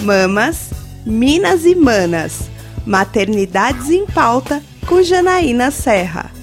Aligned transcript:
Mamas, 0.00 0.70
Minas 1.04 1.64
e 1.64 1.74
Manas. 1.74 2.50
Maternidades 2.86 3.90
em 3.90 4.06
Pauta 4.06 4.62
com 4.86 5.02
Janaína 5.02 5.70
Serra. 5.70 6.39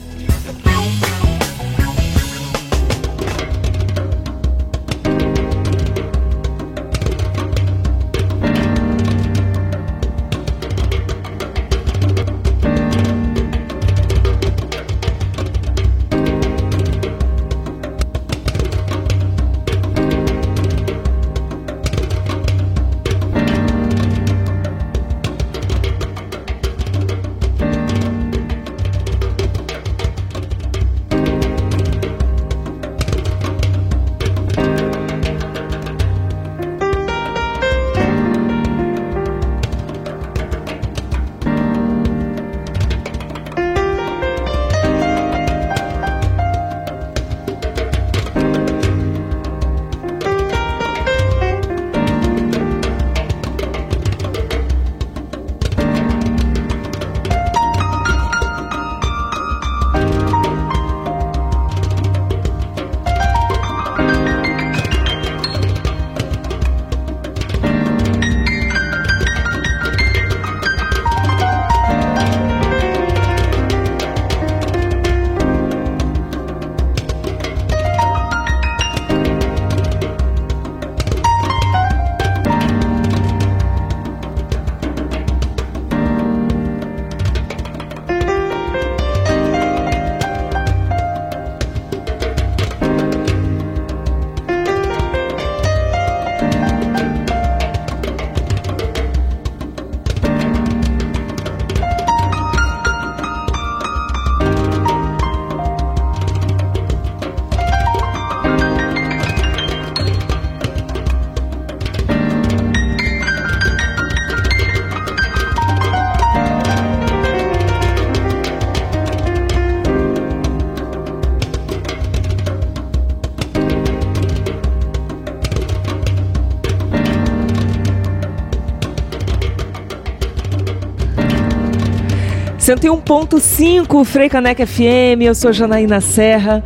Cento 132.68 132.92
um 132.92 133.00
ponto 133.00 133.40
cinco, 133.40 134.04
Frei 134.04 134.28
Caneca 134.28 134.68
FM, 134.68 135.22
eu 135.22 135.34
sou 135.34 135.54
Janaína 135.54 136.02
Serra. 136.02 136.62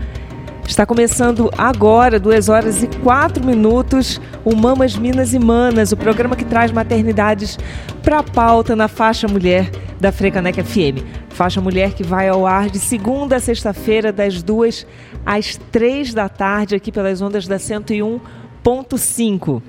Está 0.68 0.84
começando 0.84 1.52
agora, 1.56 2.20
duas 2.20 2.50
horas 2.50 2.82
e 2.82 2.88
quatro 2.88 3.46
minutos, 3.46 4.20
o 4.44 4.56
Mamas 4.56 4.96
Minas 4.96 5.36
e 5.36 5.38
Manas, 5.38 5.92
o 5.92 5.98
programa 5.98 6.36
que 6.36 6.44
traz 6.44 6.72
maternidades 6.72 7.60
para 8.02 8.18
a 8.18 8.24
pauta 8.24 8.76
na 8.76 8.88
faixa 8.88 9.28
mulher 9.28 9.70
da 10.00 10.12
Frecaneca 10.12 10.64
FM. 10.64 11.06
Faixa 11.30 11.62
mulher 11.62 11.94
que 11.94 12.02
vai 12.02 12.28
ao 12.28 12.48
ar 12.48 12.72
de 12.72 12.80
segunda 12.80 13.36
a 13.36 13.40
sexta-feira, 13.40 14.12
das 14.12 14.42
duas 14.42 14.88
às 15.24 15.56
três 15.72 16.16
da 16.16 16.28
tarde, 16.28 16.74
aqui 16.74 16.92
pelas 16.92 17.22
ondas 17.22 17.48
da 17.48 17.58
101.5. 17.58 19.62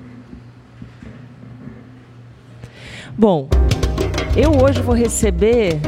Bom, 3.15 3.47
eu 4.35 4.63
hoje 4.63 4.81
vou 4.81 4.95
receber 4.95 5.79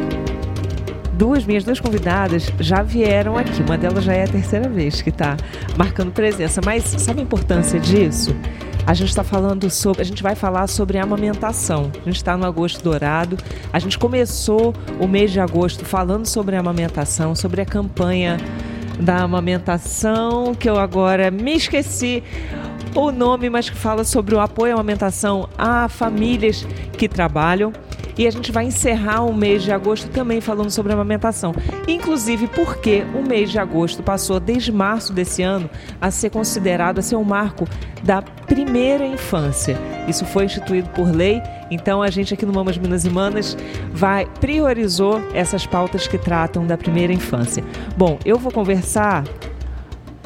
duas 1.15 1.45
minhas 1.45 1.63
duas 1.63 1.79
convidadas 1.79 2.51
já 2.59 2.81
vieram 2.81 3.37
aqui. 3.37 3.61
Uma 3.61 3.77
delas 3.77 4.03
já 4.03 4.13
é 4.13 4.23
a 4.23 4.27
terceira 4.27 4.67
vez 4.69 5.01
que 5.01 5.09
está 5.09 5.37
marcando 5.77 6.11
presença. 6.11 6.61
Mas 6.63 6.83
sabe 6.83 7.21
a 7.21 7.23
importância 7.23 7.79
disso? 7.79 8.35
A 8.85 8.93
gente 8.93 9.09
está 9.09 9.23
falando 9.23 9.67
sobre, 9.69 10.01
a 10.01 10.05
gente 10.05 10.21
vai 10.21 10.35
falar 10.35 10.67
sobre 10.67 10.99
amamentação. 10.99 11.91
A 12.01 12.05
gente 12.05 12.17
está 12.17 12.37
no 12.37 12.45
agosto 12.45 12.83
dourado. 12.83 13.37
A 13.73 13.79
gente 13.79 13.97
começou 13.97 14.73
o 14.99 15.07
mês 15.07 15.31
de 15.31 15.39
agosto 15.39 15.83
falando 15.83 16.25
sobre 16.27 16.55
amamentação, 16.55 17.33
sobre 17.33 17.61
a 17.61 17.65
campanha 17.65 18.37
da 18.99 19.23
amamentação, 19.23 20.53
que 20.53 20.69
eu 20.69 20.77
agora 20.77 21.31
me 21.31 21.55
esqueci 21.55 22.23
o 22.93 23.11
nome, 23.11 23.49
mas 23.49 23.69
que 23.69 23.75
fala 23.75 24.03
sobre 24.03 24.35
o 24.35 24.39
apoio 24.39 24.71
à 24.71 24.75
amamentação 24.75 25.49
a 25.57 25.89
famílias 25.89 26.65
que 26.97 27.09
trabalham. 27.09 27.73
E 28.17 28.27
a 28.27 28.31
gente 28.31 28.51
vai 28.51 28.65
encerrar 28.65 29.23
o 29.23 29.33
mês 29.33 29.63
de 29.63 29.71
agosto 29.71 30.09
também 30.09 30.39
falando 30.39 30.69
sobre 30.69 30.93
amamentação. 30.93 31.53
Inclusive 31.87 32.47
porque 32.47 33.03
o 33.13 33.21
mês 33.21 33.51
de 33.51 33.59
agosto 33.59 34.01
passou 34.01 34.39
desde 34.39 34.71
março 34.71 35.11
desse 35.11 35.41
ano 35.41 35.69
a 35.99 36.09
ser 36.09 36.29
considerado 36.29 36.99
a 36.99 37.01
ser 37.01 37.15
um 37.15 37.23
marco 37.23 37.67
da 38.03 38.21
primeira 38.21 39.05
infância. 39.05 39.77
Isso 40.07 40.25
foi 40.25 40.45
instituído 40.45 40.89
por 40.89 41.09
lei, 41.09 41.41
então 41.69 42.01
a 42.01 42.09
gente 42.09 42.33
aqui 42.33 42.45
no 42.45 42.53
Mamas 42.53 42.77
Minas 42.77 43.03
e 43.03 43.09
Manas 43.09 43.57
vai 43.91 44.25
priorizou 44.39 45.21
essas 45.33 45.65
pautas 45.65 46.07
que 46.07 46.17
tratam 46.17 46.65
da 46.65 46.77
primeira 46.77 47.11
infância. 47.11 47.63
Bom, 47.97 48.19
eu 48.23 48.37
vou 48.37 48.51
conversar 48.51 49.23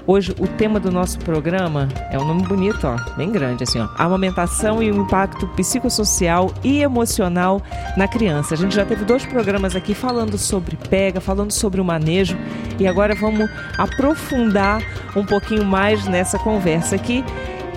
Hoje 0.09 0.33
o 0.39 0.47
tema 0.47 0.79
do 0.79 0.91
nosso 0.91 1.19
programa 1.19 1.87
é 2.09 2.17
um 2.17 2.25
nome 2.25 2.41
bonito, 2.41 2.79
ó, 2.87 2.95
bem 3.15 3.31
grande 3.31 3.61
assim, 3.61 3.79
ó. 3.79 3.87
Amamentação 3.95 4.81
e 4.81 4.89
o 4.89 5.03
impacto 5.03 5.45
psicossocial 5.49 6.51
e 6.63 6.81
emocional 6.81 7.61
na 7.95 8.07
criança. 8.07 8.55
A 8.55 8.57
gente 8.57 8.73
já 8.73 8.83
teve 8.83 9.05
dois 9.05 9.23
programas 9.23 9.75
aqui 9.75 9.93
falando 9.93 10.35
sobre 10.35 10.75
pega, 10.75 11.21
falando 11.21 11.51
sobre 11.51 11.79
o 11.79 11.85
manejo 11.85 12.35
e 12.79 12.87
agora 12.87 13.13
vamos 13.13 13.47
aprofundar 13.77 14.81
um 15.15 15.23
pouquinho 15.23 15.63
mais 15.63 16.03
nessa 16.07 16.39
conversa 16.39 16.95
aqui. 16.95 17.23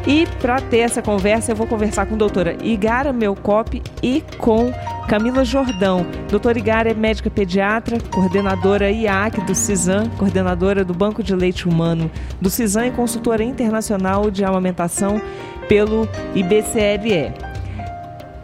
E 0.07 0.27
para 0.41 0.61
ter 0.61 0.79
essa 0.79 1.01
conversa, 1.01 1.53
eu 1.53 1.57
vou 1.57 1.67
conversar 1.67 2.07
com 2.07 2.15
a 2.15 2.19
doutora 2.19 2.57
Igara 2.63 3.13
Melcop 3.13 3.81
e 4.03 4.23
com 4.37 4.73
Camila 5.09 5.45
Jordão. 5.45 6.05
Doutora 6.29 6.59
Igara 6.59 6.91
é 6.91 6.95
médica 6.95 7.31
pediatra, 7.31 7.99
coordenadora 8.13 8.91
IAC 8.91 9.43
do 9.43 9.55
CISAM, 9.55 10.09
coordenadora 10.19 10.85
do 10.85 10.93
Banco 10.93 11.23
de 11.23 11.35
Leite 11.35 11.69
Humano 11.69 12.11
do 12.41 12.51
CISAM 12.51 12.87
e 12.87 12.91
consultora 12.91 13.45
internacional 13.45 14.31
de 14.31 14.45
amamentação 14.45 15.21
pelo 15.69 16.09
IBCLE. 16.35 17.33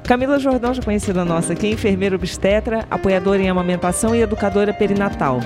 Camila 0.04 0.38
Jordão, 0.38 0.72
já 0.72 0.82
conhecida 0.82 1.24
nossa 1.24 1.52
aqui, 1.52 1.68
enfermeira 1.68 2.16
obstetra, 2.16 2.86
apoiadora 2.90 3.42
em 3.42 3.50
amamentação 3.50 4.14
e 4.14 4.22
educadora 4.22 4.72
perinatal. 4.72 5.40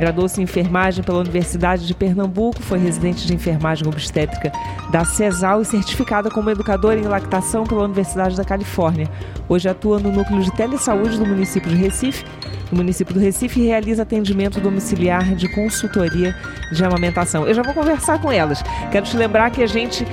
Graduou-se 0.00 0.40
em 0.40 0.44
enfermagem 0.44 1.04
pela 1.04 1.18
Universidade 1.18 1.86
de 1.86 1.92
Pernambuco, 1.92 2.62
foi 2.62 2.78
residente 2.78 3.26
de 3.26 3.34
enfermagem 3.34 3.86
obstétrica 3.86 4.50
da 4.90 5.04
CESAL 5.04 5.60
e 5.60 5.64
certificada 5.66 6.30
como 6.30 6.48
educadora 6.48 6.98
em 6.98 7.02
lactação 7.02 7.64
pela 7.64 7.84
Universidade 7.84 8.34
da 8.34 8.42
Califórnia. 8.42 9.06
Hoje 9.46 9.68
atua 9.68 9.98
no 9.98 10.10
núcleo 10.10 10.40
de 10.40 10.50
telesaúde 10.52 11.18
do 11.18 11.26
município 11.26 11.68
de 11.68 11.76
Recife. 11.76 12.24
No 12.72 12.78
município 12.78 13.12
do 13.12 13.20
Recife 13.20 13.60
realiza 13.60 14.02
atendimento 14.02 14.58
domiciliar 14.58 15.34
de 15.34 15.46
consultoria 15.50 16.34
de 16.72 16.82
amamentação. 16.82 17.46
Eu 17.46 17.52
já 17.52 17.62
vou 17.62 17.74
conversar 17.74 18.22
com 18.22 18.32
elas. 18.32 18.62
Quero 18.90 19.04
te 19.04 19.18
lembrar 19.18 19.50
que 19.50 19.62
a 19.62 19.66
gente, 19.66 20.06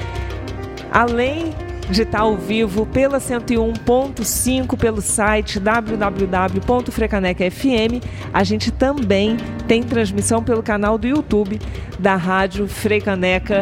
além 0.91 1.55
de 1.89 2.01
estar 2.01 2.19
ao 2.19 2.35
vivo 2.35 2.85
pela 2.85 3.19
101.5 3.19 4.77
pelo 4.77 5.01
site 5.01 5.59
www.frecanecafm. 5.59 8.01
A 8.33 8.43
gente 8.43 8.71
também 8.71 9.37
tem 9.67 9.83
transmissão 9.83 10.43
pelo 10.43 10.61
canal 10.61 10.97
do 10.97 11.07
YouTube 11.07 11.59
da 11.97 12.15
Rádio 12.15 12.67
Frecaneca 12.67 13.61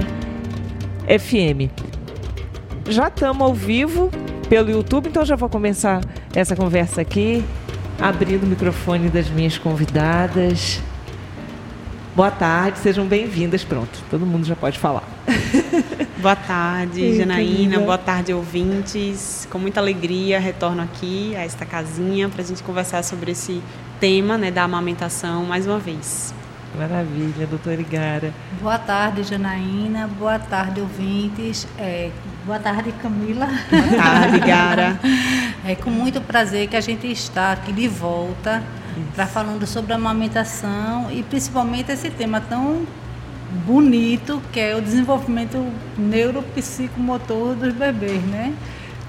FM. 1.07 1.69
Já 2.89 3.07
estamos 3.07 3.41
ao 3.41 3.53
vivo 3.53 4.09
pelo 4.49 4.69
YouTube, 4.69 5.09
então 5.09 5.25
já 5.25 5.35
vou 5.35 5.49
começar 5.49 6.01
essa 6.35 6.55
conversa 6.55 7.01
aqui, 7.01 7.43
abrindo 7.99 8.43
o 8.43 8.47
microfone 8.47 9.09
das 9.09 9.29
minhas 9.29 9.57
convidadas. 9.57 10.81
Boa 12.15 12.31
tarde, 12.31 12.79
sejam 12.79 13.05
bem-vindas. 13.05 13.63
Pronto, 13.63 13.99
todo 14.09 14.25
mundo 14.25 14.45
já 14.45 14.55
pode 14.55 14.79
falar. 14.79 15.03
Boa 16.21 16.35
tarde, 16.35 17.17
Janaína. 17.17 17.79
Boa 17.79 17.97
tarde, 17.97 18.33
ouvintes. 18.33 19.47
Com 19.51 19.59
muita 19.59 19.79
alegria, 19.79 20.39
retorno 20.39 20.81
aqui 20.81 21.35
a 21.35 21.43
esta 21.43 21.65
casinha 21.65 22.29
para 22.29 22.41
a 22.41 22.45
gente 22.45 22.63
conversar 22.63 23.03
sobre 23.03 23.31
esse 23.31 23.61
tema 23.99 24.37
né, 24.37 24.51
da 24.51 24.63
amamentação 24.63 25.45
mais 25.45 25.67
uma 25.67 25.79
vez. 25.79 26.33
Maravilha, 26.77 27.47
doutora 27.47 27.79
Igara. 27.79 28.33
Boa 28.61 28.77
tarde, 28.77 29.23
Janaína. 29.23 30.07
Boa 30.19 30.37
tarde, 30.37 30.81
ouvintes. 30.81 31.65
É, 31.77 32.11
boa 32.45 32.59
tarde, 32.59 32.91
Camila. 33.01 33.47
Boa 33.69 34.03
tarde, 34.03 34.37
Igara. 34.37 34.99
É 35.67 35.73
com 35.73 35.89
muito 35.89 36.21
prazer 36.21 36.67
que 36.67 36.75
a 36.75 36.81
gente 36.81 37.11
está 37.11 37.51
aqui 37.53 37.73
de 37.73 37.87
volta 37.87 38.61
para 39.15 39.25
falando 39.25 39.65
sobre 39.65 39.93
a 39.93 39.95
amamentação 39.95 41.09
e 41.11 41.23
principalmente 41.23 41.91
esse 41.91 42.11
tema 42.11 42.39
tão 42.39 42.85
bonito 43.65 44.41
que 44.51 44.59
é 44.59 44.75
o 44.75 44.81
desenvolvimento 44.81 45.65
neuropsicomotor 45.97 47.55
dos 47.55 47.73
bebês, 47.73 48.21
né? 48.23 48.53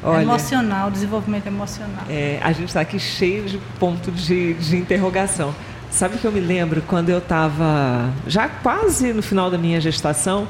Olha, 0.02 0.22
emocional, 0.22 0.90
desenvolvimento 0.90 1.46
emocional. 1.46 2.04
É, 2.08 2.38
a 2.42 2.52
gente 2.52 2.68
está 2.68 2.80
aqui 2.80 2.98
cheio 2.98 3.44
de 3.44 3.58
ponto 3.78 4.10
de, 4.10 4.54
de 4.54 4.76
interrogação. 4.76 5.54
Sabe 5.90 6.18
que 6.18 6.26
eu 6.26 6.32
me 6.32 6.40
lembro 6.40 6.82
quando 6.82 7.08
eu 7.08 7.18
estava 7.18 8.10
já 8.26 8.48
quase 8.48 9.12
no 9.12 9.22
final 9.22 9.50
da 9.50 9.56
minha 9.56 9.80
gestação, 9.80 10.46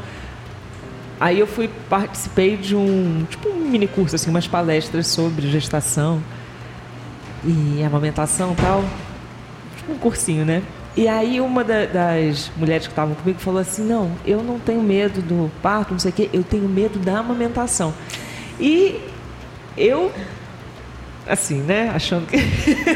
aí 1.20 1.38
eu 1.38 1.46
fui 1.46 1.70
participei 1.88 2.56
de 2.56 2.74
um 2.74 3.24
tipo 3.30 3.48
um 3.48 3.68
mini 3.68 3.86
curso 3.86 4.16
assim, 4.16 4.30
umas 4.30 4.48
palestras 4.48 5.06
sobre 5.06 5.48
gestação 5.48 6.20
e 7.44 7.82
amamentação 7.82 8.52
e 8.52 8.56
tal, 8.56 8.84
tipo 9.76 9.92
um 9.92 9.98
cursinho, 9.98 10.44
né? 10.44 10.62
E 10.96 11.06
aí 11.06 11.40
uma 11.42 11.62
da, 11.62 11.84
das 11.84 12.50
mulheres 12.56 12.86
que 12.86 12.92
estavam 12.92 13.14
comigo 13.14 13.38
falou 13.38 13.60
assim, 13.60 13.84
não, 13.84 14.10
eu 14.24 14.42
não 14.42 14.58
tenho 14.58 14.82
medo 14.82 15.20
do 15.20 15.50
parto, 15.60 15.92
não 15.92 15.98
sei 15.98 16.10
o 16.10 16.14
quê, 16.14 16.30
eu 16.32 16.42
tenho 16.42 16.66
medo 16.66 16.98
da 16.98 17.18
amamentação. 17.18 17.92
E 18.58 18.98
eu, 19.76 20.10
assim, 21.26 21.60
né, 21.60 21.90
achando 21.94 22.26
que 22.26 22.38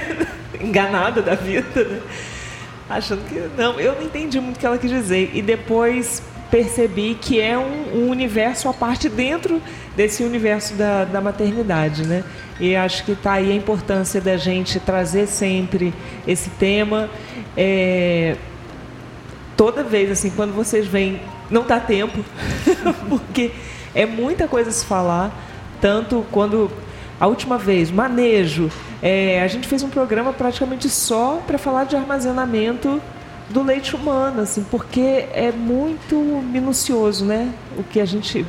enganada 0.64 1.20
da 1.20 1.35
vida, 1.35 1.85
né? 1.85 2.00
achando 2.88 3.23
que 3.29 3.38
não, 3.56 3.79
eu 3.79 3.94
não 3.94 4.03
entendi 4.03 4.41
muito 4.41 4.56
o 4.56 4.58
que 4.58 4.67
ela 4.67 4.79
quis 4.79 4.91
dizer. 4.91 5.31
E 5.35 5.43
depois 5.43 6.23
percebi 6.50 7.17
que 7.20 7.41
é 7.41 7.56
um, 7.56 8.05
um 8.05 8.11
universo 8.11 8.69
à 8.69 8.75
parte 8.75 9.08
dentro 9.08 9.62
desse 9.97 10.23
universo 10.25 10.75
da, 10.75 11.05
da 11.05 11.20
maternidade, 11.20 12.06
né? 12.06 12.25
E 12.58 12.75
acho 12.75 13.05
que 13.05 13.12
está 13.12 13.35
aí 13.35 13.52
a 13.52 13.55
importância 13.55 14.20
da 14.20 14.37
gente 14.37 14.81
trazer 14.81 15.26
sempre 15.26 15.94
esse 16.26 16.50
tema. 16.50 17.08
É, 17.56 18.37
toda 19.56 19.82
vez, 19.82 20.11
assim, 20.11 20.31
quando 20.31 20.52
vocês 20.52 20.87
vêm, 20.87 21.20
não 21.50 21.64
dá 21.64 21.79
tempo, 21.79 22.25
porque 23.08 23.53
é 23.94 24.05
muita 24.05 24.49
coisa 24.49 24.70
a 24.70 24.73
se 24.73 24.85
falar, 24.85 25.32
tanto 25.81 26.25
quando 26.31 26.70
a 27.19 27.26
última 27.26 27.58
vez, 27.58 27.91
manejo, 27.91 28.70
é, 29.03 29.43
a 29.43 29.46
gente 29.46 29.69
fez 29.69 29.82
um 29.82 29.91
programa 29.91 30.32
praticamente 30.32 30.88
só 30.88 31.43
para 31.46 31.58
falar 31.58 31.85
de 31.85 31.96
armazenamento 31.96 33.00
do 33.50 33.62
leite 33.62 33.94
humano, 33.97 34.43
assim, 34.43 34.64
porque 34.70 35.26
é 35.32 35.52
muito 35.52 36.14
minucioso, 36.17 37.25
né? 37.25 37.52
O 37.76 37.82
que 37.82 38.00
a 38.00 38.05
gente 38.05 38.47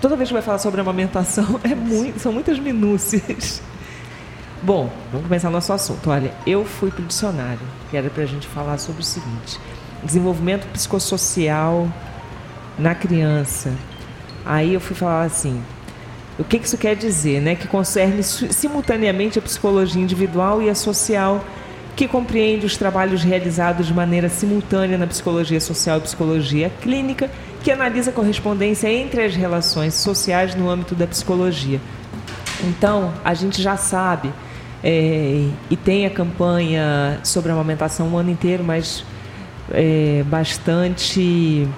toda 0.00 0.16
vez 0.16 0.28
que 0.28 0.32
vai 0.34 0.42
falar 0.42 0.58
sobre 0.58 0.80
amamentação 0.80 1.58
é 1.64 1.74
muito, 1.74 2.20
são 2.20 2.32
muitas 2.32 2.58
minúcias. 2.58 3.62
Bom, 4.62 4.90
vamos 5.10 5.26
começar 5.26 5.50
nosso 5.50 5.72
assunto. 5.72 6.08
Olha, 6.08 6.32
eu 6.46 6.64
fui 6.64 6.90
para 6.90 7.02
o 7.02 7.06
dicionário, 7.06 7.60
que 7.90 7.96
era 7.96 8.08
para 8.08 8.22
a 8.22 8.26
gente 8.26 8.46
falar 8.46 8.78
sobre 8.78 9.02
o 9.02 9.04
seguinte: 9.04 9.58
desenvolvimento 10.02 10.66
psicossocial 10.68 11.88
na 12.78 12.94
criança. 12.94 13.72
Aí 14.44 14.74
eu 14.74 14.80
fui 14.80 14.94
falar 14.94 15.24
assim: 15.24 15.62
o 16.38 16.44
que 16.44 16.56
isso 16.56 16.78
quer 16.78 16.96
dizer? 16.96 17.40
Né? 17.40 17.54
Que 17.54 17.66
concerne 17.66 18.22
simultaneamente 18.22 19.38
a 19.38 19.42
psicologia 19.42 20.02
individual 20.02 20.62
e 20.62 20.68
a 20.68 20.74
social, 20.74 21.44
que 21.96 22.08
compreende 22.08 22.66
os 22.66 22.76
trabalhos 22.76 23.22
realizados 23.22 23.86
de 23.86 23.94
maneira 23.94 24.28
simultânea 24.28 24.98
na 24.98 25.06
psicologia 25.06 25.60
social 25.60 25.98
e 25.98 26.00
psicologia 26.02 26.70
clínica, 26.80 27.30
que 27.62 27.70
analisa 27.70 28.10
a 28.10 28.12
correspondência 28.12 28.88
entre 28.92 29.22
as 29.22 29.34
relações 29.34 29.94
sociais 29.94 30.54
no 30.54 30.68
âmbito 30.68 30.94
da 30.94 31.06
psicologia. 31.06 31.80
Então, 32.64 33.12
a 33.24 33.32
gente 33.34 33.62
já 33.62 33.76
sabe, 33.76 34.32
é, 34.82 35.48
e 35.70 35.76
tem 35.76 36.04
a 36.04 36.10
campanha 36.10 37.20
sobre 37.22 37.50
a 37.50 37.54
amamentação 37.54 38.08
o 38.08 38.16
ano 38.18 38.30
inteiro, 38.30 38.64
mas 38.64 39.04
é, 39.70 40.22
bastante 40.26 41.68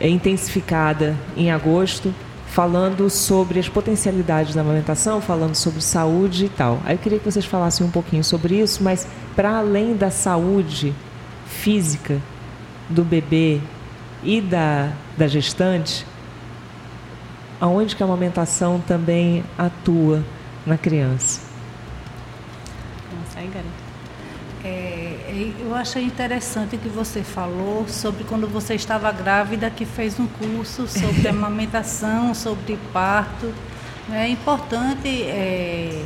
é, 0.00 0.08
intensificada 0.08 1.16
em 1.36 1.50
agosto 1.50 2.12
falando 2.52 3.08
sobre 3.08 3.58
as 3.58 3.66
potencialidades 3.66 4.54
da 4.54 4.60
amamentação, 4.60 5.22
falando 5.22 5.54
sobre 5.54 5.80
saúde 5.80 6.44
e 6.44 6.48
tal. 6.50 6.80
Aí 6.84 6.94
eu 6.94 6.98
queria 6.98 7.18
que 7.18 7.24
vocês 7.24 7.46
falassem 7.46 7.86
um 7.86 7.90
pouquinho 7.90 8.22
sobre 8.22 8.60
isso, 8.60 8.84
mas 8.84 9.06
para 9.34 9.56
além 9.56 9.96
da 9.96 10.10
saúde 10.10 10.94
física 11.46 12.20
do 12.90 13.02
bebê 13.02 13.58
e 14.22 14.38
da, 14.38 14.92
da 15.16 15.26
gestante, 15.26 16.06
aonde 17.58 17.96
que 17.96 18.02
a 18.02 18.06
amamentação 18.06 18.78
também 18.86 19.42
atua 19.56 20.22
na 20.66 20.76
criança? 20.76 21.40
Nossa, 23.18 23.38
aí, 23.38 23.46
garota. 23.46 23.70
É, 24.62 25.01
eu 25.34 25.74
achei 25.74 26.04
interessante 26.04 26.76
o 26.76 26.78
que 26.78 26.90
você 26.90 27.22
falou 27.22 27.88
sobre 27.88 28.22
quando 28.24 28.46
você 28.46 28.74
estava 28.74 29.10
grávida, 29.10 29.70
que 29.70 29.86
fez 29.86 30.20
um 30.20 30.26
curso 30.26 30.86
sobre 30.86 31.26
amamentação, 31.28 32.34
sobre 32.34 32.78
parto. 32.92 33.50
É 34.10 34.28
importante 34.28 35.22
é, 35.22 36.04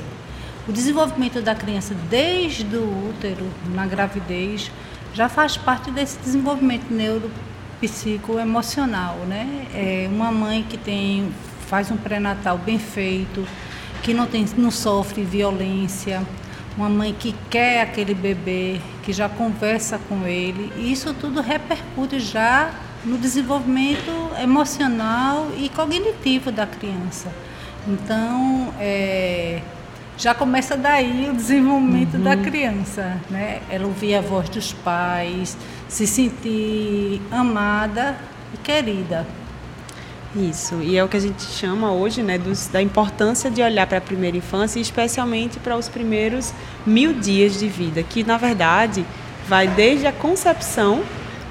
o 0.69 0.73
desenvolvimento 0.73 1.43
da 1.43 1.56
criança 1.56 1.93
desde 2.08 2.76
o 2.76 3.08
útero, 3.08 3.50
na 3.75 3.84
gravidez, 3.84 4.70
já 5.12 5.29
faz 5.29 5.56
parte 5.56 5.90
desse 5.90 6.20
desenvolvimento 6.20 6.87
neuropsicoemocional. 6.88 9.17
Né? 9.26 9.67
É 9.75 10.08
uma 10.08 10.31
mãe 10.31 10.62
que 10.62 10.79
tem, 10.79 11.32
faz 11.67 11.90
um 11.90 11.96
pré-natal 11.96 12.58
bem 12.58 12.79
feito, 12.79 13.44
que 14.05 14.15
não, 14.15 14.27
tem, 14.27 14.46
não 14.56 14.70
sofre 14.70 15.24
violência, 15.24 16.24
uma 16.76 16.88
mãe 16.88 17.14
que 17.18 17.34
quer 17.48 17.80
aquele 17.80 18.14
bebê, 18.14 18.80
que 19.02 19.12
já 19.12 19.28
conversa 19.28 19.98
com 20.08 20.26
ele, 20.26 20.72
e 20.76 20.92
isso 20.92 21.14
tudo 21.14 21.40
repercute 21.40 22.20
já 22.20 22.70
no 23.04 23.16
desenvolvimento 23.16 24.12
emocional 24.42 25.48
e 25.56 25.68
cognitivo 25.68 26.50
da 26.50 26.66
criança. 26.66 27.32
Então, 27.86 28.74
é, 28.80 29.62
já 30.18 30.34
começa 30.34 30.76
daí 30.76 31.28
o 31.30 31.34
desenvolvimento 31.34 32.14
uhum. 32.14 32.22
da 32.22 32.36
criança, 32.36 33.20
né? 33.30 33.60
Ela 33.70 33.86
ouvir 33.86 34.16
a 34.16 34.20
voz 34.20 34.48
dos 34.48 34.72
pais, 34.72 35.56
se 35.88 36.06
sentir 36.06 37.22
amada 37.30 38.16
e 38.52 38.56
querida. 38.58 39.26
Isso, 40.36 40.82
e 40.82 40.98
é 40.98 41.02
o 41.02 41.08
que 41.08 41.16
a 41.16 41.20
gente 41.20 41.43
chama 41.43 41.90
hoje 41.93 42.22
né, 42.22 42.36
dos, 42.36 42.66
da 42.66 42.82
importância 42.82 43.50
de 43.50 43.62
olhar 43.62 43.86
para 43.86 43.96
a 43.96 44.00
primeira 44.02 44.36
infância, 44.36 44.78
especialmente 44.78 45.58
para 45.58 45.74
os 45.74 45.88
primeiros 45.88 46.52
mil 46.84 47.14
dias 47.14 47.58
de 47.58 47.66
vida, 47.69 48.02
que 48.02 48.22
na 48.22 48.36
verdade 48.36 49.02
vai 49.48 49.66
desde 49.66 50.06
a 50.06 50.12
concepção, 50.12 51.02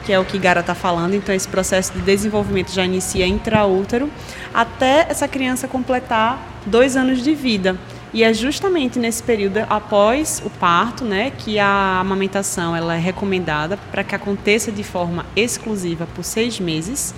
que 0.06 0.14
é 0.14 0.20
o 0.20 0.26
que 0.26 0.38
Gara 0.38 0.60
está 0.60 0.76
falando, 0.76 1.16
então 1.16 1.34
esse 1.34 1.48
processo 1.48 1.94
de 1.94 2.02
desenvolvimento 2.02 2.72
já 2.72 2.86
inicia 2.86 3.26
intraútero, 3.26 4.08
até 4.54 5.08
essa 5.10 5.28
criança 5.28 5.68
completar 5.68 6.40
dois 6.68 6.96
anos 6.96 7.24
de 7.24 7.34
vida. 7.34 7.76
E 8.14 8.24
é 8.24 8.32
justamente 8.34 9.00
nesse 9.00 9.24
período 9.24 9.58
após 9.68 10.44
o 10.46 10.50
parto, 10.50 11.04
né, 11.04 11.32
que 11.32 11.58
a 11.58 12.00
amamentação 12.00 12.76
ela 12.76 12.96
é 12.96 13.00
recomendada 13.00 13.78
para 13.92 14.04
que 14.04 14.14
aconteça 14.14 14.72
de 14.72 14.84
forma 14.84 15.26
exclusiva 15.36 16.08
por 16.14 16.24
seis 16.24 16.60
meses 16.60 17.16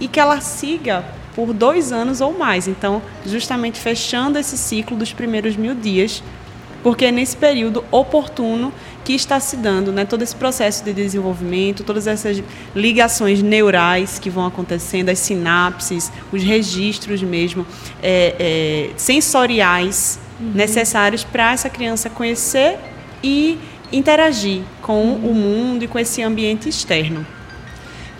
e 0.00 0.08
que 0.08 0.20
ela 0.20 0.40
siga 0.40 1.04
por 1.34 1.52
dois 1.52 1.92
anos 1.92 2.20
ou 2.20 2.36
mais. 2.36 2.66
Então, 2.66 3.02
justamente 3.24 3.78
fechando 3.78 4.38
esse 4.38 4.56
ciclo 4.56 4.96
dos 4.96 5.12
primeiros 5.12 5.56
mil 5.56 5.74
dias, 5.74 6.22
porque 6.82 7.06
é 7.06 7.12
nesse 7.12 7.36
período 7.36 7.84
oportuno 7.90 8.72
que 9.04 9.12
está 9.12 9.38
se 9.38 9.56
dando 9.56 9.92
né, 9.92 10.04
todo 10.04 10.22
esse 10.22 10.34
processo 10.34 10.84
de 10.84 10.92
desenvolvimento, 10.92 11.84
todas 11.84 12.06
essas 12.06 12.42
ligações 12.74 13.42
neurais 13.42 14.18
que 14.18 14.30
vão 14.30 14.46
acontecendo, 14.46 15.10
as 15.10 15.18
sinapses, 15.18 16.10
os 16.32 16.42
registros 16.42 17.22
mesmo 17.22 17.66
é, 18.02 18.34
é, 18.38 18.90
sensoriais 18.96 20.18
uhum. 20.40 20.52
necessários 20.54 21.22
para 21.22 21.52
essa 21.52 21.68
criança 21.68 22.08
conhecer 22.08 22.78
e 23.22 23.58
interagir 23.92 24.62
com 24.82 25.02
uhum. 25.04 25.30
o 25.30 25.34
mundo 25.34 25.84
e 25.84 25.88
com 25.88 25.98
esse 25.98 26.22
ambiente 26.22 26.68
externo. 26.68 27.26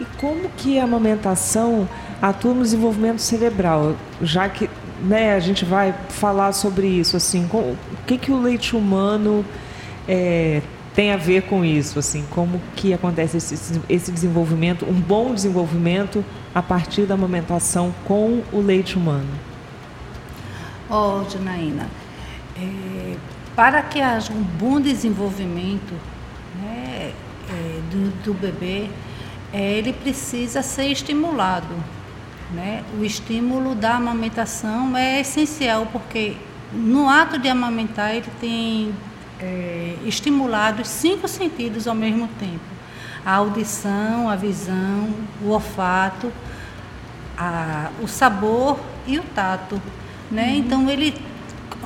E 0.01 0.05
como 0.19 0.49
que 0.57 0.79
a 0.79 0.85
amamentação 0.85 1.89
atua 2.21 2.55
no 2.55 2.63
desenvolvimento 2.63 3.21
cerebral? 3.21 3.97
Já 4.21 4.49
que 4.49 4.69
né, 5.01 5.35
a 5.35 5.41
gente 5.41 5.65
vai 5.65 5.95
falar 6.09 6.53
sobre 6.53 6.87
isso, 6.87 7.17
assim, 7.17 7.47
com, 7.49 7.59
o 7.59 7.79
que, 8.07 8.19
que 8.19 8.31
o 8.31 8.41
leite 8.41 8.75
humano 8.75 9.45
é, 10.09 10.63
tem 10.95 11.13
a 11.13 11.17
ver 11.17 11.43
com 11.43 11.65
isso, 11.65 11.99
assim, 11.99 12.25
como 12.31 12.61
que 12.75 12.95
acontece 12.95 13.37
esse, 13.37 13.81
esse 13.89 14.11
desenvolvimento, 14.11 14.87
um 14.87 14.99
bom 14.99 15.35
desenvolvimento 15.35 16.25
a 16.55 16.63
partir 16.63 17.03
da 17.03 17.15
amamentação 17.15 17.95
com 18.07 18.43
o 18.53 18.61
leite 18.61 18.97
humano? 18.97 19.29
Ó, 20.89 21.21
oh, 21.21 21.29
Janaína, 21.29 21.89
é, 22.57 23.17
para 23.55 23.83
que 23.83 24.01
haja 24.01 24.33
um 24.33 24.43
bom 24.43 24.81
desenvolvimento 24.81 25.93
né, 26.63 27.13
é, 27.51 27.81
do, 27.91 28.11
do, 28.23 28.35
bebê, 28.35 28.89
ele 29.53 29.93
precisa 29.93 30.63
ser 30.63 30.87
estimulado. 30.89 31.75
Né? 32.53 32.85
O 32.99 33.05
estímulo 33.05 33.75
da 33.75 33.97
amamentação 33.97 34.97
é 34.97 35.21
essencial 35.21 35.87
porque 35.93 36.37
no 36.73 37.09
ato 37.09 37.39
de 37.39 37.49
amamentar 37.49 38.15
ele 38.15 38.31
tem 38.41 38.95
é, 39.41 39.97
estimulado 40.05 40.83
os 40.83 40.89
cinco 40.89 41.27
sentidos 41.27 41.89
ao 41.89 41.95
mesmo 41.95 42.29
tempo: 42.39 42.65
a 43.25 43.35
audição, 43.35 44.29
a 44.29 44.37
visão, 44.37 45.11
o 45.43 45.49
olfato, 45.49 46.33
a, 47.37 47.91
o 48.03 48.07
sabor 48.07 48.79
e 49.07 49.19
o 49.19 49.23
tato. 49.35 49.81
Né? 50.31 50.51
Uhum. 50.51 50.57
Então 50.57 50.91
ele 50.91 51.15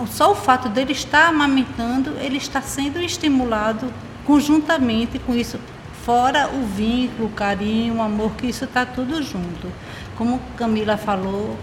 só 0.07 0.33
o 0.33 0.35
fato 0.35 0.69
dele 0.69 0.93
estar 0.93 1.29
amamentando, 1.29 2.17
ele 2.21 2.37
está 2.37 2.61
sendo 2.62 3.00
estimulado 3.00 3.93
conjuntamente 4.25 5.19
com 5.19 5.35
isso, 5.35 5.59
fora 6.11 6.50
o 6.52 6.67
vínculo, 6.67 7.29
o 7.29 7.31
carinho, 7.31 7.95
o 7.95 8.02
amor, 8.02 8.33
que 8.33 8.49
isso 8.49 8.64
está 8.64 8.85
tudo 8.85 9.23
junto. 9.23 9.69
Como 10.17 10.40
Camila 10.57 10.97
falou, 10.97 11.57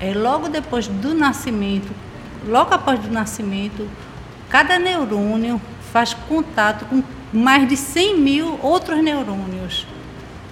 é, 0.00 0.14
logo 0.14 0.48
depois 0.48 0.88
do 0.88 1.12
nascimento, 1.12 1.92
logo 2.48 2.72
após 2.72 3.04
o 3.04 3.10
nascimento, 3.10 3.86
cada 4.48 4.78
neurônio 4.78 5.60
faz 5.92 6.14
contato 6.14 6.86
com 6.86 7.02
mais 7.34 7.68
de 7.68 7.76
100 7.76 8.18
mil 8.18 8.58
outros 8.62 9.04
neurônios. 9.04 9.86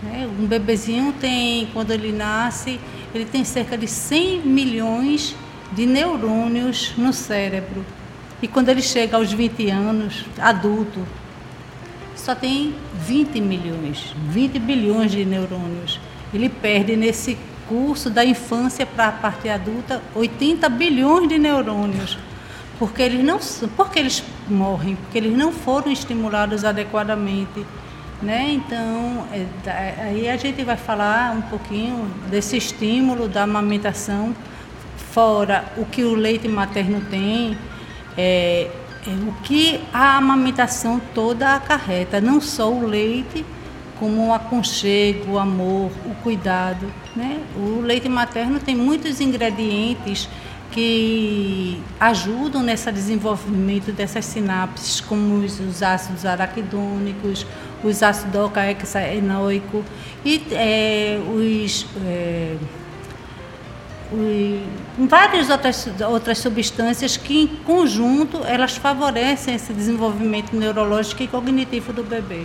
Né? 0.02 0.28
Um 0.38 0.44
bebezinho 0.46 1.14
tem, 1.18 1.66
quando 1.72 1.92
ele 1.92 2.12
nasce, 2.12 2.78
ele 3.14 3.24
tem 3.24 3.42
cerca 3.42 3.78
de 3.78 3.86
100 3.86 4.40
milhões 4.40 5.34
de 5.72 5.86
neurônios 5.86 6.92
no 6.94 7.10
cérebro. 7.10 7.86
E 8.42 8.46
quando 8.46 8.68
ele 8.68 8.82
chega 8.82 9.16
aos 9.16 9.32
20 9.32 9.70
anos, 9.70 10.26
adulto, 10.38 11.00
só 12.20 12.34
tem 12.34 12.74
20 12.94 13.40
milhões, 13.40 14.14
20 14.28 14.58
bilhões 14.58 15.10
de 15.10 15.24
neurônios. 15.24 15.98
Ele 16.32 16.48
perde 16.48 16.94
nesse 16.96 17.36
curso 17.68 18.10
da 18.10 18.24
infância 18.24 18.84
para 18.84 19.08
a 19.08 19.12
parte 19.12 19.48
adulta 19.48 20.02
80 20.14 20.68
bilhões 20.68 21.28
de 21.28 21.38
neurônios. 21.38 22.18
Porque 22.78 23.02
eles 23.02 23.24
não 23.24 23.38
porque 23.76 23.98
eles 23.98 24.22
morrem, 24.48 24.96
porque 24.96 25.18
eles 25.18 25.36
não 25.36 25.52
foram 25.52 25.90
estimulados 25.90 26.64
adequadamente. 26.64 27.64
Né? 28.22 28.50
Então, 28.50 29.26
é, 29.32 29.94
aí 29.98 30.28
a 30.28 30.36
gente 30.36 30.62
vai 30.62 30.76
falar 30.76 31.34
um 31.34 31.42
pouquinho 31.42 32.06
desse 32.30 32.56
estímulo 32.56 33.28
da 33.28 33.44
amamentação 33.44 34.34
fora 35.12 35.64
o 35.76 35.84
que 35.84 36.04
o 36.04 36.14
leite 36.14 36.46
materno 36.46 37.00
tem, 37.10 37.56
é, 38.16 38.68
é 39.06 39.10
o 39.10 39.32
que 39.42 39.80
a 39.92 40.16
amamentação 40.18 41.00
toda 41.14 41.54
acarreta, 41.54 42.20
não 42.20 42.40
só 42.40 42.70
o 42.70 42.86
leite, 42.86 43.44
como 43.98 44.28
o 44.28 44.34
aconchego, 44.34 45.32
o 45.32 45.38
amor, 45.38 45.90
o 46.06 46.14
cuidado. 46.22 46.86
Né? 47.14 47.40
O 47.56 47.80
leite 47.80 48.08
materno 48.08 48.58
tem 48.58 48.74
muitos 48.74 49.20
ingredientes 49.20 50.28
que 50.70 51.82
ajudam 51.98 52.62
nesse 52.62 52.90
desenvolvimento 52.92 53.92
dessas 53.92 54.24
sinapses, 54.24 55.00
como 55.00 55.44
os, 55.44 55.58
os 55.58 55.82
ácidos 55.82 56.24
araquidônicos, 56.24 57.46
os 57.82 58.02
ácidos 58.02 58.40
ocaexaenoicos 58.40 59.84
e 60.24 60.42
é, 60.52 61.18
os 61.28 61.86
é, 62.06 62.56
várias 64.98 65.50
outras, 65.50 65.88
outras 66.08 66.38
substâncias 66.38 67.16
que, 67.16 67.42
em 67.42 67.46
conjunto, 67.46 68.44
elas 68.44 68.76
favorecem 68.76 69.54
esse 69.54 69.72
desenvolvimento 69.72 70.54
neurológico 70.54 71.22
e 71.22 71.28
cognitivo 71.28 71.92
do 71.92 72.02
bebê. 72.02 72.44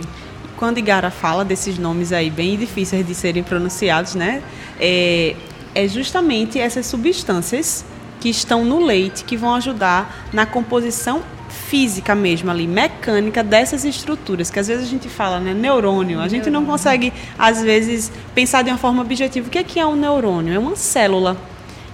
Quando 0.56 0.78
Igara 0.78 1.10
fala 1.10 1.44
desses 1.44 1.76
nomes 1.76 2.12
aí 2.12 2.30
bem 2.30 2.56
difíceis 2.56 3.06
de 3.06 3.14
serem 3.14 3.42
pronunciados, 3.42 4.14
né, 4.14 4.42
é, 4.80 5.36
é 5.74 5.88
justamente 5.88 6.58
essas 6.58 6.86
substâncias 6.86 7.84
que 8.20 8.30
estão 8.30 8.64
no 8.64 8.80
leite 8.80 9.24
que 9.24 9.36
vão 9.36 9.54
ajudar 9.54 10.28
na 10.32 10.46
composição 10.46 11.22
física 11.48 12.14
mesmo 12.14 12.50
ali, 12.50 12.66
mecânica 12.66 13.42
dessas 13.42 13.84
estruturas, 13.84 14.50
que 14.50 14.58
às 14.58 14.68
vezes 14.68 14.86
a 14.86 14.88
gente 14.88 15.08
fala, 15.08 15.40
né, 15.40 15.52
neurônio, 15.52 16.20
a 16.20 16.28
gente 16.28 16.48
não 16.48 16.64
consegue 16.64 17.12
às 17.38 17.62
vezes 17.62 18.10
pensar 18.34 18.62
de 18.62 18.70
uma 18.70 18.78
forma 18.78 19.02
objetiva. 19.02 19.46
O 19.46 19.50
que 19.50 19.78
é, 19.78 19.82
é 19.82 19.86
um 19.86 19.96
neurônio? 19.96 20.54
É 20.54 20.58
uma 20.58 20.76
célula 20.76 21.36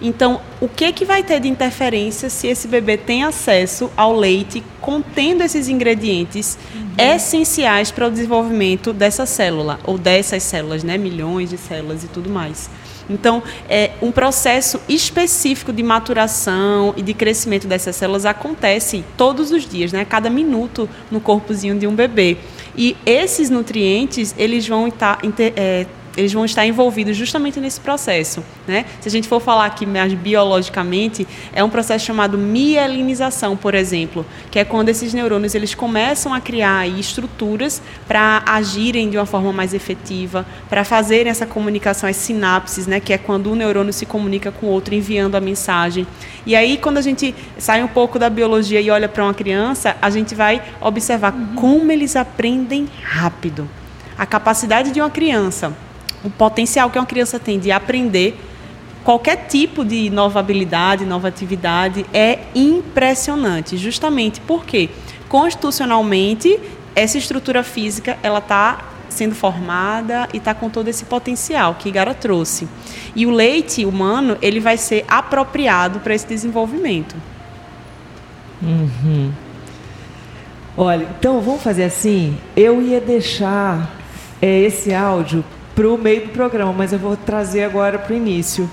então, 0.03 0.41
o 0.61 0.69
que, 0.69 0.93
que 0.93 1.05
vai 1.05 1.23
ter 1.23 1.39
de 1.39 1.49
interferência 1.49 2.29
se 2.29 2.49
esse 2.49 2.67
bebê 2.67 2.97
tem 2.97 3.23
acesso 3.23 3.91
ao 3.97 4.15
leite 4.15 4.63
contendo 4.81 5.43
esses 5.43 5.69
ingredientes 5.69 6.59
uhum. 6.75 6.91
essenciais 6.99 7.93
para 7.93 8.09
o 8.09 8.11
desenvolvimento 8.11 8.93
dessa 8.93 9.25
célula, 9.25 9.79
ou 9.85 9.97
dessas 9.97 10.43
células, 10.43 10.83
né? 10.83 10.99
milhões 10.99 11.51
de 11.51 11.57
células 11.57 12.03
e 12.03 12.09
tudo 12.09 12.29
mais. 12.29 12.69
Então, 13.09 13.43
é, 13.69 13.93
um 14.01 14.11
processo 14.11 14.81
específico 14.89 15.73
de 15.73 15.83
maturação 15.83 16.95
e 16.97 17.03
de 17.03 17.15
crescimento 17.15 17.67
dessas 17.67 17.95
células 17.95 18.25
acontece 18.25 19.05
todos 19.17 19.53
os 19.53 19.69
dias, 19.69 19.93
né? 19.93 20.05
cada 20.05 20.29
minuto 20.29 20.89
no 21.11 21.21
corpozinho 21.21 21.79
de 21.79 21.87
um 21.87 21.95
bebê. 21.95 22.37
E 22.77 22.97
esses 23.05 23.51
nutrientes, 23.51 24.35
eles 24.39 24.67
vão 24.67 24.89
estar, 24.89 25.19
é, 25.57 25.87
eles 26.17 26.33
vão 26.33 26.45
estar 26.45 26.67
envolvidos 26.67 27.17
justamente 27.17 27.59
nesse 27.61 27.81
processo. 27.81 28.45
Né? 28.67 28.85
Se 29.01 29.09
a 29.09 29.11
gente 29.11 29.29
for 29.29 29.41
falar 29.41 29.67
aqui 29.67 29.87
mais 29.87 30.13
biologicamente, 30.13 31.27
é 31.53 31.65
um 31.65 31.71
processo 31.71 32.05
chamado 32.05 32.37
mielinização, 32.37 33.57
por 33.57 33.75
exemplo, 33.75 34.25
que 34.51 34.59
é 34.59 34.65
quando 34.65 34.89
esses 34.89 35.15
neurônios 35.15 35.55
eles 35.55 35.75
começam 35.75 36.35
a 36.35 36.41
criar 36.41 36.87
estruturas 36.87 37.81
para 38.07 38.43
agirem 38.47 39.09
de 39.09 39.17
uma 39.17 39.27
forma 39.27 39.53
mais 39.53 39.73
efetiva, 39.75 40.45
para 40.69 40.85
fazerem 40.85 41.31
essa 41.31 41.47
comunicação, 41.47 42.09
as 42.09 42.17
sinapses, 42.17 42.87
né? 42.87 43.01
que 43.01 43.13
é 43.13 43.19
quando 43.19 43.51
um 43.51 43.55
neurônio 43.55 43.93
se 43.93 44.05
comunica 44.05 44.53
com 44.53 44.67
o 44.67 44.71
outro 44.71 44.95
enviando 44.95 45.35
a 45.35 45.41
mensagem. 45.41 46.07
E 46.45 46.55
aí, 46.55 46.77
quando 46.77 46.99
a 46.99 47.03
gente 47.03 47.35
sai 47.57 47.83
um 47.83 47.89
pouco 47.89 48.19
da 48.19 48.29
biologia 48.29 48.81
e 48.81 48.91
olha 48.91 49.09
para 49.09 49.25
uma 49.25 49.35
criança, 49.35 49.97
a 50.03 50.11
gente 50.11 50.35
vai 50.35 50.63
observar 50.81 51.33
uhum. 51.33 51.55
como 51.55 51.93
eles 51.93 52.17
aprendem 52.17 52.89
rápido. 53.03 53.69
A 54.19 54.27
capacidade 54.27 54.91
de 54.91 55.01
uma 55.01 55.11
criança 55.11 55.73
o 56.25 56.31
potencial 56.31 56.91
que 56.91 56.99
uma 56.99 57.07
criança 57.07 57.39
tem 57.39 57.59
de 57.59 57.71
aprender 57.71 58.39
qualquer 59.03 59.47
tipo 59.49 59.85
de 59.85 60.11
nova 60.11 60.41
habilidade, 60.41 61.05
nova 61.05 61.29
atividade 61.29 62.07
é 62.13 62.41
impressionante, 62.55 63.77
justamente 63.77 64.41
porque 64.41 64.89
constitucionalmente 65.29 66.59
essa 66.95 67.19
estrutura 67.19 67.63
física 67.63 68.19
ela 68.23 68.39
está 68.39 68.93
sendo 69.09 69.35
formada 69.35 70.29
e 70.33 70.39
está 70.39 70.55
com 70.55 70.71
todo 70.71 70.89
esse 70.89 71.05
potencial 71.05 71.75
que 71.79 71.89
Igara 71.89 72.15
trouxe. 72.15 72.67
E 73.15 73.27
o 73.27 73.31
leite 73.31 73.85
humano 73.85 74.39
ele 74.41 74.61
vai 74.61 74.77
ser 74.77 75.05
apropriado 75.07 76.01
para 76.01 76.15
esse 76.15 76.27
desenvolvimento. 76.27 77.15
Uhum. 78.63 79.33
Olha, 80.77 81.07
então 81.19 81.41
vamos 81.41 81.63
fazer 81.63 81.85
assim. 81.85 82.39
Eu 82.57 82.81
ia 82.81 83.01
deixar 83.01 83.91
é, 84.41 84.61
esse 84.61 84.95
áudio 84.95 85.45
para 85.75 85.89
o 85.89 85.97
meio 85.97 86.27
do 86.27 86.29
programa, 86.29 86.73
mas 86.73 86.93
eu 86.93 86.99
vou 86.99 87.17
trazer 87.17 87.65
agora 87.65 87.99
para 87.99 88.13
o 88.13 88.17
início. 88.17 88.69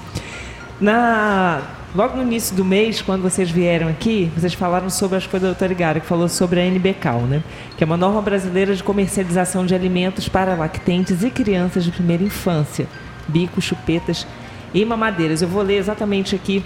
Na, 0.79 1.61
logo 1.95 2.17
no 2.17 2.23
início 2.23 2.55
do 2.55 2.63
mês, 2.63 3.01
quando 3.01 3.21
vocês 3.21 3.49
vieram 3.49 3.87
aqui, 3.87 4.31
vocês 4.35 4.53
falaram 4.53 4.89
sobre 4.89 5.17
as 5.17 5.25
coisas 5.25 5.47
da 5.47 5.53
doutora 5.53 5.71
Igara, 5.71 5.99
que 5.99 6.05
falou 6.05 6.27
sobre 6.27 6.59
a 6.59 6.65
NBCAL, 6.65 7.21
né? 7.21 7.43
que 7.77 7.83
é 7.83 7.85
uma 7.85 7.97
norma 7.97 8.21
brasileira 8.21 8.75
de 8.75 8.83
comercialização 8.83 9.65
de 9.65 9.73
alimentos 9.73 10.27
para 10.27 10.55
lactentes 10.55 11.23
e 11.23 11.29
crianças 11.29 11.83
de 11.83 11.91
primeira 11.91 12.23
infância, 12.23 12.87
bicos, 13.27 13.63
chupetas 13.63 14.27
e 14.73 14.83
mamadeiras. 14.83 15.41
Eu 15.41 15.47
vou 15.47 15.63
ler 15.63 15.77
exatamente 15.77 16.35
aqui 16.35 16.63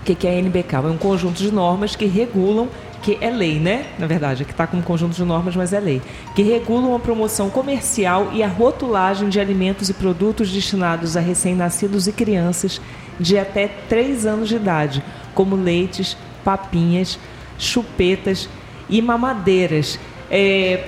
o 0.00 0.04
que 0.04 0.26
é 0.26 0.38
a 0.38 0.42
NBCAL. 0.42 0.88
É 0.88 0.90
um 0.90 0.98
conjunto 0.98 1.38
de 1.38 1.52
normas 1.52 1.96
que 1.96 2.06
regulam 2.06 2.68
que 3.04 3.18
é 3.20 3.28
lei, 3.28 3.60
né? 3.60 3.84
Na 3.98 4.06
verdade, 4.06 4.46
que 4.46 4.50
está 4.50 4.66
com 4.66 4.78
um 4.78 4.82
conjunto 4.82 5.14
de 5.14 5.22
normas, 5.22 5.54
mas 5.54 5.74
é 5.74 5.78
lei, 5.78 6.00
que 6.34 6.42
regulam 6.42 6.96
a 6.96 6.98
promoção 6.98 7.50
comercial 7.50 8.30
e 8.32 8.42
a 8.42 8.48
rotulagem 8.48 9.28
de 9.28 9.38
alimentos 9.38 9.90
e 9.90 9.94
produtos 9.94 10.50
destinados 10.50 11.14
a 11.14 11.20
recém-nascidos 11.20 12.06
e 12.06 12.12
crianças 12.12 12.80
de 13.20 13.38
até 13.38 13.68
3 13.68 14.24
anos 14.24 14.48
de 14.48 14.56
idade, 14.56 15.04
como 15.34 15.54
leites, 15.54 16.16
papinhas, 16.42 17.18
chupetas 17.58 18.48
e 18.88 19.02
mamadeiras. 19.02 20.00
É, 20.30 20.84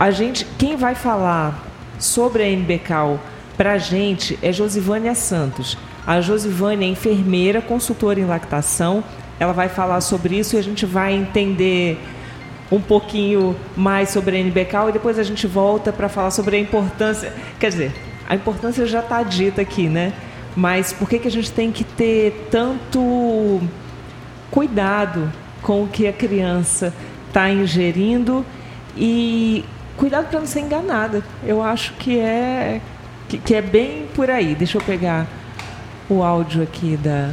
a 0.00 0.10
gente, 0.10 0.44
quem 0.58 0.74
vai 0.74 0.96
falar 0.96 1.64
sobre 1.96 2.42
a 2.42 2.50
MBCAL 2.50 3.20
para 3.56 3.74
a 3.74 3.78
gente 3.78 4.36
é 4.42 4.52
Josivânia 4.52 5.14
Santos. 5.14 5.78
A 6.04 6.20
Josivane 6.20 6.86
é 6.86 6.88
enfermeira, 6.88 7.62
consultora 7.62 8.18
em 8.18 8.24
lactação. 8.24 9.04
Ela 9.38 9.52
vai 9.52 9.68
falar 9.68 10.00
sobre 10.00 10.38
isso 10.38 10.56
e 10.56 10.58
a 10.58 10.62
gente 10.62 10.86
vai 10.86 11.14
entender 11.14 11.98
um 12.70 12.80
pouquinho 12.80 13.54
mais 13.76 14.08
sobre 14.08 14.36
a 14.36 14.40
NBK 14.40 14.88
e 14.88 14.92
depois 14.92 15.18
a 15.18 15.22
gente 15.22 15.46
volta 15.46 15.92
para 15.92 16.08
falar 16.08 16.30
sobre 16.30 16.56
a 16.56 16.58
importância. 16.58 17.32
Quer 17.58 17.70
dizer, 17.70 17.92
a 18.28 18.34
importância 18.34 18.86
já 18.86 19.00
está 19.00 19.22
dita 19.22 19.62
aqui, 19.62 19.88
né? 19.88 20.12
Mas 20.56 20.92
por 20.92 21.08
que, 21.08 21.18
que 21.18 21.28
a 21.28 21.30
gente 21.30 21.52
tem 21.52 21.70
que 21.70 21.84
ter 21.84 22.48
tanto 22.50 23.60
cuidado 24.50 25.30
com 25.62 25.82
o 25.82 25.88
que 25.88 26.06
a 26.06 26.12
criança 26.12 26.92
está 27.28 27.50
ingerindo 27.50 28.44
e 28.96 29.64
cuidado 29.96 30.28
para 30.28 30.40
não 30.40 30.46
ser 30.46 30.60
enganada. 30.60 31.22
Eu 31.44 31.62
acho 31.62 31.92
que 31.94 32.18
é 32.18 32.80
que, 33.28 33.38
que, 33.38 33.54
é 33.54 33.60
bem 33.60 34.06
por 34.14 34.30
aí. 34.30 34.54
Deixa 34.54 34.78
eu 34.78 34.82
pegar 34.82 35.26
o 36.08 36.22
áudio 36.22 36.62
aqui 36.62 36.96
da 36.96 37.32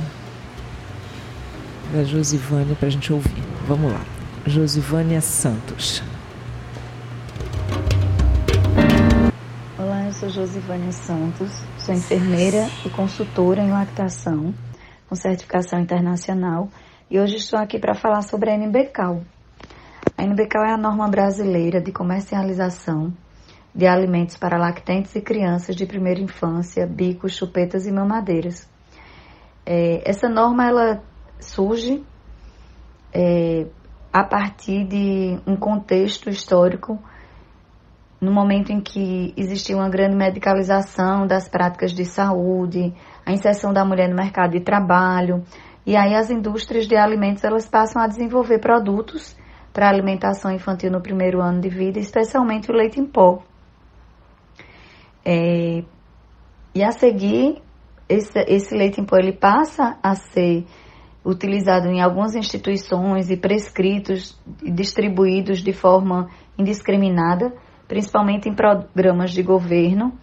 da 1.92 2.04
Josivânia 2.04 2.76
para 2.76 2.88
a 2.88 2.92
gente 2.92 3.12
ouvir. 3.12 3.44
Vamos 3.68 3.92
lá. 3.92 4.02
Josivânia 4.46 5.22
Santos. 5.22 6.04
Olá, 9.78 10.06
eu 10.06 10.14
sou 10.14 10.30
Josivânia 10.30 10.92
Santos, 10.92 11.52
sou 11.78 11.96
enfermeira 11.96 12.68
e 12.86 12.90
consultora 12.90 13.62
em 13.62 13.72
lactação 13.72 14.54
com 15.08 15.16
certificação 15.16 15.80
internacional 15.80 16.70
e 17.10 17.20
hoje 17.20 17.36
estou 17.36 17.60
aqui 17.60 17.78
para 17.78 17.94
falar 17.94 18.22
sobre 18.22 18.50
a 18.50 18.58
NBCAL. 18.58 19.22
A 20.18 20.24
NBCAL 20.24 20.66
é 20.66 20.74
a 20.74 20.78
norma 20.78 21.08
brasileira 21.08 21.82
de 21.82 21.92
comercialização 21.92 23.14
de 23.76 23.88
alimentos 23.88 24.38
para 24.38 24.58
lactentes 24.58 25.16
e 25.16 25.22
crianças 25.22 25.76
de 25.76 25.86
primeira 25.86 26.20
infância, 26.20 26.86
bicos, 26.86 27.36
chupetas 27.36 27.88
e 27.88 27.92
mamadeiras. 27.92 28.68
É, 29.66 30.02
essa 30.10 30.30
norma 30.30 30.68
ela 30.68 31.04
surge 31.44 32.04
é, 33.14 33.68
a 34.12 34.24
partir 34.24 34.86
de 34.86 35.40
um 35.46 35.56
contexto 35.56 36.30
histórico 36.30 37.00
no 38.24 38.32
momento 38.32 38.72
em 38.72 38.80
que 38.80 39.34
existia 39.36 39.76
uma 39.76 39.90
grande 39.90 40.16
medicalização 40.16 41.28
das 41.28 41.50
práticas 41.50 41.92
de 41.92 42.06
saúde, 42.06 42.94
a 43.26 43.34
inserção 43.34 43.74
da 43.74 43.84
mulher 43.84 44.08
no 44.08 44.16
mercado 44.16 44.52
de 44.52 44.62
trabalho, 44.62 45.44
e 45.86 45.98
aí 45.98 46.16
as 46.16 46.30
indústrias 46.30 46.88
de 46.88 46.96
alimentos 46.96 47.44
elas 47.44 47.68
passam 47.68 48.02
a 48.02 48.08
desenvolver 48.08 48.60
produtos 48.60 49.36
para 49.74 49.90
alimentação 49.90 50.52
infantil 50.52 50.90
no 50.90 51.02
primeiro 51.02 51.42
ano 51.42 51.60
de 51.60 51.68
vida, 51.68 52.00
especialmente 52.00 52.72
o 52.72 52.74
leite 52.74 53.00
em 53.00 53.06
pó. 53.06 53.44
É, 55.26 55.84
e 56.74 56.84
a 56.84 56.92
seguir, 56.92 57.62
esse, 58.08 58.40
esse 58.48 58.76
leite 58.76 59.02
em 59.02 59.06
pó 59.06 59.18
ele 59.18 59.34
passa 59.34 59.98
a 60.02 60.16
ser 60.16 60.66
utilizado 61.26 61.88
em 61.88 62.02
algumas 62.02 62.36
instituições 62.36 63.30
e 63.30 63.38
prescritos 63.38 64.38
e 64.62 64.70
distribuídos 64.72 65.60
de 65.64 65.72
forma 65.72 66.30
indiscriminada, 66.58 67.54
principalmente 67.88 68.50
em 68.50 68.56
programas 68.56 69.32
de 69.32 69.42
governo, 69.42 70.14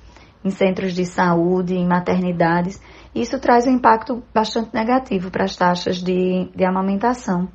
em 0.45 0.51
centros 0.51 0.95
de 0.95 1.05
saúde, 1.05 1.75
em 1.75 1.87
maternidades. 1.87 2.81
Isso 3.15 3.39
traz 3.39 3.67
um 3.67 3.73
impacto 3.73 4.23
bastante 4.33 4.75
negativo 4.75 5.31
para 5.31 5.45
as 5.45 5.57
taxas 5.57 5.99
de, 5.99 6.51
de 6.55 6.65
amamentação 6.65 7.49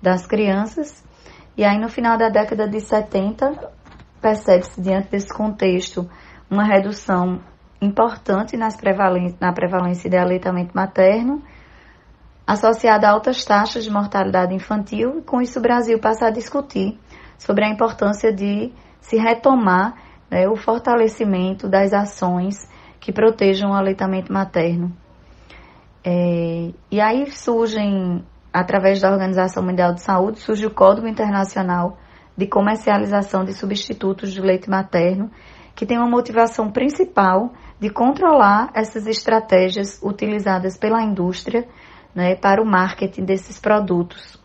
das 0.00 0.26
crianças. 0.26 1.04
E 1.56 1.64
aí, 1.64 1.78
no 1.78 1.88
final 1.88 2.16
da 2.16 2.28
década 2.28 2.68
de 2.68 2.80
70, 2.80 3.72
percebe-se, 4.20 4.80
diante 4.80 5.10
desse 5.10 5.32
contexto, 5.32 6.08
uma 6.50 6.64
redução 6.64 7.40
importante 7.80 8.56
nas 8.56 8.76
na 9.40 9.52
prevalência 9.52 10.10
de 10.10 10.16
aleitamento 10.16 10.72
materno, 10.74 11.42
associada 12.48 13.06
a 13.06 13.10
altas 13.10 13.44
taxas 13.44 13.84
de 13.84 13.90
mortalidade 13.90 14.54
infantil, 14.54 15.18
e 15.18 15.22
com 15.22 15.38
isso 15.42 15.58
o 15.58 15.62
Brasil 15.62 15.98
passa 15.98 16.28
a 16.28 16.30
discutir 16.30 16.98
sobre 17.36 17.62
a 17.62 17.68
importância 17.68 18.32
de 18.32 18.72
se 19.02 19.18
retomar 19.18 19.94
né, 20.30 20.48
o 20.48 20.56
fortalecimento 20.56 21.68
das 21.68 21.92
ações 21.92 22.66
que 22.98 23.12
protejam 23.12 23.72
o 23.72 23.74
aleitamento 23.74 24.32
materno. 24.32 24.90
É, 26.02 26.70
e 26.90 26.98
aí 27.02 27.30
surgem, 27.30 28.24
através 28.50 28.98
da 28.98 29.12
Organização 29.12 29.62
Mundial 29.62 29.92
de 29.92 30.00
Saúde, 30.00 30.38
surge 30.38 30.64
o 30.64 30.70
Código 30.70 31.06
Internacional 31.06 31.98
de 32.34 32.46
Comercialização 32.46 33.44
de 33.44 33.52
Substitutos 33.52 34.32
de 34.32 34.40
Leite 34.40 34.70
Materno, 34.70 35.30
que 35.74 35.84
tem 35.84 35.98
uma 35.98 36.08
motivação 36.08 36.70
principal 36.70 37.52
de 37.78 37.90
controlar 37.90 38.70
essas 38.74 39.06
estratégias 39.06 40.00
utilizadas 40.02 40.78
pela 40.78 41.02
indústria 41.02 41.68
né, 42.14 42.34
para 42.34 42.62
o 42.62 42.66
marketing 42.66 43.24
desses 43.24 43.58
produtos, 43.58 44.40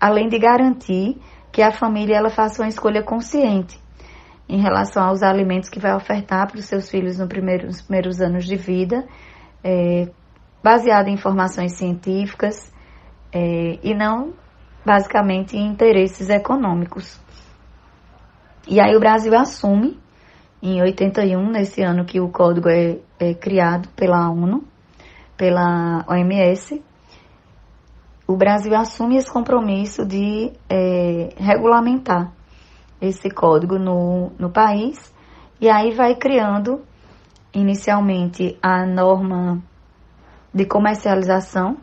além 0.00 0.28
de 0.28 0.38
garantir 0.38 1.20
que 1.52 1.62
a 1.62 1.70
família 1.70 2.16
ela 2.16 2.30
faça 2.30 2.62
uma 2.62 2.68
escolha 2.68 3.02
consciente 3.02 3.78
em 4.48 4.60
relação 4.60 5.04
aos 5.04 5.22
alimentos 5.22 5.68
que 5.68 5.80
vai 5.80 5.94
ofertar 5.94 6.48
para 6.48 6.58
os 6.58 6.64
seus 6.66 6.90
filhos 6.90 7.18
no 7.18 7.26
primeiro, 7.26 7.66
nos 7.66 7.80
primeiros 7.80 8.20
anos 8.20 8.44
de 8.44 8.56
vida, 8.56 9.06
é, 9.62 10.08
baseado 10.62 11.08
em 11.08 11.14
informações 11.14 11.72
científicas 11.72 12.72
é, 13.32 13.78
e 13.82 13.94
não 13.94 14.34
basicamente 14.84 15.56
em 15.56 15.66
interesses 15.66 16.28
econômicos. 16.28 17.20
E 18.68 18.80
aí 18.80 18.94
o 18.94 19.00
Brasil 19.00 19.34
assume, 19.34 19.98
em 20.62 20.80
81, 20.80 21.50
nesse 21.50 21.82
ano 21.82 22.04
que 22.04 22.20
o 22.20 22.28
código 22.28 22.68
é, 22.68 22.98
é 23.18 23.34
criado 23.34 23.88
pela 23.90 24.30
ONU, 24.30 24.64
pela 25.36 26.04
OMS, 26.08 26.82
o 28.26 28.36
Brasil 28.36 28.74
assume 28.74 29.16
esse 29.16 29.30
compromisso 29.30 30.04
de 30.06 30.52
é, 30.68 31.34
regulamentar 31.36 32.32
esse 33.00 33.30
código 33.30 33.78
no, 33.78 34.32
no 34.38 34.50
país 34.50 35.12
e 35.60 35.68
aí 35.68 35.92
vai 35.92 36.14
criando 36.14 36.82
inicialmente 37.52 38.58
a 38.62 38.86
norma 38.86 39.62
de 40.52 40.64
comercialização 40.64 41.76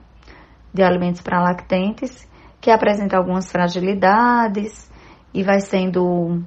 de 0.74 0.82
alimentos 0.84 1.22
para 1.22 1.42
lactentes, 1.42 2.28
que 2.60 2.72
apresenta 2.72 3.18
algumas 3.18 3.52
fragilidades 3.52 4.90
e 5.34 5.44
vai 5.44 5.60
sendo 5.60 6.44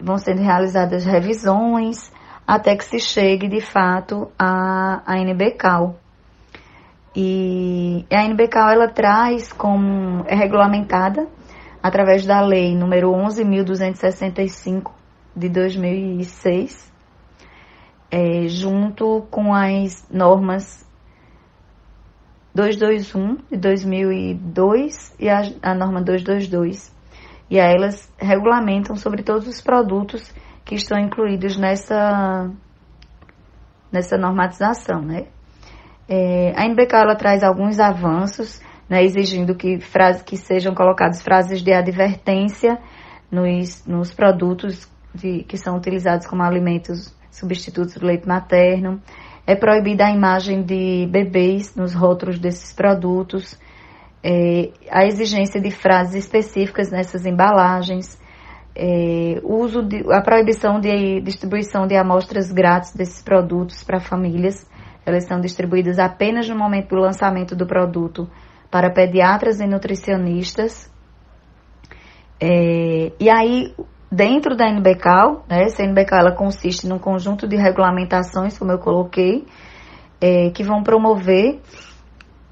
vão 0.00 0.16
sendo 0.16 0.40
realizadas 0.40 1.04
revisões 1.04 2.12
até 2.46 2.76
que 2.76 2.84
se 2.84 3.00
chegue 3.00 3.48
de 3.48 3.60
fato 3.60 4.30
a, 4.38 5.02
a 5.04 5.16
NBCAL. 5.18 5.96
E 7.20 8.06
a 8.12 8.28
NBCAL 8.28 8.70
ela 8.70 8.86
traz 8.86 9.52
como 9.52 10.22
é 10.28 10.36
regulamentada 10.36 11.26
através 11.82 12.24
da 12.24 12.40
lei 12.40 12.76
número 12.76 13.10
11.265 13.10 14.92
de 15.34 15.48
2006, 15.48 16.92
é, 18.08 18.46
junto 18.46 19.26
com 19.32 19.52
as 19.52 20.08
normas 20.08 20.88
221 22.54 23.38
de 23.50 23.56
2002 23.56 25.16
e 25.18 25.28
a, 25.28 25.40
a 25.60 25.74
norma 25.74 26.00
222. 26.00 26.96
E 27.50 27.58
aí 27.58 27.74
elas 27.74 28.12
regulamentam 28.16 28.94
sobre 28.94 29.24
todos 29.24 29.48
os 29.48 29.60
produtos 29.60 30.32
que 30.64 30.76
estão 30.76 30.96
incluídos 30.96 31.56
nessa, 31.56 32.48
nessa 33.90 34.16
normatização, 34.16 35.02
né? 35.02 35.26
É, 36.08 36.52
a 36.56 36.64
NBK 36.64 36.96
ela 36.96 37.14
traz 37.14 37.42
alguns 37.42 37.78
avanços 37.78 38.60
né, 38.88 39.04
exigindo 39.04 39.54
que, 39.54 39.78
frase, 39.78 40.24
que 40.24 40.36
sejam 40.36 40.74
colocadas 40.74 41.22
frases 41.22 41.60
de 41.62 41.72
advertência 41.72 42.78
nos, 43.30 43.84
nos 43.86 44.12
produtos 44.14 44.88
de, 45.14 45.44
que 45.44 45.56
são 45.56 45.76
utilizados 45.76 46.26
como 46.26 46.42
alimentos 46.42 47.14
substitutos 47.30 47.94
do 47.96 48.06
leite 48.06 48.26
materno. 48.26 49.00
É 49.46 49.54
proibida 49.54 50.06
a 50.06 50.10
imagem 50.10 50.62
de 50.62 51.06
bebês 51.10 51.74
nos 51.74 51.94
rótulos 51.94 52.38
desses 52.38 52.72
produtos. 52.72 53.58
É, 54.22 54.70
a 54.90 55.06
exigência 55.06 55.60
de 55.60 55.70
frases 55.70 56.14
específicas 56.14 56.90
nessas 56.90 57.24
embalagens. 57.24 58.18
É, 58.74 59.40
uso 59.42 59.82
de, 59.82 60.04
a 60.12 60.20
proibição 60.20 60.78
de 60.78 61.20
distribuição 61.20 61.86
de 61.86 61.96
amostras 61.96 62.52
grátis 62.52 62.94
desses 62.94 63.22
produtos 63.22 63.82
para 63.82 64.00
famílias. 64.00 64.66
Elas 65.08 65.24
são 65.24 65.40
distribuídas 65.40 65.98
apenas 65.98 66.46
no 66.46 66.54
momento 66.54 66.90
do 66.90 67.00
lançamento 67.00 67.56
do 67.56 67.66
produto 67.66 68.28
para 68.70 68.90
pediatras 68.90 69.58
e 69.58 69.66
nutricionistas. 69.66 70.92
É, 72.38 73.10
e 73.18 73.30
aí, 73.30 73.74
dentro 74.12 74.54
da 74.54 74.70
NBCAL, 74.70 75.46
né, 75.48 75.62
essa 75.62 75.82
NBCAL 75.82 76.18
ela 76.20 76.32
consiste 76.32 76.86
num 76.86 76.98
conjunto 76.98 77.48
de 77.48 77.56
regulamentações, 77.56 78.58
como 78.58 78.70
eu 78.70 78.78
coloquei, 78.78 79.46
é, 80.20 80.50
que 80.50 80.62
vão 80.62 80.82
promover 80.82 81.58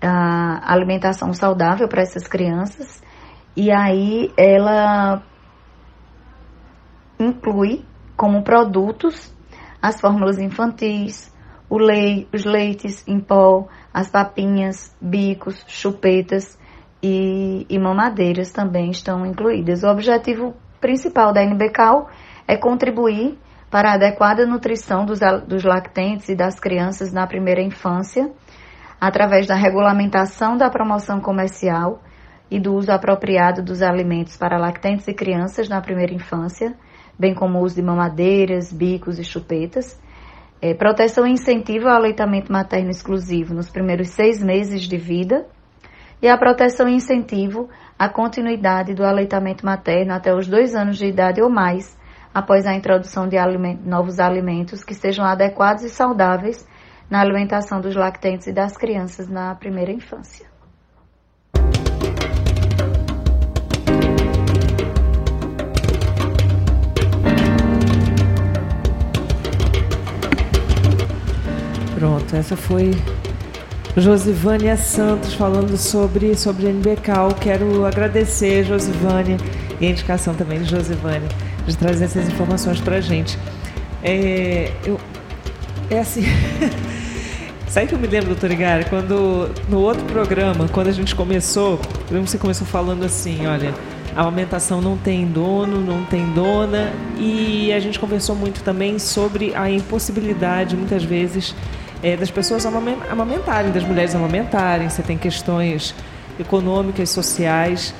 a 0.00 0.72
alimentação 0.72 1.34
saudável 1.34 1.88
para 1.88 2.00
essas 2.00 2.26
crianças. 2.26 3.02
E 3.54 3.70
aí 3.70 4.32
ela 4.34 5.22
inclui 7.20 7.84
como 8.16 8.42
produtos 8.42 9.34
as 9.80 10.00
fórmulas 10.00 10.38
infantis, 10.38 11.30
lei, 11.70 12.28
os 12.32 12.44
leites 12.44 13.06
em 13.08 13.18
pó, 13.18 13.66
as 13.92 14.08
papinhas, 14.08 14.96
bicos, 15.00 15.64
chupetas 15.66 16.58
e, 17.02 17.66
e 17.68 17.78
mamadeiras 17.78 18.52
também 18.52 18.90
estão 18.90 19.26
incluídas. 19.26 19.82
O 19.82 19.88
objetivo 19.88 20.54
principal 20.80 21.32
da 21.32 21.44
NBCAL 21.44 22.08
é 22.46 22.56
contribuir 22.56 23.38
para 23.70 23.90
a 23.90 23.94
adequada 23.94 24.46
nutrição 24.46 25.04
dos, 25.04 25.18
dos 25.46 25.64
lactentes 25.64 26.28
e 26.28 26.36
das 26.36 26.60
crianças 26.60 27.12
na 27.12 27.26
primeira 27.26 27.60
infância, 27.60 28.30
através 29.00 29.46
da 29.46 29.54
regulamentação 29.54 30.56
da 30.56 30.70
promoção 30.70 31.20
comercial 31.20 32.00
e 32.50 32.60
do 32.60 32.74
uso 32.74 32.92
apropriado 32.92 33.62
dos 33.62 33.82
alimentos 33.82 34.36
para 34.36 34.56
lactentes 34.56 35.08
e 35.08 35.14
crianças 35.14 35.68
na 35.68 35.80
primeira 35.80 36.14
infância, 36.14 36.74
bem 37.18 37.34
como 37.34 37.58
o 37.58 37.62
uso 37.62 37.74
de 37.74 37.82
mamadeiras, 37.82 38.72
bicos 38.72 39.18
e 39.18 39.24
chupetas, 39.24 40.00
é, 40.60 40.74
proteção 40.74 41.26
e 41.26 41.32
incentivo 41.32 41.88
ao 41.88 41.96
aleitamento 41.96 42.52
materno 42.52 42.90
exclusivo 42.90 43.54
nos 43.54 43.70
primeiros 43.70 44.08
seis 44.08 44.42
meses 44.42 44.82
de 44.82 44.96
vida 44.96 45.46
e 46.20 46.28
a 46.28 46.36
proteção 46.36 46.88
e 46.88 46.94
incentivo 46.94 47.68
à 47.98 48.08
continuidade 48.08 48.94
do 48.94 49.04
aleitamento 49.04 49.64
materno 49.64 50.14
até 50.14 50.34
os 50.34 50.46
dois 50.46 50.74
anos 50.74 50.96
de 50.96 51.06
idade 51.06 51.42
ou 51.42 51.50
mais, 51.50 51.98
após 52.32 52.66
a 52.66 52.74
introdução 52.74 53.28
de 53.28 53.36
novos 53.84 54.18
alimentos 54.18 54.82
que 54.82 54.94
sejam 54.94 55.24
adequados 55.24 55.84
e 55.84 55.90
saudáveis 55.90 56.66
na 57.10 57.20
alimentação 57.20 57.80
dos 57.80 57.94
lactentes 57.94 58.46
e 58.46 58.52
das 58.52 58.76
crianças 58.76 59.28
na 59.28 59.54
primeira 59.54 59.92
infância. 59.92 60.55
Pronto, 71.96 72.36
essa 72.36 72.54
foi 72.54 72.90
Josivânia 73.96 74.76
Santos 74.76 75.32
falando 75.32 75.78
sobre, 75.78 76.36
sobre 76.36 76.66
NBCal. 76.66 77.32
Quero 77.40 77.86
agradecer, 77.86 78.64
Josivânia, 78.64 79.38
e 79.80 79.86
a 79.86 79.90
indicação 79.90 80.34
também 80.34 80.60
de 80.60 80.68
Josivânia, 80.68 81.26
de 81.66 81.74
trazer 81.74 82.04
essas 82.04 82.28
informações 82.28 82.82
para 82.82 82.96
a 82.96 83.00
gente. 83.00 83.38
É, 84.02 84.72
eu, 84.84 85.00
é 85.88 86.00
assim. 86.00 86.24
Sabe 87.66 87.86
que 87.86 87.94
eu 87.94 87.98
me 87.98 88.06
lembro, 88.06 88.28
doutor 88.28 88.50
Igara, 88.50 88.84
quando 88.84 89.50
no 89.66 89.80
outro 89.80 90.04
programa, 90.04 90.68
quando 90.68 90.88
a 90.88 90.92
gente 90.92 91.14
começou, 91.14 91.80
você 92.10 92.36
começou 92.36 92.66
falando 92.66 93.04
assim, 93.04 93.46
olha, 93.46 93.72
a 94.14 94.20
amamentação 94.20 94.82
não 94.82 94.98
tem 94.98 95.26
dono, 95.26 95.80
não 95.80 96.04
tem 96.04 96.30
dona, 96.32 96.92
e 97.18 97.72
a 97.72 97.80
gente 97.80 97.98
conversou 97.98 98.36
muito 98.36 98.62
também 98.62 98.98
sobre 98.98 99.54
a 99.54 99.70
impossibilidade, 99.70 100.76
muitas 100.76 101.02
vezes, 101.02 101.54
é, 102.02 102.16
das 102.16 102.30
pessoas 102.30 102.66
amamentarem, 102.66 103.72
das 103.72 103.84
mulheres 103.84 104.14
amamentarem. 104.14 104.88
Você 104.88 105.02
tem 105.02 105.16
questões 105.16 105.94
econômicas, 106.38 107.10
sociais 107.10 107.94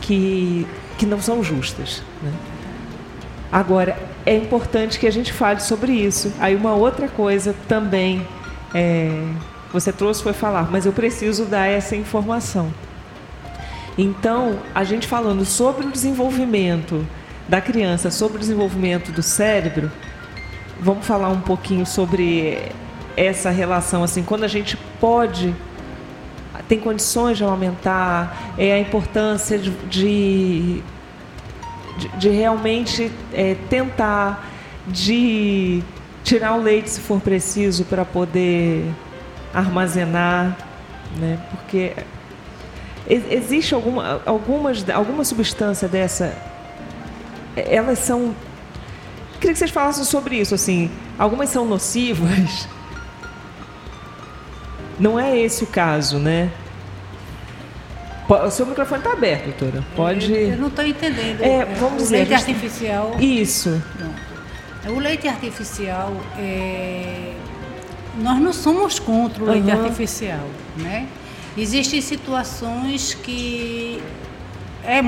que, 0.00 0.66
que 0.98 1.06
não 1.06 1.20
são 1.20 1.42
justas. 1.42 2.02
Né? 2.22 2.32
Agora, 3.50 3.96
é 4.24 4.34
importante 4.34 4.98
que 4.98 5.06
a 5.06 5.10
gente 5.10 5.32
fale 5.32 5.60
sobre 5.60 5.92
isso. 5.92 6.32
Aí, 6.40 6.56
uma 6.56 6.74
outra 6.74 7.08
coisa 7.08 7.54
também 7.68 8.26
é, 8.74 9.10
você 9.72 9.92
trouxe 9.92 10.22
foi 10.22 10.32
falar, 10.32 10.70
mas 10.70 10.86
eu 10.86 10.92
preciso 10.92 11.46
dar 11.46 11.66
essa 11.66 11.96
informação. 11.96 12.72
Então, 13.96 14.58
a 14.74 14.84
gente 14.84 15.06
falando 15.06 15.44
sobre 15.44 15.86
o 15.86 15.90
desenvolvimento 15.90 17.06
da 17.48 17.60
criança, 17.60 18.10
sobre 18.10 18.36
o 18.36 18.40
desenvolvimento 18.40 19.12
do 19.12 19.22
cérebro, 19.22 19.90
vamos 20.80 21.06
falar 21.06 21.28
um 21.28 21.40
pouquinho 21.40 21.84
sobre 21.84 22.70
essa 23.16 23.50
relação 23.50 24.02
assim, 24.02 24.22
quando 24.22 24.44
a 24.44 24.48
gente 24.48 24.76
pode 25.00 25.54
tem 26.68 26.78
condições 26.78 27.38
de 27.38 27.44
aumentar, 27.44 28.54
é 28.56 28.72
a 28.72 28.78
importância 28.78 29.58
de, 29.58 29.70
de, 29.88 30.82
de 32.18 32.28
realmente 32.28 33.10
é, 33.32 33.56
tentar 33.68 34.48
de 34.86 35.82
tirar 36.24 36.54
o 36.54 36.62
leite 36.62 36.90
se 36.90 37.00
for 37.00 37.20
preciso 37.20 37.84
para 37.84 38.04
poder 38.04 38.84
armazenar, 39.52 40.56
né? 41.18 41.38
Porque 41.50 41.92
existe 43.08 43.74
alguma 43.74 44.22
algumas 44.24 44.88
alguma 44.88 45.24
substância 45.24 45.88
dessa 45.88 46.34
elas 47.56 47.98
são 47.98 48.34
queria 49.34 49.52
que 49.52 49.58
vocês 49.58 49.72
falassem 49.72 50.04
sobre 50.04 50.36
isso 50.36 50.54
assim 50.54 50.88
algumas 51.18 51.50
são 51.50 51.66
nocivas 51.66 52.68
não 55.02 55.18
é 55.18 55.36
esse 55.36 55.64
o 55.64 55.66
caso, 55.66 56.18
né? 56.18 56.48
O 58.28 58.50
seu 58.50 58.64
microfone 58.64 59.00
está 59.00 59.12
aberto, 59.12 59.46
doutora. 59.46 59.84
Pode. 59.96 60.32
Eu 60.32 60.56
não 60.56 60.68
estou 60.68 60.86
entendendo. 60.86 61.42
É, 61.42 61.64
vamos 61.74 61.94
o 61.94 61.96
dizer. 62.04 62.18
Leite 62.18 62.34
artificial. 62.34 63.16
Isso. 63.18 63.82
O 64.86 64.98
leite 64.98 65.28
artificial, 65.28 66.16
é... 66.38 67.32
nós 68.18 68.38
não 68.40 68.52
somos 68.52 68.98
contra 68.98 69.42
o 69.42 69.46
leite 69.46 69.70
uhum. 69.70 69.84
artificial, 69.84 70.46
né? 70.76 71.08
Existem 71.58 72.00
situações 72.00 73.12
que 73.12 74.00
é, 74.84 75.00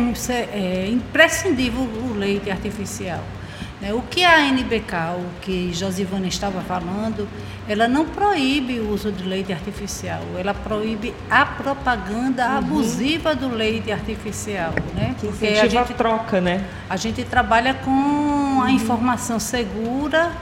é 0.52 0.88
imprescindível 0.90 1.82
o 1.82 2.14
leite 2.18 2.50
artificial. 2.50 3.22
Né? 3.80 3.92
O 3.92 4.02
que 4.02 4.24
a 4.24 4.40
NBK, 4.40 4.94
o 5.18 5.40
que 5.40 5.72
Josivana 5.72 6.26
estava 6.26 6.60
falando, 6.62 7.28
ela 7.68 7.88
não 7.88 8.06
proíbe 8.06 8.78
o 8.80 8.90
uso 8.92 9.10
de 9.10 9.24
leite 9.24 9.52
artificial, 9.52 10.22
ela 10.38 10.54
proíbe 10.54 11.14
a 11.30 11.44
propaganda 11.44 12.48
uhum. 12.48 12.58
abusiva 12.58 13.34
do 13.34 13.48
leite 13.48 13.90
artificial, 13.90 14.72
né? 14.94 15.14
Que 15.18 15.26
Porque 15.26 15.46
a 15.46 15.66
gente 15.66 15.94
troca, 15.94 16.40
né? 16.40 16.64
A 16.88 16.96
gente 16.96 17.24
trabalha 17.24 17.74
com 17.74 17.90
uhum. 17.90 18.62
a 18.62 18.70
informação 18.70 19.38
segura 19.38 20.32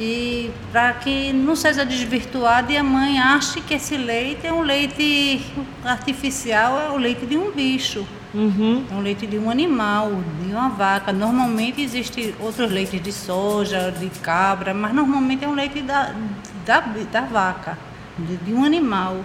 e 0.00 0.50
para 0.72 0.94
que 0.94 1.32
não 1.32 1.54
seja 1.54 1.84
desvirtuado 1.84 2.72
e 2.72 2.76
a 2.76 2.82
mãe 2.82 3.18
ache 3.18 3.60
que 3.60 3.74
esse 3.74 3.96
leite 3.96 4.46
é 4.46 4.52
um 4.52 4.62
leite 4.62 5.44
artificial, 5.84 6.80
é 6.80 6.90
o 6.90 6.96
leite 6.96 7.26
de 7.26 7.36
um 7.36 7.52
bicho. 7.52 8.06
Uhum. 8.34 8.84
É 8.90 8.94
um 8.94 9.00
leite 9.00 9.26
de 9.26 9.38
um 9.38 9.50
animal, 9.50 10.10
de 10.40 10.52
uma 10.52 10.70
vaca. 10.70 11.12
Normalmente 11.12 11.82
existe 11.82 12.34
outros 12.40 12.70
leites 12.70 13.00
de 13.02 13.12
soja, 13.12 13.92
de 13.92 14.08
cabra, 14.20 14.72
mas 14.72 14.94
normalmente 14.94 15.44
é 15.44 15.48
um 15.48 15.54
leite 15.54 15.82
da, 15.82 16.14
da, 16.64 16.80
da 16.80 17.20
vaca, 17.22 17.78
de, 18.18 18.36
de 18.36 18.54
um 18.54 18.64
animal. 18.64 19.18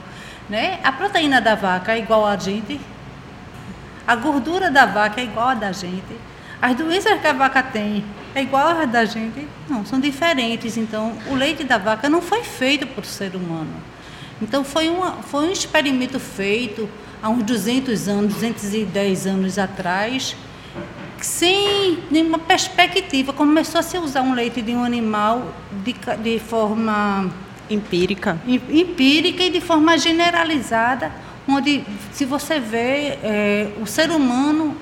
Né? 0.50 0.80
A 0.84 0.92
proteína 0.92 1.40
da 1.40 1.56
vaca 1.56 1.94
é 1.94 2.00
igual 2.00 2.26
a 2.26 2.36
gente, 2.38 2.80
a 4.06 4.16
gordura 4.16 4.70
da 4.70 4.86
vaca 4.86 5.22
é 5.22 5.24
igual 5.24 5.50
a 5.50 5.54
da 5.54 5.72
gente, 5.72 6.18
as 6.62 6.76
doenças 6.76 7.20
que 7.22 7.28
a 7.28 7.34
vaca 7.34 7.62
tem 7.62 8.04
é 8.34 8.42
igual 8.42 8.68
a 8.68 8.86
da 8.86 9.06
gente? 9.06 9.48
Não, 9.70 9.86
são 9.86 10.00
diferentes. 10.00 10.78
Então, 10.78 11.14
o 11.28 11.34
leite 11.34 11.64
da 11.64 11.78
vaca 11.78 12.08
não 12.08 12.22
foi 12.22 12.44
feito 12.44 12.86
por 12.86 13.06
ser 13.06 13.36
humano. 13.36 13.74
Então, 14.42 14.64
foi, 14.64 14.90
uma, 14.90 15.14
foi 15.24 15.48
um 15.48 15.52
experimento 15.52 16.20
feito 16.20 16.88
há 17.22 17.30
uns 17.30 17.44
200 17.44 18.08
anos, 18.08 18.34
210 18.36 19.28
anos 19.28 19.58
atrás, 19.58 20.36
sem 21.20 22.00
nenhuma 22.12 22.40
perspectiva. 22.40 23.34
Começou 23.34 23.80
a 23.80 23.84
se 23.84 23.98
usar 23.98 24.22
um 24.22 24.34
leite 24.34 24.62
de 24.62 24.72
um 24.74 24.84
animal 24.84 25.54
de, 25.84 25.96
de 26.22 26.40
forma 26.40 27.32
empírica. 27.70 28.40
empírica 28.46 29.44
e 29.44 29.50
de 29.50 29.62
forma 29.62 29.98
generalizada, 29.98 31.12
onde, 31.48 31.84
se 32.12 32.26
você 32.26 32.60
vê, 32.60 33.18
é, 33.24 33.72
o 33.82 33.86
ser 33.86 34.12
humano, 34.12 34.76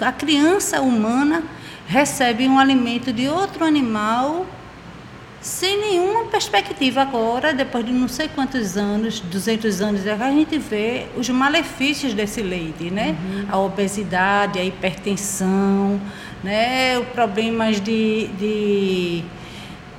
a 0.00 0.12
criança 0.12 0.80
humana, 0.80 1.42
recebe 1.86 2.46
um 2.46 2.58
alimento 2.58 3.12
de 3.12 3.28
outro 3.28 3.64
animal 3.64 4.46
sem 5.40 5.80
nenhuma 5.80 6.26
perspectiva 6.26 7.00
agora, 7.00 7.54
depois 7.54 7.84
de 7.84 7.92
não 7.92 8.08
sei 8.08 8.28
quantos 8.28 8.76
anos, 8.76 9.20
200 9.20 9.80
anos, 9.80 10.06
a 10.06 10.30
gente 10.30 10.58
vê 10.58 11.06
os 11.16 11.28
malefícios 11.30 12.12
desse 12.12 12.42
leite, 12.42 12.90
né? 12.90 13.16
Uhum. 13.18 13.46
A 13.50 13.58
obesidade, 13.58 14.58
a 14.58 14.64
hipertensão, 14.64 15.98
né? 16.44 16.98
Os 16.98 17.08
problemas 17.08 17.80
de, 17.80 18.26
de, 18.38 19.24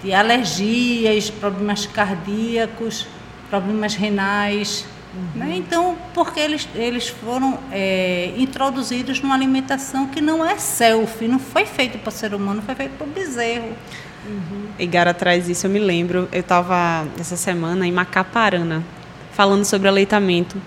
de 0.04 0.14
alergias, 0.14 1.32
problemas 1.32 1.88
cardíacos, 1.88 3.08
problemas 3.50 3.96
renais. 3.96 4.86
Uhum. 5.14 5.40
Né? 5.40 5.56
Então, 5.58 5.98
porque 6.14 6.40
eles, 6.40 6.70
eles 6.76 7.10
foram 7.10 7.60
é, 7.72 8.32
introduzidos 8.38 9.20
numa 9.20 9.34
alimentação 9.34 10.08
que 10.08 10.22
não 10.22 10.46
é 10.46 10.58
self, 10.60 11.28
não 11.28 11.40
foi 11.40 11.66
feito 11.66 11.98
para 11.98 12.10
o 12.10 12.12
ser 12.12 12.36
humano, 12.36 12.62
foi 12.62 12.76
feito 12.76 12.92
para 12.92 13.08
o 13.08 13.10
bezerro. 13.10 13.76
Uhum. 14.26 14.68
Igara 14.78 15.14
traz 15.14 15.50
isso, 15.50 15.66
eu 15.66 15.72
me 15.72 15.80
lembro. 15.80 16.28
Eu 16.32 16.42
estava 16.42 17.06
essa 17.20 17.36
semana 17.36 17.86
em 17.88 17.92
Macaparana, 17.92 18.84
falando 19.32 19.66
sobre 19.66 19.88
aleitamento 19.88 20.58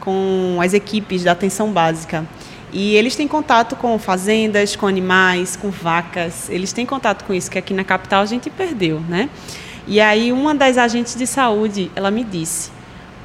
com 0.00 0.58
as 0.62 0.72
equipes 0.72 1.24
da 1.24 1.32
atenção 1.32 1.72
básica. 1.72 2.24
E 2.72 2.94
eles 2.94 3.16
têm 3.16 3.26
contato 3.26 3.74
com 3.74 3.98
fazendas, 3.98 4.76
com 4.76 4.86
animais, 4.86 5.56
com 5.56 5.70
vacas. 5.70 6.48
Eles 6.48 6.72
têm 6.72 6.86
contato 6.86 7.24
com 7.24 7.34
isso, 7.34 7.50
que 7.50 7.58
aqui 7.58 7.74
na 7.74 7.84
capital 7.84 8.22
a 8.22 8.26
gente 8.26 8.48
perdeu, 8.48 9.00
né? 9.00 9.28
E 9.86 10.00
aí 10.00 10.32
uma 10.32 10.54
das 10.54 10.78
agentes 10.78 11.16
de 11.16 11.26
saúde, 11.26 11.90
ela 11.96 12.10
me 12.10 12.22
disse, 12.22 12.70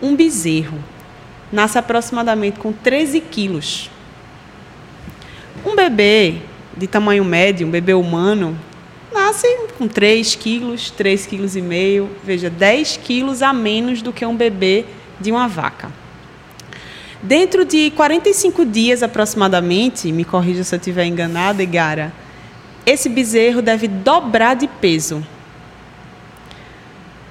um 0.01 0.15
bezerro 0.15 0.79
nasce 1.51 1.77
aproximadamente 1.77 2.59
com 2.59 2.73
13 2.73 3.21
quilos. 3.21 3.89
Um 5.63 5.75
bebê 5.75 6.37
de 6.75 6.87
tamanho 6.87 7.23
médio, 7.23 7.67
um 7.67 7.71
bebê 7.71 7.93
humano, 7.93 8.57
nasce 9.15 9.47
com 9.77 9.87
3 9.87 10.35
quilos, 10.35 10.91
3 10.91 11.25
quilos 11.25 11.55
e 11.55 11.61
meio, 11.61 12.09
veja, 12.23 12.49
10 12.49 12.97
quilos 12.97 13.41
a 13.41 13.53
menos 13.53 14.01
do 14.01 14.11
que 14.11 14.25
um 14.25 14.35
bebê 14.35 14.85
de 15.19 15.31
uma 15.31 15.47
vaca. 15.47 15.89
Dentro 17.23 17.65
de 17.65 17.89
45 17.91 18.65
dias 18.65 19.01
aproximadamente, 19.01 20.11
me 20.11 20.25
corrija 20.25 20.63
se 20.63 20.75
eu 20.75 20.77
estiver 20.77 21.05
enganada, 21.05 21.63
Igara, 21.63 22.13
esse 22.85 23.09
bezerro 23.09 23.61
deve 23.61 23.87
dobrar 23.87 24.55
de 24.55 24.67
peso. 24.67 25.25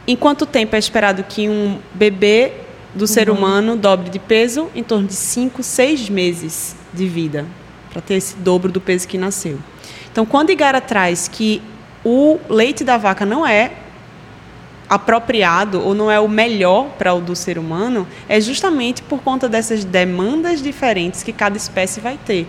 Em 0.07 0.17
quanto 0.17 0.47
tempo 0.47 0.75
é 0.75 0.79
esperado 0.79 1.23
que 1.23 1.49
um 1.49 1.79
bebê 1.93 2.53
do 2.95 3.03
uhum. 3.03 3.07
ser 3.07 3.31
humano 3.31 3.77
dobre 3.77 4.11
de 4.11 4.19
peso? 4.19 4.69
Em 4.75 4.83
torno 4.83 5.07
de 5.07 5.15
5, 5.15 5.63
6 5.63 6.09
meses 6.09 6.75
de 6.93 7.07
vida, 7.07 7.47
para 7.93 8.03
ter 8.03 8.15
esse 8.15 8.37
dobro 8.37 8.73
do 8.73 8.81
peso 8.81 9.07
que 9.07 9.17
nasceu. 9.17 9.59
Então, 10.11 10.27
quando 10.27 10.51
Igara 10.51 10.81
traz 10.81 11.29
que 11.29 11.63
o 12.05 12.39
leite 12.49 12.85
da 12.85 12.97
vaca 12.97 13.25
não 13.25 13.47
é 13.47 13.73
apropriado 14.89 15.83
ou 15.83 15.95
não 15.95 16.11
é 16.11 16.21
o 16.21 16.29
melhor 16.29 16.91
para 16.99 17.15
o 17.15 17.21
do 17.21 17.35
ser 17.35 17.59
humano, 17.59 18.07
é 18.29 18.41
justamente 18.41 19.03
por 19.03 19.23
conta 19.23 19.49
dessas 19.49 19.85
demandas 19.85 20.63
diferentes 20.63 21.23
que 21.23 21.33
cada 21.33 21.57
espécie 21.57 22.01
vai 22.01 22.19
ter. 22.25 22.47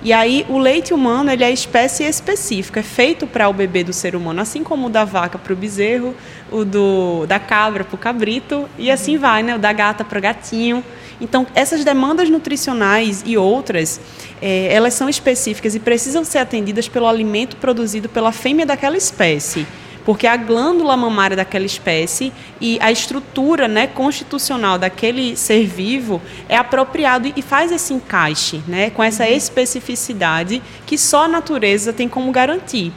E 0.00 0.12
aí 0.12 0.46
o 0.48 0.58
leite 0.58 0.94
humano 0.94 1.30
ele 1.30 1.42
é 1.42 1.50
espécie 1.50 2.04
específica, 2.04 2.78
é 2.78 2.82
feito 2.84 3.26
para 3.26 3.48
o 3.48 3.52
bebê 3.52 3.82
do 3.82 3.92
ser 3.92 4.14
humano, 4.14 4.40
assim 4.40 4.62
como 4.62 4.86
o 4.86 4.90
da 4.90 5.04
vaca 5.04 5.38
para 5.38 5.52
o 5.52 5.56
bezerro, 5.56 6.14
o 6.50 6.64
do, 6.64 7.26
da 7.26 7.38
cabra 7.38 7.84
para 7.84 7.94
o 7.94 7.98
cabrito 7.98 8.68
e 8.78 8.90
assim 8.90 9.16
vai, 9.16 9.42
né? 9.42 9.54
O 9.54 9.58
da 9.58 9.72
gata 9.72 10.04
para 10.04 10.18
o 10.18 10.22
gatinho. 10.22 10.84
Então 11.20 11.46
essas 11.54 11.84
demandas 11.84 12.30
nutricionais 12.30 13.22
e 13.26 13.36
outras, 13.36 14.00
é, 14.40 14.72
elas 14.72 14.94
são 14.94 15.08
específicas 15.08 15.74
e 15.74 15.80
precisam 15.80 16.24
ser 16.24 16.38
atendidas 16.38 16.88
pelo 16.88 17.06
alimento 17.06 17.56
produzido 17.56 18.08
pela 18.08 18.32
fêmea 18.32 18.64
daquela 18.64 18.96
espécie 18.96 19.66
porque 20.08 20.26
a 20.26 20.38
glândula 20.38 20.96
mamária 20.96 21.36
daquela 21.36 21.66
espécie 21.66 22.32
e 22.58 22.78
a 22.80 22.90
estrutura 22.90 23.68
né, 23.68 23.86
constitucional 23.86 24.78
daquele 24.78 25.36
ser 25.36 25.66
vivo 25.66 26.22
é 26.48 26.56
apropriado 26.56 27.30
e 27.36 27.42
faz 27.42 27.70
esse 27.70 27.92
encaixe 27.92 28.62
né, 28.66 28.88
com 28.88 29.02
essa 29.02 29.28
especificidade 29.28 30.62
que 30.86 30.96
só 30.96 31.24
a 31.24 31.28
natureza 31.28 31.92
tem 31.92 32.08
como 32.08 32.32
garantir. 32.32 32.90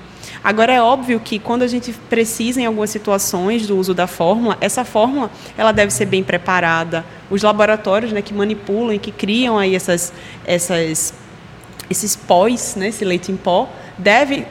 Agora 0.44 0.74
é 0.74 0.82
óbvio 0.82 1.20
que 1.20 1.38
quando 1.38 1.62
a 1.62 1.68
gente 1.68 1.94
precisa 2.10 2.60
em 2.60 2.66
algumas 2.66 2.90
situações 2.90 3.68
do 3.68 3.78
uso 3.78 3.94
da 3.94 4.08
fórmula, 4.08 4.58
essa 4.60 4.84
fórmula 4.84 5.30
ela 5.56 5.72
deve 5.72 5.92
ser 5.92 6.06
bem 6.06 6.24
preparada. 6.24 7.06
Os 7.30 7.44
laboratórios, 7.44 8.12
né, 8.12 8.22
que 8.22 8.34
manipulam 8.34 8.94
e 8.94 9.00
que 9.00 9.12
criam 9.12 9.60
aí 9.60 9.76
essas, 9.76 10.12
essas 10.46 11.14
esses 11.90 12.16
pós, 12.16 12.76
né, 12.76 12.88
esse 12.88 13.06
leite 13.06 13.32
em 13.32 13.38
pó, 13.38 13.70
deve 13.98 14.48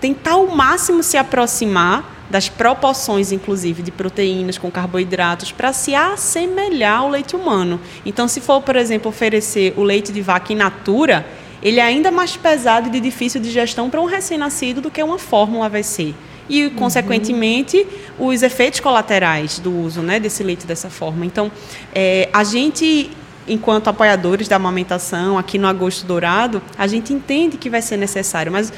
tentar 0.00 0.32
ao 0.32 0.48
máximo 0.48 1.02
se 1.02 1.16
aproximar 1.16 2.18
das 2.28 2.48
proporções, 2.48 3.32
inclusive, 3.32 3.82
de 3.82 3.90
proteínas 3.90 4.56
com 4.56 4.70
carboidratos, 4.70 5.50
para 5.50 5.72
se 5.72 5.94
assemelhar 5.96 7.00
ao 7.00 7.10
leite 7.10 7.34
humano. 7.34 7.80
Então, 8.06 8.28
se 8.28 8.40
for, 8.40 8.62
por 8.62 8.76
exemplo, 8.76 9.08
oferecer 9.08 9.74
o 9.76 9.82
leite 9.82 10.12
de 10.12 10.22
vaca 10.22 10.52
in 10.52 10.56
natura, 10.56 11.26
ele 11.62 11.80
é 11.80 11.82
ainda 11.82 12.10
mais 12.10 12.36
pesado 12.36 12.88
e 12.88 12.90
de 12.90 13.00
difícil 13.00 13.40
digestão 13.40 13.90
para 13.90 14.00
um 14.00 14.06
recém-nascido 14.06 14.80
do 14.80 14.90
que 14.90 15.02
uma 15.02 15.18
fórmula 15.18 15.68
vai 15.68 15.82
ser. 15.82 16.14
E, 16.48 16.64
uhum. 16.64 16.74
consequentemente, 16.74 17.86
os 18.18 18.42
efeitos 18.42 18.80
colaterais 18.80 19.58
do 19.58 19.72
uso 19.72 20.02
né, 20.02 20.18
desse 20.18 20.42
leite 20.42 20.66
dessa 20.66 20.90
forma. 20.90 21.24
Então, 21.24 21.50
é, 21.94 22.28
a 22.32 22.42
gente 22.42 23.10
enquanto 23.48 23.88
apoiadores 23.88 24.46
da 24.46 24.56
amamentação 24.56 25.36
aqui 25.36 25.58
no 25.58 25.66
Agosto 25.66 26.06
Dourado, 26.06 26.62
a 26.78 26.86
gente 26.86 27.12
entende 27.12 27.56
que 27.56 27.68
vai 27.68 27.82
ser 27.82 27.96
necessário, 27.96 28.52
mas 28.52 28.72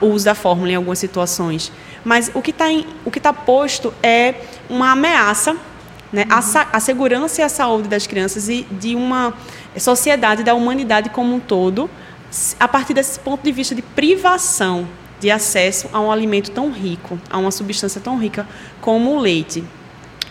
o 0.00 0.06
uso 0.06 0.24
da 0.24 0.34
fórmula 0.34 0.72
em 0.72 0.74
algumas 0.74 0.98
situações. 0.98 1.70
Mas 2.04 2.30
o 2.34 2.42
que 2.42 2.50
está 2.50 2.66
o 3.04 3.10
que 3.10 3.20
tá 3.20 3.32
posto 3.32 3.94
é 4.02 4.34
uma 4.68 4.92
ameaça 4.92 5.56
né, 6.12 6.24
uhum. 6.24 6.32
a, 6.32 6.76
a, 6.76 6.80
segurança 6.80 7.40
e 7.40 7.44
a 7.44 7.48
saúde 7.48 7.88
das 7.88 8.06
crianças 8.06 8.48
e 8.48 8.66
de 8.70 8.94
uma 8.94 9.34
sociedade, 9.76 10.42
da 10.42 10.54
humanidade 10.54 11.10
como 11.10 11.34
um 11.34 11.40
todo, 11.40 11.90
a 12.58 12.68
partir 12.68 12.94
desse 12.94 13.18
ponto 13.20 13.42
de 13.42 13.52
vista 13.52 13.74
de 13.74 13.82
privação 13.82 14.88
de 15.20 15.30
acesso 15.30 15.88
a 15.92 16.00
um 16.00 16.10
alimento 16.10 16.50
tão 16.50 16.70
rico, 16.70 17.18
a 17.30 17.38
uma 17.38 17.50
substância 17.50 18.00
tão 18.00 18.18
rica 18.18 18.46
como 18.80 19.16
o 19.16 19.18
leite. 19.18 19.64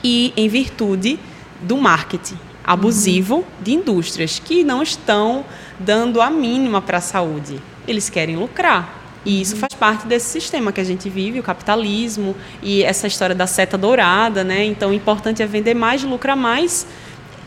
E 0.04 0.32
em 0.36 0.48
virtude 0.48 1.20
do 1.62 1.78
marketing 1.78 2.38
abusivo 2.66 3.38
uhum. 3.38 3.44
de 3.62 3.74
indústrias 3.74 4.40
que 4.40 4.64
não 4.64 4.82
estão 4.82 5.46
dando 5.80 6.20
a 6.20 6.30
mínima 6.30 6.82
para 6.82 6.98
a 6.98 7.02
saúde. 7.02 7.62
Eles 7.88 8.10
querem 8.10 8.36
lucrar. 8.36 9.04
E 9.24 9.42
isso 9.42 9.54
uhum. 9.54 9.62
faz 9.62 9.74
parte 9.74 10.08
desse 10.08 10.28
sistema 10.28 10.72
que 10.72 10.82
a 10.82 10.84
gente 10.84 11.10
vive, 11.10 11.40
o 11.40 11.44
capitalismo 11.44 12.36
e 12.62 12.84
essa 12.84 13.08
história 13.08 13.36
da 13.36 13.48
seta 13.48 13.78
dourada, 13.78 14.44
né? 14.44 14.64
Então, 14.66 14.92
o 14.92 14.94
importante 14.94 15.42
é 15.42 15.46
vender 15.46 15.74
mais, 15.74 16.04
lucrar 16.04 16.36
mais, 16.36 16.86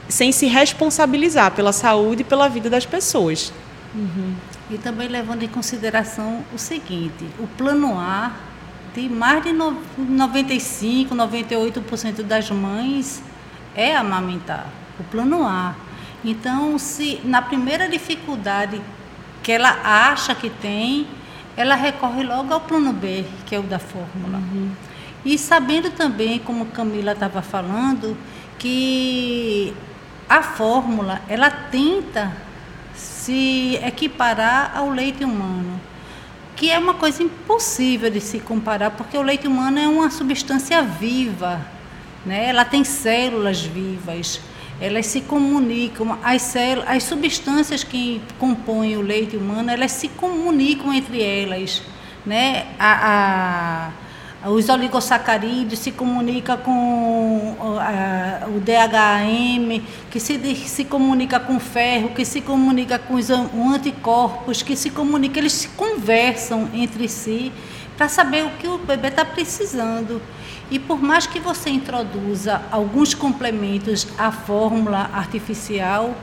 sem 0.09 0.33
se 0.33 0.47
responsabilizar 0.47 1.53
pela 1.53 1.73
saúde 1.73 2.23
e 2.23 2.25
pela 2.25 2.49
vida 2.49 2.71
das 2.71 2.87
pessoas. 2.87 3.53
Uhum. 3.94 4.35
E 4.70 4.76
também 4.76 5.09
levando 5.09 5.42
em 5.42 5.48
consideração 5.48 6.44
o 6.54 6.59
seguinte: 6.59 7.24
o 7.38 7.46
plano 7.46 7.98
A 7.98 8.33
de 8.94 9.09
mais 9.09 9.42
de 9.42 9.52
95, 9.52 11.14
98% 11.14 12.22
das 12.22 12.50
mães 12.50 13.22
é 13.74 13.96
amamentar 13.96 14.66
o 14.98 15.04
plano 15.04 15.46
A. 15.46 15.74
Então, 16.24 16.78
se 16.78 17.20
na 17.24 17.40
primeira 17.40 17.88
dificuldade 17.88 18.81
que 19.42 19.52
ela 19.52 19.70
acha 20.11 20.35
que 20.35 20.50
tem, 20.50 21.07
ela 21.57 21.74
recorre 21.74 22.22
logo 22.22 22.52
ao 22.52 22.61
plano 22.61 22.92
B, 22.92 23.24
que 23.46 23.54
é 23.54 23.59
o 23.59 23.62
da 23.62 23.78
fórmula. 23.78 24.38
Uhum. 24.38 24.70
E 25.24 25.38
sabendo 25.38 25.90
também, 25.90 26.38
como 26.38 26.66
Camila 26.66 27.12
estava 27.12 27.42
falando, 27.42 28.16
que 28.59 29.72
a 30.28 30.42
fórmula 30.42 31.20
ela 31.28 31.50
tenta 31.50 32.33
se 33.28 33.78
equiparar 33.84 34.72
ao 34.74 34.88
leite 34.88 35.22
humano, 35.22 35.78
que 36.56 36.70
é 36.70 36.78
uma 36.78 36.94
coisa 36.94 37.22
impossível 37.22 38.08
de 38.08 38.22
se 38.22 38.40
comparar, 38.40 38.92
porque 38.92 39.18
o 39.18 39.22
leite 39.22 39.46
humano 39.46 39.78
é 39.78 39.86
uma 39.86 40.10
substância 40.10 40.80
viva, 40.82 41.60
né? 42.24 42.46
Ela 42.48 42.64
tem 42.64 42.84
células 42.84 43.60
vivas 43.60 44.40
elas 44.80 45.06
se 45.06 45.22
comunicam, 45.22 46.16
as, 46.22 46.42
células, 46.42 46.88
as 46.88 47.02
substâncias 47.02 47.82
que 47.82 48.22
compõem 48.38 48.96
o 48.96 49.00
leite 49.00 49.36
humano, 49.36 49.70
elas 49.70 49.90
se 49.90 50.06
comunicam 50.08 50.94
entre 50.94 51.20
elas. 51.20 51.82
Né? 52.24 52.68
A, 52.78 52.92
a, 53.02 53.90
os 54.46 54.68
oligosacarídeos 54.68 55.81
se 55.81 55.90
comunicam 55.90 56.57
com 56.59 57.57
a, 57.81 58.46
o 58.46 58.61
DHM, 58.61 59.83
que 60.11 60.20
se, 60.20 60.55
se 60.55 60.85
comunica 60.85 61.40
com 61.40 61.57
o 61.57 61.61
ferro, 61.61 62.11
que 62.11 62.24
se 62.24 62.40
comunica 62.40 62.98
com 62.98 63.14
os 63.14 63.31
anticorpos, 63.31 64.62
que 64.62 64.77
se 64.77 64.90
comunica, 64.90 65.40
eles 65.40 65.53
se 65.53 65.68
conversam 65.68 66.68
entre 66.72 67.09
si 67.09 67.53
para 67.96 68.09
saber 68.09 68.44
o 68.44 68.51
que 68.51 68.68
o 68.68 68.79
bebê 68.79 69.09
está 69.09 69.24
precisando. 69.24 70.22
E 70.70 70.79
por 70.79 71.03
mais 71.03 71.27
que 71.27 71.40
você 71.40 71.70
introduza 71.70 72.62
alguns 72.70 73.14
complementos 73.14 74.07
à 74.16 74.31
fórmula 74.31 75.11
artificial, 75.12 76.14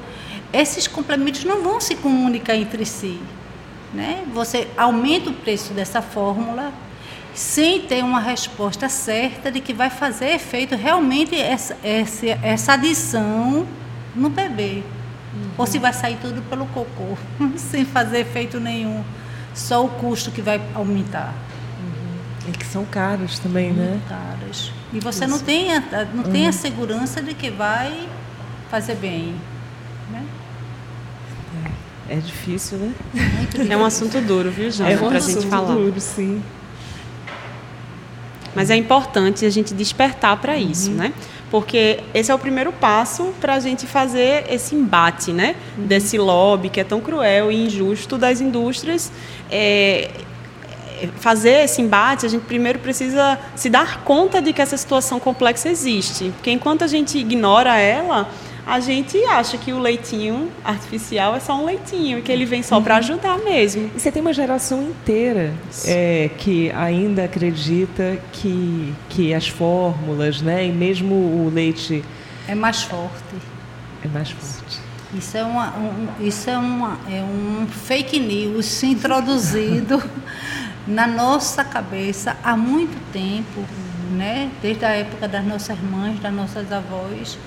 esses 0.53 0.87
complementos 0.87 1.43
não 1.43 1.61
vão 1.61 1.81
se 1.81 1.95
comunicar 1.95 2.55
entre 2.55 2.85
si. 2.85 3.19
Né? 3.93 4.23
Você 4.33 4.69
aumenta 4.77 5.31
o 5.31 5.33
preço 5.33 5.73
dessa 5.73 6.01
fórmula 6.01 6.71
sem 7.35 7.81
ter 7.81 8.01
uma 8.01 8.19
resposta 8.19 8.87
certa 8.87 9.51
de 9.51 9.59
que 9.59 9.73
vai 9.73 9.89
fazer 9.89 10.29
efeito 10.29 10.75
realmente 10.75 11.35
essa, 11.35 11.77
essa, 11.83 12.25
essa 12.41 12.73
adição 12.73 13.67
no 14.15 14.29
bebê. 14.29 14.83
Uhum. 15.33 15.49
Ou 15.57 15.67
se 15.67 15.77
vai 15.77 15.91
sair 15.91 16.17
tudo 16.21 16.41
pelo 16.43 16.65
cocô, 16.67 17.17
sem 17.57 17.83
fazer 17.83 18.19
efeito 18.19 18.59
nenhum. 18.59 19.03
Só 19.53 19.85
o 19.85 19.89
custo 19.89 20.31
que 20.31 20.41
vai 20.41 20.61
aumentar. 20.73 21.33
E 22.47 22.51
que 22.51 22.65
são 22.65 22.85
caros 22.85 23.39
também, 23.39 23.73
Muito 23.73 23.79
né? 23.79 23.99
caros. 24.07 24.71
E 24.93 24.99
você 24.99 25.25
não 25.25 25.39
tem, 25.39 25.75
a, 25.75 25.81
não 26.13 26.23
tem 26.23 26.43
a 26.43 26.47
uhum. 26.47 26.53
segurança 26.53 27.21
de 27.21 27.33
que 27.33 27.49
vai 27.49 28.07
fazer 28.69 28.95
bem. 28.95 29.35
Né? 30.11 30.23
É, 32.07 32.13
é 32.13 32.17
difícil, 32.17 32.77
né? 32.77 32.93
É 33.69 33.75
um 33.75 33.83
assunto 33.83 34.21
duro, 34.21 34.51
viu, 34.51 34.69
Jana? 34.69 34.91
É 34.91 34.95
um 34.95 35.09
pra 35.09 35.17
assunto 35.17 35.41
gente 35.41 35.49
falar. 35.49 35.73
duro, 35.73 35.99
sim. 35.99 36.41
Mas 38.55 38.69
é 38.69 38.75
importante 38.75 39.45
a 39.45 39.49
gente 39.49 39.73
despertar 39.73 40.37
para 40.37 40.57
isso, 40.57 40.89
uhum. 40.91 40.97
né? 40.97 41.13
Porque 41.51 41.99
esse 42.13 42.31
é 42.31 42.35
o 42.35 42.39
primeiro 42.39 42.71
passo 42.71 43.33
para 43.39 43.53
a 43.55 43.59
gente 43.59 43.85
fazer 43.85 44.45
esse 44.49 44.73
embate, 44.73 45.31
né? 45.31 45.55
Uhum. 45.77 45.85
Desse 45.85 46.17
lobby 46.17 46.69
que 46.69 46.79
é 46.79 46.83
tão 46.83 47.01
cruel 47.01 47.51
e 47.51 47.65
injusto 47.65 48.17
das 48.17 48.41
indústrias. 48.41 49.11
É, 49.51 50.09
fazer 51.17 51.63
esse 51.65 51.81
embate, 51.81 52.25
a 52.25 52.29
gente 52.29 52.45
primeiro 52.45 52.79
precisa 52.79 53.37
se 53.55 53.69
dar 53.69 54.03
conta 54.03 54.41
de 54.41 54.53
que 54.53 54.61
essa 54.61 54.77
situação 54.77 55.19
complexa 55.19 55.69
existe. 55.69 56.31
Porque 56.35 56.51
enquanto 56.51 56.83
a 56.83 56.87
gente 56.87 57.17
ignora 57.17 57.77
ela, 57.77 58.29
a 58.65 58.79
gente 58.79 59.23
acha 59.25 59.57
que 59.57 59.71
o 59.71 59.79
leitinho 59.79 60.51
artificial 60.63 61.35
é 61.35 61.39
só 61.39 61.55
um 61.55 61.65
leitinho, 61.65 62.23
que 62.23 62.31
ele 62.31 62.45
vem 62.45 62.63
só 62.63 62.81
para 62.81 62.95
uhum. 62.95 62.99
ajudar 62.99 63.37
mesmo. 63.39 63.91
E 63.95 63.99
você 63.99 64.11
tem 64.11 64.21
uma 64.21 64.33
geração 64.33 64.81
inteira 64.81 65.53
é, 65.85 66.31
que 66.35 66.71
ainda 66.71 67.25
acredita 67.25 68.17
que, 68.31 68.93
que 69.07 69.33
as 69.33 69.47
fórmulas, 69.47 70.41
né, 70.41 70.65
e 70.65 70.71
mesmo 70.71 71.13
o 71.13 71.51
leite. 71.53 72.03
É 72.47 72.55
mais 72.55 72.81
forte. 72.81 73.35
É 74.03 74.07
mais 74.07 74.31
forte. 74.31 74.79
Isso 75.13 75.37
é, 75.37 75.43
uma, 75.43 75.73
um, 75.77 76.07
isso 76.19 76.49
é, 76.49 76.57
uma, 76.57 76.97
é 77.09 77.21
um 77.21 77.67
fake 77.67 78.19
news 78.19 78.81
introduzido 78.83 80.03
na 80.87 81.05
nossa 81.05 81.63
cabeça 81.63 82.35
há 82.43 82.57
muito 82.57 82.99
tempo, 83.13 83.63
né? 84.11 84.49
desde 84.61 84.83
a 84.85 84.89
época 84.89 85.27
das 85.27 85.45
nossas 85.45 85.79
mães, 85.79 86.19
das 86.19 86.33
nossas 86.33 86.71
avós 86.71 87.37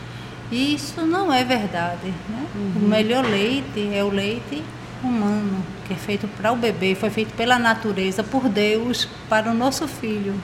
e 0.51 0.75
isso 0.75 1.03
não 1.03 1.33
é 1.33 1.45
verdade. 1.45 2.13
Né? 2.29 2.47
Uhum. 2.55 2.87
O 2.87 2.89
melhor 2.89 3.25
leite 3.25 3.91
é 3.93 4.03
o 4.03 4.11
leite 4.11 4.63
humano, 5.03 5.63
que 5.87 5.93
é 5.93 5.97
feito 5.97 6.27
para 6.29 6.53
o 6.53 6.57
bebê, 6.57 6.95
foi 6.95 7.11
feito 7.11 7.35
pela 7.35 7.59
natureza, 7.59 8.23
por 8.23 8.49
Deus, 8.49 9.09
para 9.29 9.51
o 9.51 9.55
nosso 9.55 9.87
filho. 9.87 10.35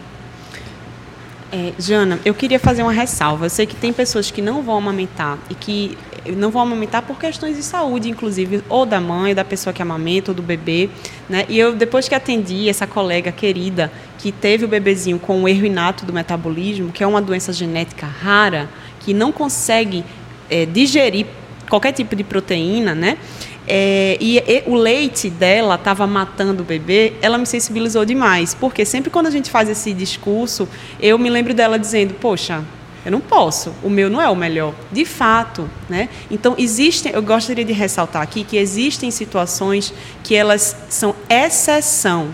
É, 1.53 1.73
Jana, 1.79 2.19
eu 2.25 2.35
queria 2.35 2.59
fazer 2.59 2.83
uma 2.83 2.93
ressalva. 2.93 3.47
Eu 3.47 3.51
sei 3.51 3.67
que 3.67 3.77
tem 3.77 3.93
pessoas 3.93 4.31
que 4.31 4.43
não 4.43 4.63
vão 4.63 4.79
amamentar 4.79 5.39
e 5.49 5.55
que 5.55 5.97
não 6.37 6.51
vão 6.51 6.63
amamentar 6.63 7.03
por 7.03 7.19
questões 7.19 7.57
de 7.57 7.63
saúde, 7.63 8.09
inclusive, 8.09 8.63
ou 8.69 8.87
da 8.87 9.01
mãe, 9.01 9.31
ou 9.31 9.35
da 9.35 9.45
pessoa 9.45 9.73
que 9.73 9.83
amamenta, 9.83 10.31
ou 10.31 10.35
do 10.35 10.43
bebê. 10.43 10.89
Né? 11.29 11.45
E 11.49 11.59
eu, 11.59 11.75
depois 11.75 12.09
que 12.09 12.15
atendi 12.15 12.69
essa 12.69 12.87
colega 12.87 13.31
querida 13.31 13.93
que 14.19 14.33
teve 14.33 14.65
o 14.65 14.69
bebezinho 14.69 15.19
com 15.19 15.43
o 15.43 15.49
erro 15.49 15.67
inato 15.67 16.05
do 16.05 16.13
metabolismo, 16.13 16.91
que 16.91 17.05
é 17.05 17.07
uma 17.07 17.21
doença 17.21 17.53
genética 17.53 18.07
rara, 18.07 18.69
que 19.05 19.13
não 19.13 19.31
consegue 19.31 20.05
é, 20.51 20.67
digerir 20.67 21.27
qualquer 21.69 21.93
tipo 21.93 22.15
de 22.15 22.25
proteína, 22.25 22.95
né? 22.95 23.19
É, 23.67 24.19
e, 24.21 24.39
e, 24.39 24.63
o 24.67 24.75
leite 24.75 25.31
dela 25.31 25.77
estava 25.77 26.07
matando 26.07 26.63
o 26.63 26.67
bebê, 26.67 27.15
ela 27.23 27.39
me 27.39 27.47
sensibilizou 27.47 28.05
demais. 28.05 28.55
Porque 28.55 28.85
sempre 28.85 29.11
quando 29.11 29.27
a 29.27 29.31
gente 29.31 29.51
faz 29.51 29.69
esse 29.69 29.93
discurso, 29.95 30.69
eu 31.01 31.19
me 31.19 31.31
lembro 31.31 31.55
dela 31.55 31.79
dizendo: 31.79 32.15
Poxa, 32.15 32.63
eu 33.05 33.13
não 33.13 33.21
posso, 33.21 33.75
o 33.83 33.91
meu 33.91 34.09
não 34.11 34.21
é 34.21 34.29
o 34.29 34.37
melhor. 34.37 34.75
De 34.93 35.05
fato, 35.05 35.69
né? 35.89 36.09
Então 36.31 36.55
existem, 36.59 37.13
eu 37.13 37.23
gostaria 37.23 37.65
de 37.65 37.73
ressaltar 37.73 38.23
aqui 38.23 38.45
que 38.45 38.57
existem 38.57 39.11
situações 39.11 39.93
que 40.23 40.35
elas 40.35 40.77
são 40.89 41.15
exceção. 41.29 42.29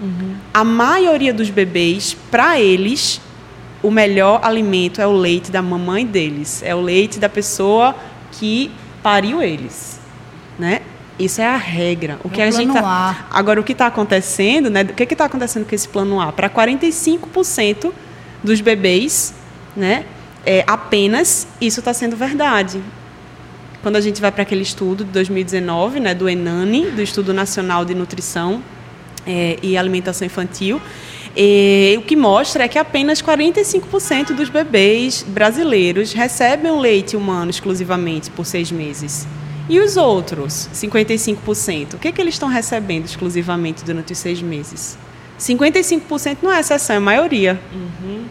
Uhum. 0.00 0.34
A 0.52 0.64
maioria 0.64 1.32
dos 1.32 1.48
bebês, 1.48 2.16
para 2.30 2.58
eles, 2.60 3.20
o 3.82 3.90
melhor 3.90 4.40
alimento 4.42 5.00
é 5.00 5.06
o 5.06 5.12
leite 5.12 5.50
da 5.50 5.60
mamãe 5.60 6.06
deles, 6.06 6.62
é 6.62 6.74
o 6.74 6.80
leite 6.80 7.18
da 7.18 7.28
pessoa 7.28 7.94
que 8.30 8.70
pariu 9.02 9.42
eles, 9.42 10.00
né? 10.58 10.82
Isso 11.18 11.40
é 11.40 11.46
a 11.46 11.56
regra. 11.56 12.18
O 12.24 12.30
que 12.30 12.40
é 12.40 12.46
a 12.46 12.50
gente 12.50 12.72
tá... 12.72 13.26
agora 13.30 13.60
o 13.60 13.64
que 13.64 13.72
está 13.72 13.86
acontecendo, 13.86 14.70
né? 14.70 14.82
O 14.82 14.94
que 14.94 15.04
está 15.04 15.26
acontecendo 15.26 15.66
com 15.66 15.74
esse 15.74 15.88
plano 15.88 16.20
A? 16.20 16.32
Para 16.32 16.48
45% 16.48 17.92
dos 18.42 18.60
bebês, 18.60 19.34
né? 19.76 20.04
É, 20.44 20.64
apenas 20.66 21.46
isso 21.60 21.80
está 21.80 21.92
sendo 21.92 22.16
verdade. 22.16 22.82
Quando 23.82 23.96
a 23.96 24.00
gente 24.00 24.20
vai 24.20 24.32
para 24.32 24.42
aquele 24.42 24.62
estudo 24.62 25.04
de 25.04 25.10
2019, 25.10 26.00
né, 26.00 26.14
do 26.14 26.28
Enani, 26.28 26.90
do 26.90 27.02
Estudo 27.02 27.34
Nacional 27.34 27.84
de 27.84 27.94
Nutrição 27.94 28.62
é, 29.26 29.58
e 29.62 29.76
Alimentação 29.76 30.24
Infantil, 30.24 30.80
e, 31.36 31.94
o 31.98 32.02
que 32.02 32.14
mostra 32.14 32.64
é 32.64 32.68
que 32.68 32.78
apenas 32.78 33.22
45% 33.22 34.34
dos 34.34 34.48
bebês 34.48 35.24
brasileiros 35.26 36.12
recebem 36.12 36.70
o 36.70 36.78
leite 36.78 37.16
humano 37.16 37.50
exclusivamente 37.50 38.30
por 38.30 38.44
seis 38.44 38.70
meses. 38.70 39.26
E 39.68 39.78
os 39.78 39.96
outros, 39.96 40.68
55%, 40.74 41.94
o 41.94 41.98
que, 41.98 42.08
é 42.08 42.12
que 42.12 42.20
eles 42.20 42.34
estão 42.34 42.48
recebendo 42.48 43.06
exclusivamente 43.06 43.84
durante 43.84 44.12
os 44.12 44.18
seis 44.18 44.42
meses? 44.42 44.98
55% 45.38 46.38
não 46.42 46.52
é 46.52 46.60
exceção, 46.60 46.96
é 46.96 46.98
maioria. 46.98 47.60
Uhum. 47.72 48.24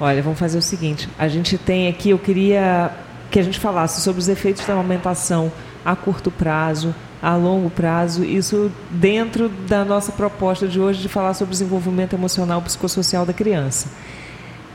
Olha, 0.00 0.22
vamos 0.22 0.38
fazer 0.38 0.58
o 0.58 0.62
seguinte: 0.62 1.08
a 1.18 1.28
gente 1.28 1.56
tem 1.56 1.88
aqui, 1.88 2.10
eu 2.10 2.18
queria 2.18 2.90
que 3.30 3.38
a 3.38 3.42
gente 3.42 3.58
falasse 3.58 4.00
sobre 4.00 4.20
os 4.20 4.28
efeitos 4.28 4.66
da 4.66 4.74
amamentação 4.74 5.50
a 5.84 5.96
curto 5.96 6.30
prazo, 6.30 6.94
a 7.24 7.34
longo 7.36 7.70
prazo, 7.70 8.22
isso 8.22 8.70
dentro 8.90 9.48
da 9.48 9.82
nossa 9.82 10.12
proposta 10.12 10.68
de 10.68 10.78
hoje 10.78 11.00
de 11.00 11.08
falar 11.08 11.32
sobre 11.32 11.52
desenvolvimento 11.52 12.12
emocional 12.12 12.60
psicossocial 12.60 13.24
da 13.24 13.32
criança. 13.32 13.88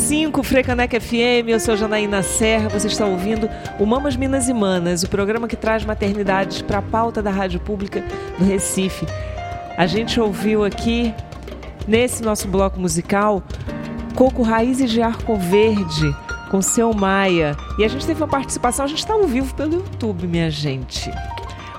101.5 0.08 0.42
Frecaneca 0.42 1.02
FM, 1.02 1.50
eu 1.50 1.60
sou 1.60 1.76
Janaína 1.76 2.24
Serra, 2.24 2.70
você 2.70 2.88
está 2.88 3.06
ouvindo 3.06 3.50
o 3.78 3.86
Mamas 3.86 4.16
Minas 4.16 4.48
e 4.48 4.54
Manas, 4.54 5.04
o 5.04 5.10
programa 5.10 5.50
que 5.50 5.56
traz 5.58 5.84
maternidades 5.84 6.62
para 6.62 6.78
a 6.78 6.82
pauta 6.82 7.22
da 7.22 7.30
rádio 7.30 7.60
pública 7.60 8.02
no 8.40 8.46
Recife. 8.46 9.06
A 9.76 9.86
gente 9.86 10.18
ouviu 10.18 10.64
aqui, 10.64 11.14
nesse 11.86 12.24
nosso 12.24 12.48
bloco 12.48 12.80
musical, 12.80 13.44
Coco 14.16 14.44
Raízes 14.44 14.90
de 14.90 15.02
Arco 15.02 15.36
Verde, 15.36 16.16
com 16.50 16.62
seu 16.62 16.94
Maia. 16.94 17.58
E 17.78 17.84
a 17.84 17.90
gente 17.90 18.08
teve 18.08 18.22
uma 18.22 18.30
participação, 18.30 18.86
a 18.86 18.88
gente 18.88 19.00
está 19.00 19.14
ao 19.14 19.28
vivo 19.28 19.54
pelo 19.56 19.74
YouTube, 19.74 20.26
minha 20.26 20.50
gente. 20.50 21.12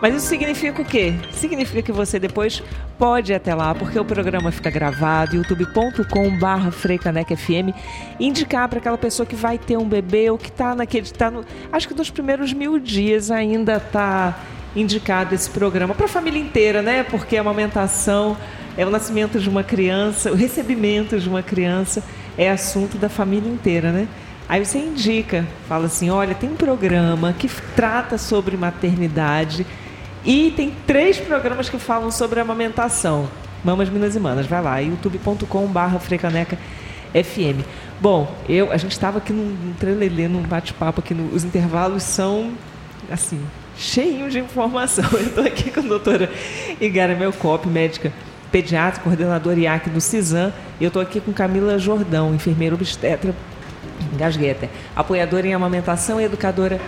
Mas 0.02 0.14
isso 0.14 0.26
significa 0.26 0.82
o 0.82 0.84
quê? 0.84 1.14
Significa 1.32 1.80
que 1.80 1.92
você 1.92 2.18
depois 2.18 2.62
pode 2.98 3.32
ir 3.32 3.36
até 3.36 3.54
lá, 3.54 3.74
porque 3.74 3.98
o 3.98 4.04
programa 4.04 4.50
fica 4.50 4.68
gravado, 4.68 5.36
youtube.com.br 5.36 6.70
freicanecfm, 6.72 7.72
indicar 8.18 8.68
para 8.68 8.80
aquela 8.80 8.98
pessoa 8.98 9.24
que 9.24 9.36
vai 9.36 9.56
ter 9.56 9.76
um 9.76 9.88
bebê 9.88 10.30
ou 10.30 10.36
que 10.36 10.48
está 10.48 10.74
naquele. 10.74 11.08
Tá 11.10 11.30
no, 11.30 11.44
acho 11.72 11.86
que 11.86 11.94
nos 11.94 12.10
primeiros 12.10 12.52
mil 12.52 12.78
dias 12.78 13.30
ainda 13.30 13.76
está 13.76 14.38
indicado 14.74 15.34
esse 15.34 15.48
programa 15.48 15.94
para 15.94 16.06
a 16.06 16.08
família 16.08 16.40
inteira, 16.40 16.82
né? 16.82 17.04
Porque 17.04 17.36
a 17.36 17.40
amamentação 17.40 18.36
é 18.76 18.84
o 18.84 18.90
nascimento 18.90 19.38
de 19.38 19.48
uma 19.48 19.62
criança, 19.62 20.30
o 20.30 20.34
recebimento 20.34 21.18
de 21.18 21.28
uma 21.28 21.42
criança 21.42 22.02
é 22.36 22.50
assunto 22.50 22.98
da 22.98 23.08
família 23.08 23.50
inteira, 23.50 23.92
né? 23.92 24.08
Aí 24.48 24.64
você 24.64 24.78
indica, 24.78 25.46
fala 25.68 25.86
assim, 25.86 26.08
olha, 26.08 26.34
tem 26.34 26.48
um 26.48 26.56
programa 26.56 27.34
que 27.34 27.48
trata 27.76 28.16
sobre 28.16 28.56
maternidade 28.56 29.66
e 30.24 30.52
tem 30.56 30.74
três 30.86 31.18
programas 31.18 31.68
que 31.68 31.78
falam 31.78 32.10
sobre 32.10 32.40
amamentação. 32.40 33.28
Mamas, 33.64 33.88
Minas 33.88 34.14
e 34.14 34.20
Manas. 34.20 34.46
Vai 34.46 34.62
lá, 34.62 34.78
youtube.com.br 34.78 35.98
Frecaneca 36.00 36.58
FM. 37.12 37.64
Bom, 38.00 38.32
eu, 38.48 38.70
a 38.70 38.76
gente 38.76 38.92
estava 38.92 39.18
aqui 39.18 39.32
num, 39.32 39.44
num 39.44 39.72
trelelê, 39.74 40.28
num 40.28 40.42
bate-papo 40.42 41.00
aqui, 41.00 41.14
no, 41.14 41.34
os 41.34 41.44
intervalos 41.44 42.02
são, 42.02 42.52
assim, 43.10 43.40
cheinho 43.76 44.30
de 44.30 44.38
informação. 44.38 45.04
Eu 45.12 45.26
estou 45.26 45.44
aqui 45.44 45.70
com 45.70 45.80
a 45.80 45.82
doutora 45.82 46.30
Igara 46.80 47.16
Melcop, 47.16 47.66
médica 47.66 48.12
pediatra, 48.50 49.02
coordenadora 49.02 49.58
IAC 49.58 49.90
do 49.90 50.00
CISAM. 50.00 50.52
E 50.80 50.84
eu 50.84 50.88
estou 50.88 51.02
aqui 51.02 51.20
com 51.20 51.32
Camila 51.32 51.78
Jordão, 51.78 52.34
enfermeira 52.34 52.74
obstetra, 52.74 53.34
gasgueta, 54.16 54.68
apoiadora 54.96 55.46
em 55.46 55.54
amamentação 55.54 56.20
e 56.20 56.24
educadora 56.24 56.80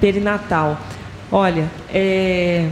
perinatal. 0.00 0.78
Olha, 1.30 1.68
é, 1.92 2.70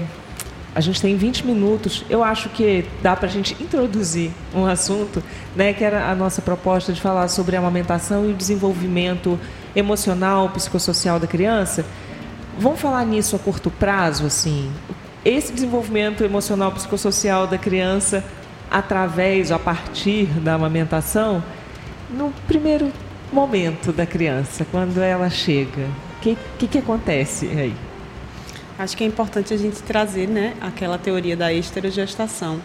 a 0.75 0.81
gente 0.81 1.01
tem 1.01 1.17
20 1.17 1.47
minutos. 1.47 2.05
Eu 2.11 2.23
acho 2.23 2.49
que 2.51 2.85
dá 3.03 3.15
para 3.17 3.29
a 3.29 3.31
gente 3.31 3.61
introduzir 3.63 4.31
um 4.55 4.67
assunto, 4.67 5.23
né, 5.55 5.73
que 5.73 5.85
era 5.85 6.11
a 6.11 6.15
nossa 6.15 6.43
proposta 6.43 6.93
de 6.93 7.01
falar 7.01 7.29
sobre 7.29 7.57
a 7.57 7.59
amamentação 7.59 8.29
e 8.29 8.33
o 8.33 8.35
desenvolvimento 8.35 9.39
emocional, 9.75 10.49
psicossocial 10.51 11.19
da 11.19 11.27
criança. 11.27 11.85
Vamos 12.59 12.81
falar 12.81 13.05
nisso 13.05 13.35
a 13.35 13.39
curto 13.39 13.71
prazo, 13.71 14.27
assim? 14.27 14.71
Esse 15.25 15.53
desenvolvimento 15.53 16.23
emocional 16.23 16.71
psicossocial 16.73 17.47
da 17.47 17.59
criança 17.59 18.25
através, 18.71 19.53
a 19.53 19.59
partir 19.59 20.27
da 20.27 20.55
amamentação, 20.55 21.43
no 22.11 22.33
primeiro 22.47 22.93
momento 23.33 23.93
da 23.93 24.07
criança, 24.07 24.67
quando 24.71 25.01
ela 25.01 25.31
chega, 25.31 25.83
o 26.17 26.21
que, 26.21 26.39
que, 26.59 26.69
que 26.69 26.79
acontece 26.79 27.47
aí? 27.47 27.75
Acho 28.79 28.97
que 28.97 29.05
é 29.05 29.07
importante 29.07 29.55
a 29.55 29.57
gente 29.57 29.83
trazer, 29.83 30.29
né, 30.29 30.55
aquela 30.61 30.99
teoria 30.99 31.37
da 31.37 31.53
esterogestação, 31.53 32.61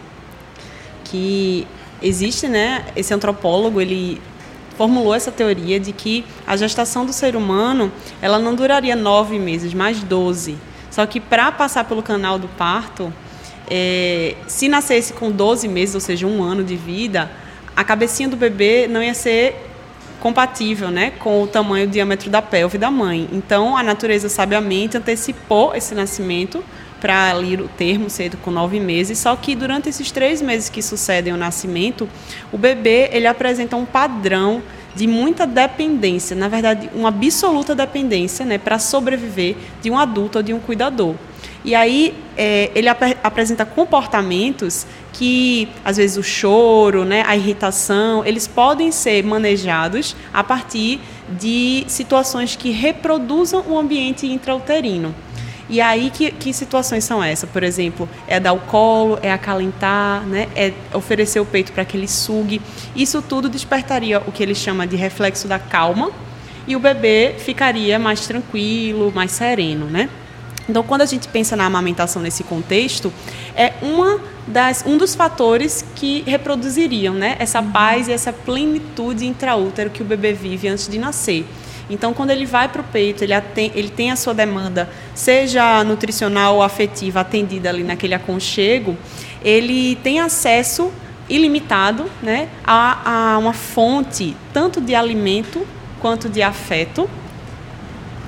que 1.04 1.66
existe, 2.02 2.48
né, 2.48 2.84
esse 2.96 3.14
antropólogo, 3.14 3.80
ele 3.80 4.20
formulou 4.76 5.14
essa 5.14 5.30
teoria 5.30 5.78
de 5.78 5.92
que 5.92 6.24
a 6.46 6.56
gestação 6.56 7.06
do 7.06 7.12
ser 7.12 7.36
humano 7.36 7.92
ela 8.20 8.38
não 8.38 8.54
duraria 8.54 8.96
nove 8.96 9.38
meses, 9.38 9.72
mas 9.72 10.02
doze. 10.02 10.56
Só 10.90 11.06
que 11.06 11.20
para 11.20 11.52
passar 11.52 11.84
pelo 11.84 12.02
canal 12.02 12.38
do 12.38 12.48
parto, 12.48 13.12
é, 13.70 14.34
se 14.48 14.68
nascesse 14.68 15.12
com 15.12 15.30
12 15.30 15.68
meses, 15.68 15.94
ou 15.94 16.00
seja, 16.00 16.26
um 16.26 16.42
ano 16.42 16.64
de 16.64 16.74
vida, 16.74 17.30
a 17.76 17.84
cabecinha 17.84 18.28
do 18.28 18.36
bebê 18.36 18.88
não 18.88 19.00
ia 19.00 19.14
ser 19.14 19.69
compatível 20.20 20.90
né, 20.90 21.10
com 21.18 21.42
o 21.42 21.46
tamanho 21.46 21.84
e 21.84 21.86
o 21.86 21.90
diâmetro 21.90 22.30
da 22.30 22.40
pelve 22.40 22.78
da 22.78 22.90
mãe. 22.90 23.28
Então, 23.32 23.76
a 23.76 23.82
natureza 23.82 24.28
sabiamente 24.28 24.96
antecipou 24.96 25.74
esse 25.74 25.94
nascimento 25.94 26.62
para 27.00 27.32
ler 27.32 27.60
o 27.60 27.68
termo 27.68 28.10
cedo 28.10 28.36
com 28.36 28.50
nove 28.50 28.78
meses, 28.78 29.18
só 29.18 29.34
que 29.34 29.54
durante 29.54 29.88
esses 29.88 30.10
três 30.10 30.42
meses 30.42 30.68
que 30.68 30.82
sucedem 30.82 31.32
o 31.32 31.36
nascimento, 31.36 32.06
o 32.52 32.58
bebê 32.58 33.08
ele 33.12 33.26
apresenta 33.26 33.74
um 33.74 33.86
padrão 33.86 34.62
de 34.94 35.06
muita 35.06 35.46
dependência, 35.46 36.36
na 36.36 36.48
verdade, 36.48 36.90
uma 36.94 37.08
absoluta 37.08 37.74
dependência 37.74 38.44
né, 38.44 38.58
para 38.58 38.78
sobreviver 38.78 39.56
de 39.80 39.90
um 39.90 39.98
adulto 39.98 40.38
ou 40.38 40.42
de 40.42 40.52
um 40.52 40.58
cuidador. 40.58 41.14
E 41.64 41.74
aí 41.74 42.14
é, 42.36 42.70
ele 42.74 42.88
ap 42.88 43.02
apresenta 43.22 43.66
comportamentos 43.66 44.86
que, 45.12 45.68
às 45.84 45.98
vezes, 45.98 46.16
o 46.16 46.22
choro, 46.22 47.04
né, 47.04 47.22
a 47.26 47.36
irritação, 47.36 48.24
eles 48.24 48.46
podem 48.46 48.90
ser 48.90 49.22
manejados 49.22 50.16
a 50.32 50.42
partir 50.42 51.00
de 51.28 51.84
situações 51.86 52.56
que 52.56 52.70
reproduzam 52.70 53.64
o 53.68 53.78
ambiente 53.78 54.26
intrauterino. 54.26 55.14
E 55.68 55.80
aí, 55.80 56.10
que, 56.10 56.32
que 56.32 56.52
situações 56.52 57.04
são 57.04 57.22
essas? 57.22 57.48
Por 57.48 57.62
exemplo, 57.62 58.08
é 58.26 58.40
dar 58.40 58.52
o 58.52 58.58
colo, 58.58 59.18
é 59.22 59.30
acalentar, 59.30 60.26
né? 60.26 60.48
é 60.56 60.72
oferecer 60.92 61.38
o 61.38 61.44
peito 61.44 61.72
para 61.72 61.84
que 61.84 61.96
ele 61.96 62.08
sugue. 62.08 62.60
Isso 62.96 63.22
tudo 63.22 63.48
despertaria 63.48 64.20
o 64.26 64.32
que 64.32 64.42
ele 64.42 64.54
chama 64.54 64.84
de 64.84 64.96
reflexo 64.96 65.46
da 65.46 65.60
calma 65.60 66.10
e 66.66 66.74
o 66.74 66.80
bebê 66.80 67.34
ficaria 67.38 68.00
mais 68.00 68.26
tranquilo, 68.26 69.12
mais 69.14 69.30
sereno, 69.30 69.86
né? 69.86 70.08
Então, 70.70 70.84
quando 70.84 71.02
a 71.02 71.06
gente 71.06 71.26
pensa 71.26 71.56
na 71.56 71.66
amamentação 71.66 72.22
nesse 72.22 72.44
contexto, 72.44 73.12
é 73.56 73.72
uma 73.82 74.20
das, 74.46 74.84
um 74.86 74.96
dos 74.96 75.16
fatores 75.16 75.84
que 75.96 76.22
reproduziriam 76.24 77.12
né, 77.12 77.34
essa 77.40 77.60
paz 77.60 78.06
e 78.06 78.12
essa 78.12 78.32
plenitude 78.32 79.26
intraútero 79.26 79.90
que 79.90 80.00
o 80.00 80.04
bebê 80.04 80.32
vive 80.32 80.68
antes 80.68 80.86
de 80.86 80.96
nascer. 80.96 81.44
Então, 81.90 82.14
quando 82.14 82.30
ele 82.30 82.46
vai 82.46 82.68
para 82.68 82.82
o 82.82 82.84
peito, 82.84 83.24
ele, 83.24 83.34
atende, 83.34 83.76
ele 83.76 83.88
tem 83.88 84.12
a 84.12 84.16
sua 84.16 84.32
demanda, 84.32 84.88
seja 85.12 85.82
nutricional 85.82 86.54
ou 86.54 86.62
afetiva, 86.62 87.18
atendida 87.18 87.68
ali 87.68 87.82
naquele 87.82 88.14
aconchego, 88.14 88.96
ele 89.42 89.96
tem 89.96 90.20
acesso 90.20 90.92
ilimitado 91.28 92.08
né, 92.22 92.48
a, 92.64 93.32
a 93.34 93.38
uma 93.38 93.52
fonte 93.52 94.36
tanto 94.52 94.80
de 94.80 94.94
alimento 94.94 95.66
quanto 96.00 96.28
de 96.28 96.42
afeto 96.42 97.10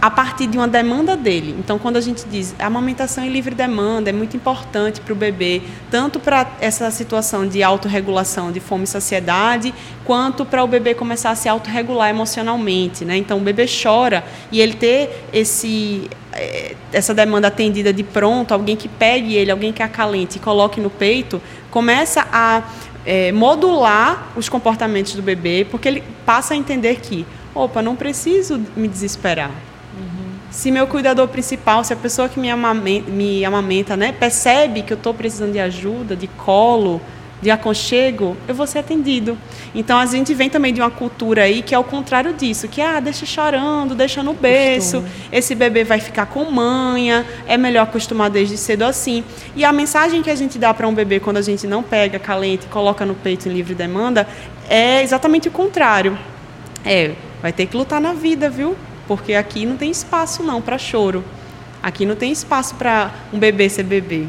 a 0.03 0.11
partir 0.11 0.49
de 0.49 0.59
uma 0.59 0.67
demanda 0.67 1.17
dele. 1.17 1.55
Então, 1.61 1.79
quando 1.79 1.97
a 1.97 2.01
gente 2.01 2.25
diz 2.29 2.57
a 2.59 2.67
amamentação 2.67 3.25
em 3.25 3.29
livre 3.29 3.55
demanda 3.55 4.11
é 4.11 4.13
muito 4.13 4.37
importante 4.37 5.01
para 5.01 5.13
o 5.13 5.17
bebê, 5.17 5.63
tanto 5.93 6.19
para 6.19 6.57
essa 6.61 6.91
situação 6.91 7.47
de 7.47 7.63
autorregulação 7.63 8.51
de 8.51 8.59
fome 8.59 8.83
e 8.83 8.89
saciedade, 8.89 9.73
quanto 10.05 10.45
para 10.45 10.65
o 10.65 10.67
bebê 10.67 10.93
começar 10.93 11.31
a 11.31 11.37
se 11.37 11.49
autorregular 11.49 12.11
emocionalmente. 12.11 13.05
Né? 13.05 13.17
Então, 13.17 13.39
o 13.39 13.41
bebê 13.41 13.65
chora 13.67 14.25
e 14.51 14.61
ele 14.61 14.75
ter 14.75 15.25
esse, 15.33 16.11
eh, 16.33 16.75
essa 16.93 17.15
demanda 17.15 17.47
atendida 17.47 17.93
de 17.93 18.03
pronto, 18.03 18.53
alguém 18.53 18.75
que 18.75 18.89
pegue 18.89 19.37
ele, 19.37 19.53
alguém 19.53 19.73
que 19.73 19.85
acalente 19.85 20.39
e 20.39 20.41
coloque 20.41 20.81
no 20.81 20.91
peito, 20.91 21.41
começa 21.71 22.27
a 22.33 22.65
é, 23.07 23.31
modular 23.31 24.33
os 24.35 24.49
comportamentos 24.49 25.15
do 25.15 25.23
bebê, 25.23 25.65
porque 25.71 25.87
ele 25.87 26.03
passa 26.27 26.55
a 26.55 26.57
entender 26.57 26.97
que, 26.97 27.25
opa, 27.55 27.81
não 27.81 27.95
preciso 27.95 28.61
me 28.75 28.89
desesperar 28.89 29.53
se 30.53 30.71
meu 30.71 30.87
cuidador 30.87 31.27
principal, 31.29 31.83
se 31.83 31.95
a 31.95 31.97
pessoa 31.97 32.29
que 32.29 32.39
me 32.39 32.51
amamenta, 32.51 33.11
me 33.11 33.43
amamenta 33.43 33.97
né, 33.97 34.13
percebe 34.13 34.83
que 34.83 34.93
eu 34.93 34.99
estou 34.99 35.15
precisando 35.15 35.53
de 35.53 35.59
ajuda, 35.59 36.15
de 36.15 36.27
colo, 36.27 37.01
de 37.41 37.51
aconchego, 37.51 38.37
eu 38.47 38.55
vou 38.55 38.67
ser 38.67 38.81
atendido. 38.81 39.37
Então 39.75 39.99
a 39.99 40.05
gente 40.05 40.35
vem 40.35 40.51
também 40.51 40.73
de 40.73 40.81
uma 40.81 40.91
cultura 40.91 41.45
aí 41.45 41.63
que 41.63 41.75
é 41.75 41.79
o 41.79 41.83
contrário 41.83 42.35
disso, 42.35 42.69
que 42.69 42.83
ah, 42.83 43.01
deixa 43.01 43.25
chorando, 43.25 43.95
deixa 43.95 44.23
no 44.23 44.35
berço, 44.35 45.01
Costume. 45.01 45.29
esse 45.33 45.55
bebê 45.55 45.85
vai 45.85 45.99
ficar 45.99 46.27
com 46.27 46.45
manha, 46.51 47.25
é 47.49 47.57
melhor 47.57 47.85
acostumar 47.85 48.29
desde 48.29 48.59
cedo 48.59 48.85
assim. 48.85 49.25
E 49.57 49.65
a 49.65 49.73
mensagem 49.73 50.23
que 50.23 50.31
a 50.31 50.37
gente 50.37 50.59
dá 50.59 50.75
para 50.75 50.87
um 50.87 50.95
bebê 50.95 51.19
quando 51.19 51.39
a 51.39 51.43
gente 51.43 51.67
não 51.67 51.83
pega 51.83 52.19
calente 52.19 52.67
e 52.67 52.69
coloca 52.69 53.07
no 53.07 53.15
peito 53.15 53.49
em 53.49 53.53
livre 53.53 53.75
demanda 53.75 54.29
é 54.69 55.03
exatamente 55.03 55.49
o 55.49 55.51
contrário. 55.51 56.17
É, 56.85 57.13
vai 57.41 57.55
ter 57.55 57.67
que 57.67 57.75
lutar 57.75 58.03
na 58.03 58.13
vida, 58.13 58.51
viu? 58.51 58.77
Porque 59.17 59.35
aqui 59.35 59.67
não 59.67 59.77
tem 59.77 59.91
espaço 59.91 60.43
não 60.43 60.63
para 60.63 60.79
choro. 60.79 61.23
Aqui 61.83 62.07
não 62.07 62.17
tem 62.17 62.33
espaço 62.33 62.75
para 62.77 63.13
um 63.31 63.39
bebê 63.39 63.69
ser 63.69 63.83
bebê. 63.83 64.25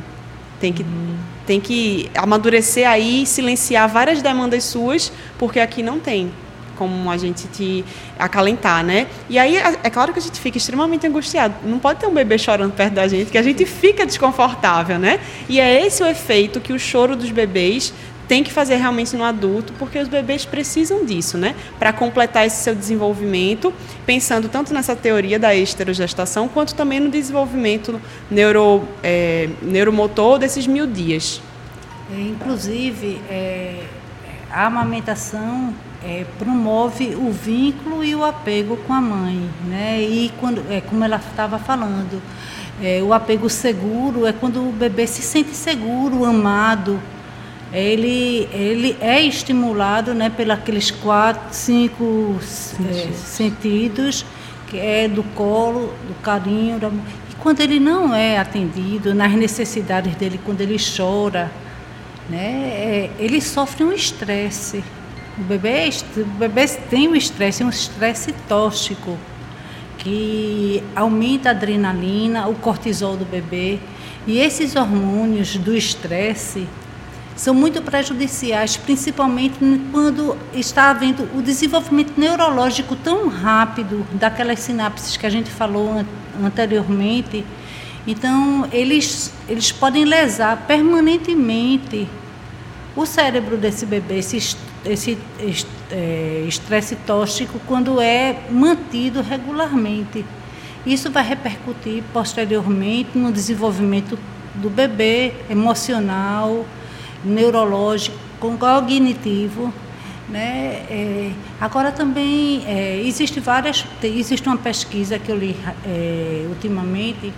Tem 0.60 0.74
que 0.74 0.84
uhum. 0.84 1.16
tem 1.48 1.62
que 1.62 2.12
amadurecer 2.14 2.86
aí, 2.86 3.26
silenciar 3.26 3.88
várias 3.88 4.22
demandas 4.22 4.66
suas, 4.66 5.10
porque 5.38 5.62
aqui 5.62 5.82
não 5.82 6.00
tem 6.00 6.34
como 6.76 7.10
a 7.10 7.16
gente 7.16 7.48
te 7.48 7.86
acalentar, 8.20 8.84
né? 8.84 9.08
E 9.30 9.40
aí 9.40 9.56
é, 9.56 9.80
é 9.84 9.90
claro 9.90 10.12
que 10.12 10.20
a 10.20 10.22
gente 10.22 10.38
fica 10.38 10.58
extremamente 10.58 11.08
angustiado. 11.08 11.54
Não 11.64 11.80
pode 11.80 12.02
ter 12.02 12.08
um 12.08 12.14
bebê 12.14 12.38
chorando 12.38 12.74
perto 12.74 12.96
da 12.96 13.08
gente, 13.08 13.32
que 13.32 13.38
a 13.38 13.44
gente 13.44 13.66
fica 13.66 14.06
desconfortável, 14.06 15.00
né? 15.00 15.22
E 15.48 15.62
é 15.62 15.86
esse 15.86 16.04
o 16.04 16.06
efeito 16.06 16.60
que 16.60 16.74
o 16.74 16.80
choro 16.80 17.16
dos 17.16 17.32
bebês 17.32 17.94
tem 18.28 18.44
que 18.44 18.52
fazer 18.52 18.76
realmente 18.76 19.16
no 19.16 19.24
adulto, 19.24 19.74
porque 19.80 20.00
os 20.00 20.08
bebês 20.08 20.46
precisam 20.46 21.06
disso, 21.06 21.38
né? 21.38 21.56
Para 21.78 21.92
completar 21.92 22.46
esse 22.46 22.64
seu 22.64 22.74
desenvolvimento, 22.74 23.74
pensando 24.06 24.48
tanto 24.48 24.74
nessa 24.74 24.96
teoria 24.96 25.38
da 25.38 25.54
esterogestação, 25.56 26.48
quanto 26.48 26.76
também 26.76 27.00
no 27.00 27.10
desenvolvimento 27.10 28.00
neuro, 28.30 28.84
é, 29.04 29.50
neuromotor 29.62 30.40
desses 30.40 30.66
mil 30.68 30.88
dias. 30.88 31.42
É, 32.16 32.22
inclusive, 32.22 33.22
é, 33.30 33.84
a 34.52 34.68
amamentação 34.68 35.74
é, 36.04 36.26
promove 36.38 37.16
o 37.16 37.32
vínculo 37.32 38.04
e 38.04 38.14
o 38.14 38.24
apego 38.24 38.78
com 38.78 38.94
a 38.94 39.02
mãe, 39.02 39.50
né? 39.66 40.02
E 40.02 40.32
quando, 40.40 40.64
é, 40.70 40.82
como 40.82 41.04
ela 41.04 41.18
estava 41.18 41.58
falando, 41.58 42.22
é, 42.82 43.02
o 43.02 43.14
apego 43.14 43.50
seguro 43.50 44.26
é 44.26 44.34
quando 44.34 44.68
o 44.68 44.72
bebê 44.72 45.08
se 45.08 45.22
sente 45.22 45.56
seguro, 45.56 46.26
amado. 46.26 47.00
Ele, 47.74 48.48
ele 48.54 48.96
é 49.02 49.20
estimulado 49.20 50.14
né, 50.14 50.30
pelos 50.30 50.54
aqueles 50.54 50.92
quatro, 50.92 51.42
cinco 51.52 52.38
é, 52.88 53.12
sentidos, 53.14 54.24
que 54.68 54.78
é 54.78 55.08
do 55.08 55.24
colo, 55.24 55.92
do 56.08 56.14
carinho. 56.22 56.78
Da... 56.78 56.90
E 56.90 57.36
quando 57.40 57.62
ele 57.62 57.80
não 57.80 58.14
é 58.14 58.38
atendido 58.38 59.16
nas 59.16 59.34
necessidades 59.34 60.16
dele, 60.16 60.40
quando 60.46 60.62
ele 60.62 60.78
chora, 60.78 61.52
né, 62.30 62.38
é, 62.38 63.10
ele 63.18 63.42
sofre 63.42 63.84
um 63.84 63.92
estresse. 63.92 64.84
O 65.36 65.42
bebê, 65.42 65.90
o 66.16 66.26
bebê 66.26 66.68
tem 66.68 67.08
um 67.08 67.16
estresse, 67.16 67.64
um 67.64 67.70
estresse 67.70 68.36
tóxico 68.48 69.18
que 69.98 70.84
aumenta 70.96 71.50
a 71.50 71.52
adrenalina, 71.54 72.48
o 72.48 72.54
cortisol 72.54 73.18
do 73.18 73.26
bebê. 73.26 73.80
E 74.28 74.38
esses 74.38 74.76
hormônios 74.76 75.58
do 75.58 75.76
estresse 75.76 76.68
são 77.36 77.54
muito 77.54 77.82
prejudiciais, 77.82 78.78
principalmente 78.78 79.56
quando 79.92 80.38
está 80.54 80.92
havendo 80.92 81.28
o 81.36 81.42
desenvolvimento 81.42 82.14
neurológico 82.18 82.96
tão 82.96 83.28
rápido 83.28 84.06
daquelas 84.14 84.60
sinapses 84.60 85.18
que 85.18 85.26
a 85.26 85.30
gente 85.30 85.50
falou 85.50 86.06
anteriormente. 86.44 87.44
Então, 88.06 88.68
eles, 88.72 89.34
eles 89.48 89.72
podem 89.72 90.06
lesar 90.06 90.66
permanentemente 90.68 92.08
o 92.96 93.06
cérebro 93.06 93.58
desse 93.58 93.86
bebê, 93.86 94.20
esse, 94.20 94.56
esse 94.86 95.18
é, 95.90 96.46
estresse 96.48 96.96
tóxico, 96.98 97.60
quando 97.66 98.00
é 98.00 98.42
mantido 98.52 99.22
regularmente. 99.22 100.24
Isso 100.86 101.10
vai 101.10 101.24
repercutir 101.24 102.04
posteriormente 102.12 103.18
no 103.18 103.32
desenvolvimento 103.32 104.20
do 104.56 104.70
bebê 104.70 105.34
emocional, 105.50 106.66
neurológico, 107.24 108.18
cognitivo. 108.40 109.74
Né? 110.30 110.86
É, 110.90 111.32
agora 111.60 111.92
também 111.92 112.64
é, 112.66 113.02
existe 113.06 113.40
várias, 113.40 113.86
existe 114.02 114.48
uma 114.48 114.58
pesquisa 114.58 115.20
que 115.20 115.32
eu 115.32 115.38
li 115.38 115.56
é, 115.86 116.46
ultimamente 116.48 117.34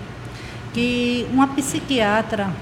que 0.72 1.26
uma 1.32 1.48
psiquiatra 1.48 2.54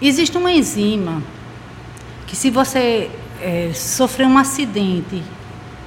existe 0.00 0.36
uma 0.36 0.52
enzima 0.52 1.22
que 2.26 2.36
se 2.36 2.50
você 2.50 3.08
é, 3.40 3.70
sofreu 3.72 4.28
um 4.28 4.36
acidente 4.36 5.22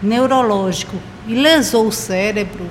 neurológico 0.02 0.96
e 1.28 1.36
lesou 1.36 1.88
o 1.88 1.92
cérebro, 1.92 2.66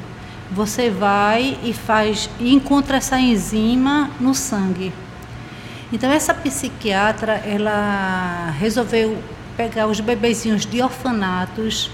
você 0.50 0.88
vai 0.88 1.58
e 1.62 1.72
faz 1.72 2.30
e 2.40 2.52
encontra 2.52 2.96
essa 2.96 3.20
enzima 3.20 4.10
no 4.18 4.34
sangue. 4.34 4.92
Então 5.92 6.10
essa 6.10 6.34
psiquiatra, 6.34 7.32
ela 7.46 8.54
resolveu 8.58 9.22
pegar 9.56 9.86
os 9.86 10.00
bebezinhos 10.00 10.66
de 10.66 10.82
orfanatos 10.82 11.90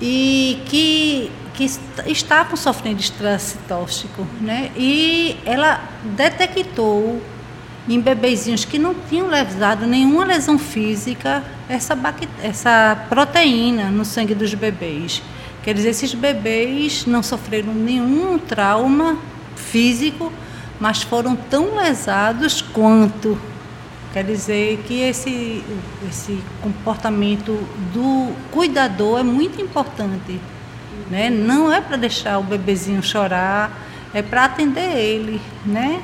e 0.00 0.60
que, 0.66 1.30
que 1.54 1.64
estavam 2.06 2.56
sofrendo 2.56 3.00
estresse 3.00 3.56
tóxico, 3.68 4.26
né? 4.40 4.72
E 4.76 5.36
ela 5.46 5.80
detectou 6.02 7.22
em 7.88 8.00
bebezinhos 8.00 8.64
que 8.64 8.78
não 8.78 8.94
tinham 9.08 9.28
levado 9.28 9.86
nenhuma 9.86 10.24
lesão 10.24 10.58
física, 10.58 11.42
essa, 11.68 11.96
essa 12.42 13.06
proteína 13.08 13.90
no 13.90 14.04
sangue 14.04 14.34
dos 14.34 14.52
bebês. 14.54 15.22
Quer 15.62 15.74
dizer, 15.74 15.90
esses 15.90 16.12
bebês 16.12 17.06
não 17.06 17.22
sofreram 17.22 17.72
nenhum 17.72 18.38
trauma 18.38 19.16
físico, 19.56 20.32
mas 20.82 21.00
foram 21.00 21.36
tão 21.36 21.76
lesados 21.76 22.60
quanto. 22.60 23.38
Quer 24.12 24.24
dizer 24.24 24.82
que 24.84 25.00
esse, 25.00 25.64
esse 26.08 26.42
comportamento 26.60 27.52
do 27.94 28.32
cuidador 28.50 29.20
é 29.20 29.22
muito 29.22 29.62
importante. 29.62 30.40
Né? 31.08 31.30
Não 31.30 31.72
é 31.72 31.80
para 31.80 31.96
deixar 31.96 32.36
o 32.38 32.42
bebezinho 32.42 33.00
chorar, 33.00 33.70
é 34.12 34.22
para 34.22 34.46
atender 34.46 34.96
ele, 34.96 35.40
né? 35.64 36.02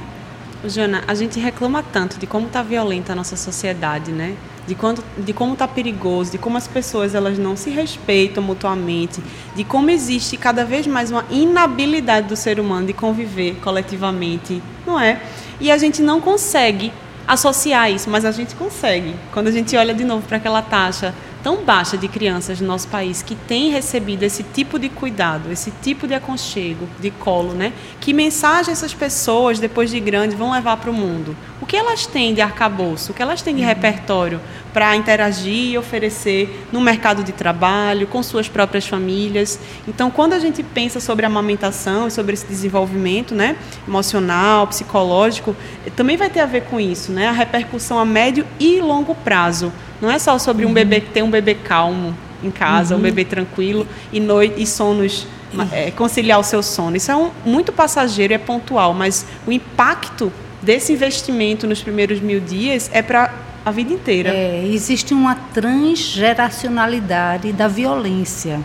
Jana, 0.65 1.05
a 1.07 1.15
gente 1.15 1.39
reclama 1.39 1.83
tanto 1.83 2.19
de 2.19 2.27
como 2.27 2.49
está 2.49 2.63
violenta 2.63 3.13
a 3.13 3.17
nossa 3.17 3.37
sociedade, 3.37 4.11
né? 4.11 4.35
De, 4.67 4.75
quando, 4.75 5.03
de 5.17 5.33
como 5.33 5.53
está 5.53 5.69
perigoso, 5.69 6.33
de 6.33 6.39
como 6.39 6.57
as 6.57 6.67
pessoas 6.67 7.15
elas 7.15 7.39
não 7.39 7.57
se 7.57 7.71
respeitam 7.71 8.43
mutuamente, 8.43 9.23
de 9.55 9.65
como 9.65 9.89
existe 9.89 10.37
cada 10.37 10.65
vez 10.65 10.87
mais 10.87 11.11
uma 11.11 11.25
inabilidade 11.31 12.27
do 12.27 12.37
ser 12.37 12.59
humano 12.59 12.87
de 12.87 12.93
conviver 12.93 13.57
coletivamente, 13.63 14.61
não 14.87 14.99
é? 14.99 15.23
E 15.61 15.71
a 15.71 15.79
gente 15.79 16.03
não 16.03 16.21
consegue 16.21 16.93
associar 17.27 17.91
isso, 17.91 18.11
mas 18.11 18.25
a 18.25 18.33
gente 18.33 18.55
consegue. 18.57 19.15
Quando 19.33 19.49
a 19.49 19.53
gente 19.53 19.77
olha 19.77 19.95
de 19.95 20.05
novo 20.05 20.27
para 20.27 20.39
aquela 20.39 20.61
taxa 20.61 21.15
tão 21.49 21.65
baixa 21.65 21.97
de 21.97 22.09
crianças 22.09 22.61
no 22.61 22.67
nosso 22.67 22.87
país 22.89 23.23
que 23.23 23.35
têm 23.35 23.71
recebido 23.71 24.23
esse 24.23 24.43
tipo 24.43 24.79
de 24.79 24.91
cuidado, 24.91 25.51
esse 25.51 25.71
tipo 25.81 26.07
de 26.07 26.13
aconchego, 26.13 26.87
de 27.01 27.11
colo, 27.11 27.55
né? 27.55 27.73
Que 28.03 28.13
mensagem 28.13 28.71
essas 28.71 28.93
pessoas, 28.93 29.59
depois 29.59 29.91
de 29.91 29.99
grande, 29.99 30.37
vão 30.37 30.53
levar 30.53 30.77
para 30.77 30.91
o 30.91 30.93
mundo? 30.93 31.35
O 31.59 31.65
que 31.65 31.75
elas 31.75 32.05
têm 32.05 32.35
de 32.35 32.43
arcabouço? 32.43 33.13
O 33.13 33.15
que 33.15 33.23
elas 33.23 33.41
têm 33.41 33.55
de 33.55 33.63
uhum. 33.63 33.67
repertório 33.67 34.43
para 34.75 34.95
interagir 34.95 35.71
e 35.71 35.79
oferecer 35.79 36.67
no 36.71 36.83
mercado 36.83 37.25
de 37.25 37.33
trabalho, 37.33 38.07
com 38.07 38.23
suas 38.23 38.47
próprias 38.47 38.87
famílias? 38.87 39.59
Então, 39.89 40.11
quando 40.11 40.35
a 40.35 40.39
gente 40.39 40.63
pensa 40.63 41.01
sobre 41.01 41.25
a 41.25 41.29
amamentação 41.31 42.09
e 42.09 42.11
sobre 42.11 42.35
esse 42.35 42.47
desenvolvimento 42.47 43.35
né, 43.35 43.57
emocional, 43.87 44.67
psicológico, 44.67 45.57
também 45.97 46.19
vai 46.19 46.29
ter 46.29 46.41
a 46.41 46.47
ver 46.47 46.65
com 46.65 46.79
isso, 46.79 47.11
né? 47.11 47.27
A 47.27 47.33
repercussão 47.33 47.99
a 47.99 48.05
médio 48.05 48.47
e 48.61 48.83
longo 48.83 49.15
prazo 49.15 49.73
não 50.01 50.11
é 50.11 50.19
só 50.19 50.39
sobre 50.39 50.65
um 50.65 50.73
bebê 50.73 51.01
que 51.01 51.11
tem 51.11 51.23
um 51.23 51.31
bebê 51.31 51.55
calmo 51.55 52.15
em 52.43 52.51
casa, 52.51 52.95
uhum. 52.95 53.01
um 53.01 53.03
bebê 53.03 53.25
tranquilo 53.25 53.87
e 54.13 54.21
noite 54.21 54.63
e 54.63 54.67
sonos 54.67 55.27
é, 55.73 55.91
conciliar 55.91 56.39
o 56.39 56.45
seu 56.45 56.63
sono. 56.63 56.97
Isso 56.97 57.11
é 57.11 57.17
um, 57.17 57.31
muito 57.45 57.73
passageiro 57.73 58.33
e 58.33 58.37
é 58.37 58.39
pontual, 58.39 58.95
mas 58.95 59.27
o 59.47 59.53
impacto 59.53 60.33
desse 60.63 60.93
investimento 60.93 61.67
nos 61.67 61.83
primeiros 61.83 62.21
mil 62.21 62.39
dias 62.41 62.89
é 62.93 63.03
para 63.03 63.35
a 63.65 63.71
vida 63.71 63.93
inteira. 63.93 64.31
É, 64.31 64.65
existe 64.67 65.15
uma 65.15 65.35
transgeracionalidade 65.35 67.53
da 67.53 67.69
violência. 67.69 68.61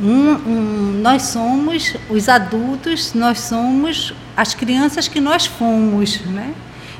Um, 0.00 0.06
um, 0.06 1.00
nós 1.02 1.24
somos 1.24 1.94
os 2.08 2.28
adultos, 2.28 3.12
nós 3.14 3.40
somos 3.40 4.14
as 4.36 4.54
crianças 4.54 5.06
que 5.06 5.20
nós 5.20 5.46
fomos, 5.46 6.20
né? 6.22 6.52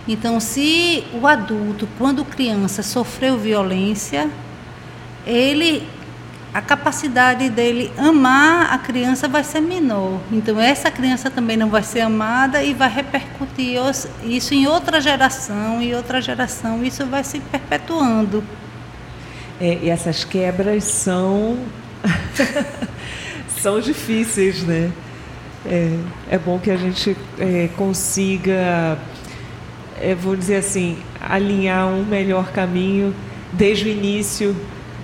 Então, 0.07 0.40
se 0.40 1.05
o 1.12 1.26
adulto, 1.26 1.88
quando 1.96 2.24
criança, 2.24 2.82
sofreu 2.82 3.38
violência, 3.38 4.28
ele 5.26 5.86
a 6.55 6.61
capacidade 6.61 7.48
dele 7.48 7.90
amar 7.96 8.74
a 8.74 8.76
criança 8.76 9.26
vai 9.26 9.42
ser 9.42 9.61
menor. 9.61 10.20
Então, 10.30 10.61
essa 10.61 10.90
criança 10.90 11.30
também 11.30 11.57
não 11.57 11.70
vai 11.70 11.82
ser 11.82 12.00
amada 12.00 12.62
e 12.62 12.74
vai 12.74 12.90
repercutir 12.90 13.78
isso 14.22 14.53
em 14.53 14.66
outra 14.66 15.00
geração 15.00 15.80
e 15.80 15.94
outra 15.94 16.20
geração. 16.20 16.84
Isso 16.84 17.07
vai 17.07 17.24
se 17.24 17.40
perpetuando. 17.40 18.44
É, 19.59 19.78
e 19.82 19.88
essas 19.88 20.24
quebras 20.24 20.84
são 20.84 21.57
são 23.61 23.80
difíceis, 23.80 24.62
né? 24.62 24.92
É, 25.64 25.96
é 26.32 26.38
bom 26.38 26.59
que 26.59 26.70
a 26.70 26.76
gente 26.76 27.16
é, 27.38 27.70
consiga 27.76 28.98
é, 30.03 30.14
vou 30.14 30.34
dizer 30.34 30.57
assim, 30.57 30.98
alinhar 31.20 31.86
um 31.86 32.05
melhor 32.05 32.50
caminho 32.50 33.14
desde 33.53 33.84
o 33.84 33.88
início 33.88 34.57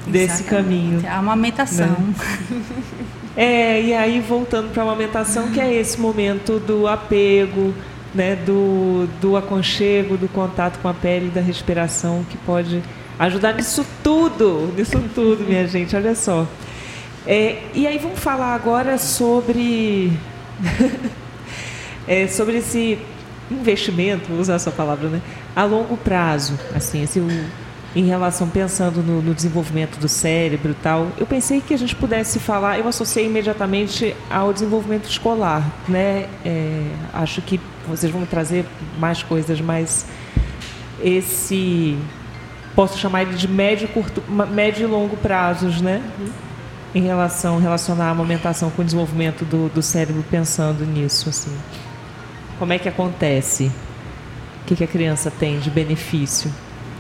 desse 0.07 0.42
caminho. 0.42 1.03
A 1.09 1.18
amamentação. 1.18 1.86
Né? 1.86 2.14
É, 3.40 3.80
e 3.80 3.94
aí 3.94 4.18
voltando 4.18 4.72
para 4.72 4.82
a 4.82 4.86
amamentação, 4.86 5.53
que 5.53 5.61
é 5.61 5.72
esse 5.72 6.01
momento 6.01 6.59
do 6.59 6.88
apego, 6.88 7.72
né, 8.12 8.34
do, 8.34 9.09
do 9.20 9.36
aconchego, 9.36 10.16
do 10.16 10.28
contato 10.28 10.80
com 10.80 10.88
a 10.88 10.94
pele, 10.94 11.30
da 11.30 11.40
respiração, 11.40 12.26
que 12.28 12.36
pode 12.38 12.82
ajudar 13.16 13.55
nisso 13.55 13.86
tudo, 14.03 14.74
nisso 14.76 15.01
tudo, 15.14 15.44
minha 15.44 15.68
gente, 15.68 15.94
olha 15.94 16.16
só. 16.16 16.49
É, 17.24 17.62
e 17.74 17.86
aí 17.86 17.96
vamos 17.99 18.18
falar 18.18 18.57
agora 18.57 18.99
sobre, 18.99 20.12
é, 22.09 22.26
sobre 22.26 22.57
esse 22.57 22.99
investimento, 23.51 24.28
vou 24.28 24.40
usar 24.40 24.55
essa 24.55 24.70
palavra, 24.70 25.09
né? 25.09 25.20
A 25.55 25.64
longo 25.64 25.96
prazo, 25.96 26.59
assim, 26.74 27.03
o, 27.20 27.28
em 27.96 28.05
relação, 28.05 28.49
pensando 28.49 29.03
no, 29.03 29.22
no, 29.22 29.34
desenvolvimento 29.34 29.99
do 29.99 30.09
cérebro 30.09 30.72
e 30.72 30.74
tal, 30.74 31.09
eu 31.18 31.26
pensei 31.26 31.61
que 31.61 31.72
a 31.72 31.76
gente 31.76 31.96
pudesse 31.96 32.38
falar, 32.38 32.78
eu 32.78 32.86
associei 32.86 33.26
imediatamente 33.26 34.14
ao 34.30 34.53
desenvolvimento 34.53 35.09
escolar, 35.09 35.66
né? 35.88 36.28
É, 36.44 36.82
acho 37.12 37.40
que 37.40 37.59
vocês 37.88 38.12
vão 38.12 38.26
trazer 38.26 38.66
mais 38.99 39.22
coisas, 39.22 39.61
mas 39.61 40.07
esse 41.03 41.96
posso 42.74 42.99
chamar 42.99 43.22
ele 43.22 43.34
de 43.34 43.49
médio, 43.49 43.88
curto, 43.88 44.22
médio 44.30 44.84
e 44.84 44.86
longo 44.86 45.16
prazos, 45.16 45.80
né? 45.80 46.03
Uhum. 46.18 46.28
Em 46.94 47.03
relação 47.03 47.59
relacionar 47.59 48.07
a 48.07 48.11
amamentação 48.11 48.70
com 48.70 48.82
o 48.82 48.84
desenvolvimento 48.84 49.44
do, 49.44 49.68
do 49.68 49.82
cérebro 49.82 50.24
pensando 50.30 50.86
nisso, 50.86 51.28
assim. 51.28 51.55
Como 52.59 52.72
é 52.72 52.78
que 52.78 52.88
acontece? 52.88 53.70
O 54.62 54.66
que, 54.66 54.76
que 54.76 54.84
a 54.84 54.86
criança 54.86 55.30
tem 55.30 55.61
de 55.61 55.70
benefício, 55.70 56.52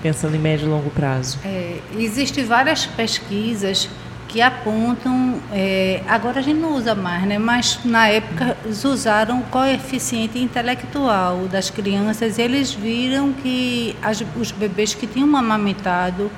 pensando 0.02 0.36
em 0.36 0.38
médio 0.38 0.66
e 0.66 0.70
longo 0.70 0.90
prazo? 0.90 1.38
É, 1.44 1.78
Existem 1.98 2.44
várias 2.44 2.86
pesquisas 2.86 3.88
que 4.28 4.42
apontam, 4.42 5.40
é, 5.50 6.02
agora 6.06 6.38
a 6.38 6.42
gente 6.42 6.60
não 6.60 6.74
usa 6.74 6.94
mais, 6.94 7.24
né? 7.26 7.38
mas 7.38 7.80
na 7.82 8.08
época 8.08 8.56
eles 8.62 8.84
usaram 8.84 9.40
o 9.40 9.42
coeficiente 9.44 10.38
intelectual 10.38 11.46
das 11.48 11.70
crianças 11.70 12.38
eles 12.38 12.72
viram 12.72 13.32
que 13.32 13.96
as, 14.02 14.22
os 14.38 14.52
bebês 14.52 14.92
que 14.94 15.06
tinham 15.06 15.34
amamentado, 15.34 16.30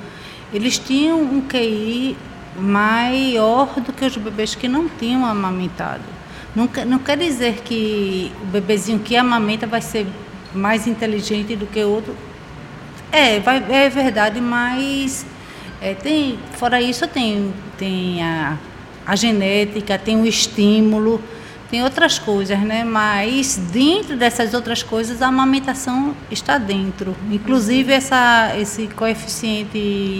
eles 0.53 0.79
tinham 0.79 1.21
um 1.21 1.43
QI 1.43 2.16
maior 2.57 3.81
do 3.81 3.93
que 3.93 4.05
os 4.05 4.16
bebês 4.16 4.55
que 4.55 4.68
não 4.68 4.89
tinham 4.89 5.27
amamentado. 5.27 6.20
Não, 6.55 6.69
não 6.87 6.99
quer 6.99 7.17
dizer 7.17 7.63
que 7.65 8.33
o 8.43 8.47
bebezinho 8.47 8.99
que 8.99 9.17
amamenta 9.17 9.67
vai 9.67 9.81
ser 9.81 10.07
mais 10.55 10.87
inteligente 10.87 11.55
do 11.55 11.67
que 11.67 11.83
outro. 11.85 12.15
É, 13.13 13.39
vai, 13.41 13.65
é 13.71 13.89
verdade, 13.89 14.41
mas 14.41 15.27
é, 15.81 15.95
tem, 15.95 16.39
fora 16.53 16.81
isso, 16.81 17.07
tem, 17.07 17.53
tem 17.79 18.23
a, 18.23 18.57
a 19.07 19.17
genética, 19.17 19.99
tem 19.99 20.21
o 20.21 20.27
estímulo, 20.27 21.23
tem 21.71 21.83
outras 21.85 22.19
coisas, 22.19 22.59
né? 22.61 22.83
Mas 22.85 23.57
dentro 23.57 24.17
dessas 24.17 24.55
outras 24.55 24.83
coisas, 24.83 25.23
a 25.23 25.29
amamentação 25.29 26.15
está 26.31 26.59
dentro. 26.59 27.17
Inclusive, 27.31 27.93
essa, 27.93 28.53
esse 28.59 28.89
coeficiente 28.89 29.79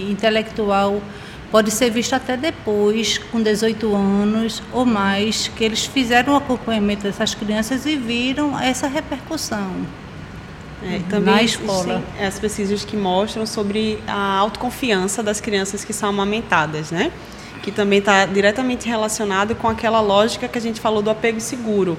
intelectual 0.09 1.03
pode 1.51 1.70
ser 1.70 1.90
visto 1.90 2.14
até 2.14 2.36
depois, 2.36 3.18
com 3.18 3.42
18 3.42 3.94
anos 3.94 4.62
ou 4.72 4.86
mais, 4.86 5.48
que 5.48 5.64
eles 5.64 5.84
fizeram 5.84 6.34
o 6.34 6.36
acompanhamento 6.36 7.03
dessas 7.03 7.34
crianças 7.34 7.86
e 7.86 7.96
viram 7.96 8.59
essa 8.59 8.86
repercussão. 8.86 9.86
É, 10.82 10.94
uhum. 10.94 11.03
também 11.11 11.34
na 11.34 11.42
escola. 11.42 12.03
as 12.18 12.38
pesquisas 12.38 12.84
que 12.84 12.96
mostram 12.96 13.44
sobre 13.44 13.98
a 14.07 14.38
autoconfiança 14.38 15.22
das 15.22 15.38
crianças 15.38 15.84
que 15.84 15.92
são 15.92 16.09
amamentadas, 16.09 16.90
né? 16.90 17.12
Que 17.62 17.70
também 17.70 17.98
está 17.98 18.24
diretamente 18.26 18.88
relacionado 18.88 19.54
com 19.54 19.68
aquela 19.68 20.00
lógica 20.00 20.48
que 20.48 20.56
a 20.56 20.61
gente 20.61 20.80
falou 20.80 21.02
do 21.02 21.11
apego 21.11 21.40
seguro. 21.40 21.98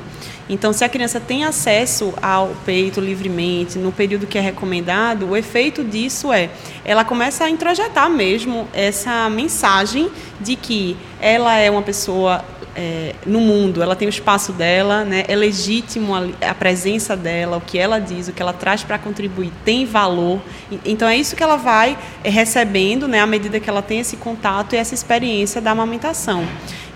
Então, 0.49 0.73
se 0.73 0.83
a 0.83 0.89
criança 0.89 1.19
tem 1.19 1.43
acesso 1.43 2.13
ao 2.21 2.49
peito 2.65 2.99
livremente, 2.99 3.77
no 3.77 3.91
período 3.91 4.27
que 4.27 4.37
é 4.37 4.41
recomendado, 4.41 5.29
o 5.29 5.37
efeito 5.37 5.83
disso 5.83 6.33
é 6.33 6.49
ela 6.83 7.05
começa 7.05 7.45
a 7.45 7.49
introjetar 7.49 8.09
mesmo 8.09 8.67
essa 8.73 9.29
mensagem 9.29 10.11
de 10.39 10.55
que 10.55 10.97
ela 11.21 11.55
é 11.55 11.69
uma 11.69 11.81
pessoa 11.81 12.43
é, 12.75 13.15
no 13.25 13.39
mundo, 13.39 13.81
ela 13.81 13.95
tem 13.95 14.07
o 14.07 14.09
espaço 14.09 14.53
dela, 14.53 15.03
né? 15.03 15.23
é 15.27 15.35
legítimo 15.35 16.15
a, 16.15 16.49
a, 16.49 16.53
presença 16.53 17.15
dela, 17.15 17.57
o 17.57 17.61
que 17.61 17.77
ela 17.77 17.99
diz, 17.99 18.27
o 18.27 18.33
que 18.33 18.41
ela 18.41 18.53
traz 18.53 18.83
para 18.83 18.97
contribuir 18.97 19.51
tem 19.65 19.85
valor. 19.85 20.41
Então 20.85 21.07
é 21.07 21.17
isso 21.17 21.35
que 21.35 21.43
ela 21.43 21.57
vai 21.57 21.97
é, 22.23 22.29
recebendo 22.29 23.07
né, 23.07 23.19
à 23.19 23.25
medida 23.25 23.59
que 23.59 23.69
ela 23.69 23.81
tem 23.81 23.99
esse 23.99 24.17
contato 24.17 24.73
e 24.73 24.77
essa 24.77 24.93
experiência 24.93 25.59
da 25.59 25.71
amamentação. 25.71 26.45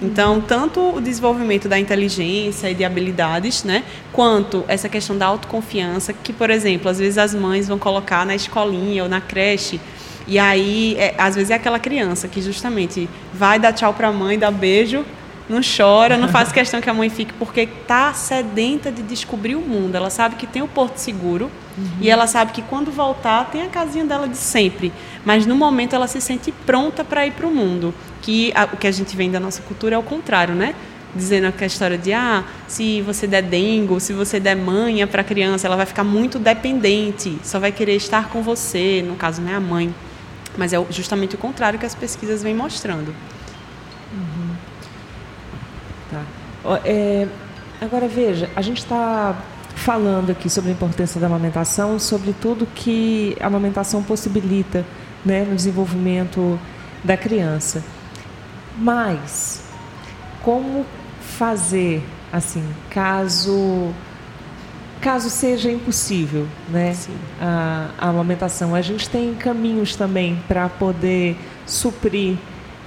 Então, 0.02 0.42
tanto 0.42 0.96
o 0.96 1.02
desenvolvimento 1.02 1.70
da 1.70 1.80
inteligência 1.80 2.70
e 2.70 2.74
de 2.74 2.84
habilidades, 2.84 3.64
né, 3.64 3.84
quanto 4.12 4.66
essa 4.68 4.90
questão 4.90 5.18
da 5.18 5.26
autoconfiança, 5.26 6.12
que, 6.12 6.34
por 6.34 6.50
exemplo, 6.50 6.90
às 6.90 7.00
vezes 7.00 7.18
as 7.18 7.34
mães 7.34 7.68
vão 7.68 7.80
colocar 7.80 8.26
na 8.26 8.36
escolinha 8.36 9.04
ou 9.04 9.10
na 9.10 9.22
creche 9.22 9.80
e 10.28 10.40
aí, 10.40 10.96
é, 10.98 11.14
às 11.18 11.36
vezes 11.36 11.52
é 11.52 11.54
aquela 11.54 11.80
criança 11.80 12.28
que 12.28 12.42
justamente 12.42 13.08
vai 13.34 13.60
dar 13.60 13.74
tchau 13.74 13.94
para 13.94 14.08
a 14.08 14.12
mãe, 14.12 14.40
dar 14.40 14.52
beijo, 14.52 15.06
não 15.48 15.62
chora, 15.62 16.18
não 16.18 16.28
faz 16.28 16.52
questão 16.52 16.82
que 16.82 16.90
a 16.90 16.94
mãe 16.94 17.10
fique, 17.10 17.34
porque 17.34 17.62
está 17.62 18.14
sedenta 18.14 18.92
de 18.92 19.04
descobrir 19.04 19.56
o 19.56 19.62
mundo. 19.62 19.96
Ela 19.96 20.10
sabe 20.10 20.36
que 20.36 20.48
tem 20.48 20.62
o 20.62 20.68
porto 20.68 20.98
seguro 20.98 21.52
uhum. 21.78 21.88
e 22.02 22.10
ela 22.10 22.26
sabe 22.26 22.52
que 22.52 22.62
quando 22.64 22.92
voltar 22.92 23.46
tem 23.52 23.62
a 23.62 23.68
casinha 23.68 24.06
dela 24.06 24.28
de 24.28 24.38
sempre. 24.38 24.92
Mas 25.24 25.46
no 25.46 25.56
momento 25.56 25.96
ela 25.96 26.08
se 26.08 26.20
sente 26.20 26.52
pronta 26.52 27.04
para 27.04 27.28
ir 27.28 27.32
para 27.32 27.46
o 27.46 27.54
mundo. 27.54 27.94
Que 28.22 28.52
a, 28.56 28.66
o 28.66 28.78
que 28.78 28.88
a 28.88 28.92
gente 28.92 29.16
vem 29.16 29.30
da 29.30 29.40
nossa 29.40 29.62
cultura 29.62 29.96
é 29.96 29.98
o 29.98 30.04
contrário, 30.04 30.56
né? 30.56 30.74
Dizendo 31.16 31.54
a 31.58 31.66
história 31.66 31.98
de, 31.98 32.12
ah, 32.12 32.44
se 32.68 33.02
você 33.02 33.26
der 33.28 33.44
dengo, 33.44 34.00
se 34.00 34.14
você 34.14 34.40
der 34.40 34.56
manha 34.56 35.06
para 35.08 35.22
a 35.22 35.24
criança, 35.24 35.68
ela 35.68 35.78
vai 35.78 35.86
ficar 35.86 36.04
muito 36.04 36.38
dependente, 36.38 37.38
só 37.42 37.58
vai 37.58 37.72
querer 37.72 37.96
estar 37.96 38.30
com 38.30 38.42
você, 38.42 39.02
no 39.08 39.16
caso, 39.16 39.42
não 39.42 39.52
é 39.52 39.56
a 39.56 39.60
mãe. 39.60 39.94
Mas 40.58 40.74
é 40.74 40.86
justamente 40.90 41.36
o 41.36 41.38
contrário 41.38 41.80
que 41.80 41.86
as 41.86 41.96
pesquisas 41.96 42.44
vêm 42.44 42.54
mostrando. 42.54 43.14
É, 46.84 47.28
agora 47.80 48.08
veja, 48.08 48.50
a 48.56 48.62
gente 48.62 48.80
está 48.80 49.36
falando 49.76 50.32
aqui 50.32 50.50
sobre 50.50 50.72
a 50.72 50.74
importância 50.74 51.20
da 51.20 51.28
amamentação, 51.28 52.00
sobre 52.00 52.34
tudo 52.34 52.66
que 52.66 53.38
a 53.40 53.48
amamentação 53.48 54.02
possibilita 54.02 54.84
né, 55.24 55.44
no 55.44 55.56
desenvolvimento 55.56 56.60
da 57.04 57.16
criança. 57.16 57.84
Mas 58.78 59.64
como 60.42 60.86
fazer 61.20 62.04
assim, 62.32 62.64
caso 62.90 63.94
caso 65.02 65.30
seja 65.30 65.72
impossível, 65.72 66.48
né, 66.68 66.96
a, 67.40 67.90
a 68.00 68.10
amamentação, 68.10 68.74
a 68.74 68.82
gente 68.82 69.08
tem 69.08 69.36
caminhos 69.36 69.96
também 69.96 70.42
para 70.48 70.68
poder 70.68 71.38
suprir 71.64 72.38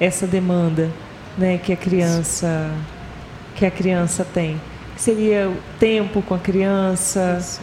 essa 0.01 0.27
demanda, 0.27 0.91
né, 1.37 1.59
que 1.59 1.73
a 1.73 1.77
criança 1.77 2.73
Sim 2.75 2.98
que 3.59 3.67
a 3.67 3.71
criança 3.71 4.25
tem? 4.25 4.61
Seria 4.97 5.49
o 5.49 5.57
tempo 5.79 6.23
com 6.23 6.35
a 6.35 6.39
criança? 6.39 7.39
Isso. 7.41 7.61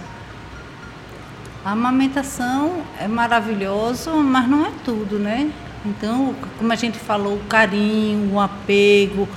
A 1.64 1.72
amamentação 1.72 2.84
é 3.00 3.08
maravilhoso, 3.08 4.12
mas 4.18 4.48
não 4.48 4.66
é 4.66 4.72
tudo, 4.84 5.18
né? 5.18 5.50
Então, 5.86 6.36
como 6.58 6.72
a 6.72 6.76
gente 6.76 7.00
falou, 7.00 7.36
o 7.36 7.44
carinho, 7.46 8.34
o 8.34 8.40
apego, 8.40 9.28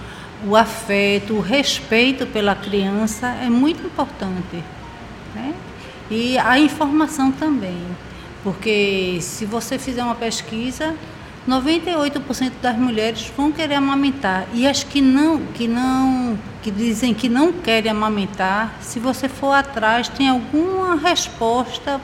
o 0.46 0.56
afeto, 0.56 1.34
o 1.34 1.40
respeito 1.40 2.26
pela 2.26 2.54
criança 2.54 3.28
é 3.28 3.48
muito 3.48 3.86
importante. 3.86 4.62
Né? 5.34 5.54
E 6.10 6.38
a 6.38 6.58
informação 6.58 7.32
também. 7.32 7.82
Porque 8.42 9.18
se 9.20 9.44
você 9.44 9.78
fizer 9.78 10.02
uma 10.02 10.14
pesquisa, 10.14 10.94
98% 11.48 12.52
das 12.60 12.76
mulheres 12.76 13.32
vão 13.34 13.50
querer 13.50 13.76
amamentar 13.76 14.46
e 14.52 14.66
as 14.66 14.84
que 14.84 15.00
não, 15.00 15.38
que 15.54 15.66
não, 15.66 16.38
que 16.62 16.70
dizem 16.70 17.14
que 17.14 17.28
não 17.28 17.50
querem 17.52 17.90
amamentar, 17.90 18.76
se 18.82 19.00
você 19.00 19.28
for 19.28 19.52
atrás 19.52 20.08
tem 20.08 20.28
alguma 20.28 20.96
resposta 20.96 21.98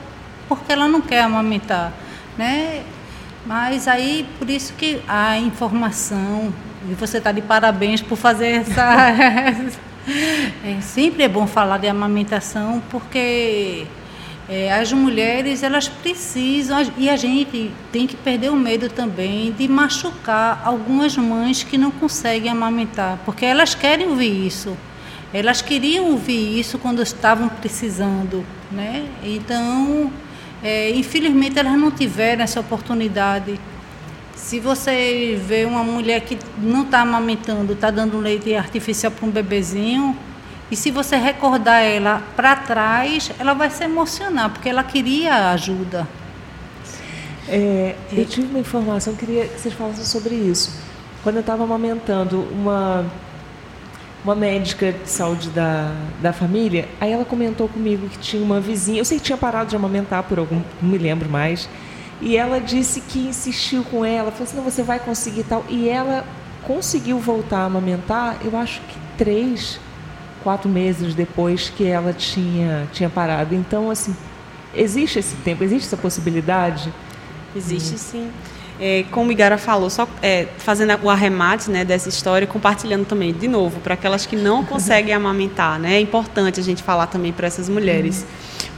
porque 0.49 0.73
ela 0.73 0.87
não 0.87 0.99
quer 0.99 1.21
amamentar, 1.21 1.93
né? 2.37 2.83
Mas 3.45 3.87
aí 3.87 4.27
por 4.39 4.49
isso 4.49 4.73
que 4.73 4.99
a 5.07 5.37
informação 5.37 6.51
e 6.89 6.93
você 6.95 7.19
está 7.19 7.31
de 7.31 7.41
parabéns 7.41 8.01
por 8.01 8.15
fazer 8.15 8.47
essa 8.47 9.11
é, 10.65 10.81
sempre 10.81 11.23
é 11.23 11.27
bom 11.27 11.45
falar 11.45 11.77
de 11.77 11.87
amamentação 11.87 12.81
porque 12.89 13.85
é, 14.47 14.71
as 14.71 14.93
mulheres 14.93 15.63
elas 15.63 15.87
precisam 15.87 16.77
e 16.97 17.09
a 17.09 17.15
gente 17.15 17.71
tem 17.91 18.05
que 18.05 18.15
perder 18.15 18.51
o 18.51 18.55
medo 18.55 18.89
também 18.89 19.51
de 19.51 19.67
machucar 19.67 20.61
algumas 20.63 21.17
mães 21.17 21.63
que 21.63 21.77
não 21.77 21.89
conseguem 21.89 22.51
amamentar, 22.51 23.19
porque 23.25 23.43
elas 23.43 23.73
querem 23.73 24.07
ouvir 24.07 24.45
isso. 24.45 24.77
Elas 25.33 25.61
queriam 25.61 26.11
ouvir 26.11 26.59
isso 26.59 26.77
quando 26.77 27.01
estavam 27.01 27.49
precisando, 27.49 28.45
né? 28.71 29.05
Então, 29.23 30.11
é, 30.63 30.91
infelizmente 30.91 31.57
elas 31.57 31.77
não 31.77 31.89
tiveram 31.89 32.43
essa 32.43 32.59
oportunidade. 32.59 33.59
Se 34.35 34.59
você 34.59 35.41
vê 35.43 35.65
uma 35.65 35.83
mulher 35.83 36.21
que 36.21 36.37
não 36.59 36.83
está 36.83 37.01
amamentando, 37.01 37.73
está 37.73 37.89
dando 37.89 38.19
leite 38.19 38.55
artificial 38.55 39.11
para 39.11 39.25
um 39.25 39.31
bebezinho, 39.31 40.15
e 40.71 40.75
se 40.75 40.89
você 40.89 41.15
recordar 41.15 41.83
ela 41.83 42.23
para 42.35 42.55
trás, 42.55 43.31
ela 43.39 43.53
vai 43.53 43.69
se 43.69 43.83
emocionar, 43.83 44.49
porque 44.49 44.67
ela 44.67 44.83
queria 44.83 45.51
ajuda. 45.51 46.07
É, 47.47 47.95
eu 48.11 48.25
tive 48.25 48.47
uma 48.47 48.59
informação, 48.59 49.15
queria 49.15 49.47
que 49.47 49.59
vocês 49.59 49.73
falassem 49.73 50.03
sobre 50.03 50.33
isso. 50.33 50.71
Quando 51.21 51.35
eu 51.35 51.41
estava 51.41 51.63
amamentando 51.63 52.41
uma, 52.51 53.05
uma 54.23 54.33
médica 54.35 54.91
de 54.91 55.09
saúde 55.09 55.49
da, 55.49 55.91
da 56.19 56.33
família, 56.33 56.89
aí 56.99 57.11
ela 57.11 57.25
comentou 57.25 57.67
comigo 57.67 58.09
que 58.09 58.17
tinha 58.17 58.43
uma 58.43 58.59
vizinha, 58.59 58.99
eu 58.99 59.05
sei 59.05 59.19
que 59.19 59.25
tinha 59.25 59.37
parado 59.37 59.69
de 59.69 59.75
amamentar 59.75 60.23
por 60.23 60.39
algum, 60.39 60.61
não 60.81 60.89
me 60.89 60.97
lembro 60.97 61.29
mais, 61.29 61.69
e 62.19 62.35
ela 62.35 62.59
disse 62.59 63.01
que 63.01 63.19
insistiu 63.19 63.83
com 63.83 64.03
ela, 64.03 64.31
falou 64.31 64.47
assim, 64.47 64.57
não, 64.57 64.63
você 64.63 64.81
vai 64.81 64.97
conseguir 64.99 65.43
tal. 65.43 65.63
E 65.69 65.87
ela 65.87 66.25
conseguiu 66.63 67.19
voltar 67.19 67.59
a 67.59 67.65
amamentar, 67.65 68.37
eu 68.43 68.57
acho 68.57 68.81
que 68.81 68.97
três 69.17 69.79
quatro 70.45 70.69
meses 70.69 71.13
depois 71.13 71.69
que 71.69 71.85
ela 71.85 72.13
tinha, 72.13 72.87
tinha 72.93 73.09
parado. 73.09 73.53
Então, 73.53 73.91
assim, 73.91 74.15
Existe 74.75 75.19
esse 75.19 75.35
tempo, 75.37 75.63
existe 75.63 75.87
essa 75.87 75.97
possibilidade? 75.97 76.93
Existe 77.55 77.97
sim. 77.97 78.29
É, 78.77 79.05
como 79.09 79.31
Igara 79.31 79.57
falou, 79.57 79.89
só 79.89 80.05
é, 80.21 80.47
fazendo 80.57 80.99
o 81.01 81.09
arremate 81.09 81.71
né, 81.71 81.85
dessa 81.85 82.09
história, 82.09 82.45
compartilhando 82.45 83.05
também, 83.05 83.31
de 83.31 83.47
novo, 83.47 83.79
para 83.79 83.93
aquelas 83.93 84.25
que 84.25 84.35
não 84.35 84.65
conseguem 84.65 85.13
amamentar, 85.15 85.79
né, 85.79 85.95
é 85.95 86.01
importante 86.01 86.59
a 86.59 86.63
gente 86.63 86.83
falar 86.83 87.07
também 87.07 87.31
para 87.31 87.47
essas 87.47 87.69
mulheres. 87.69 88.25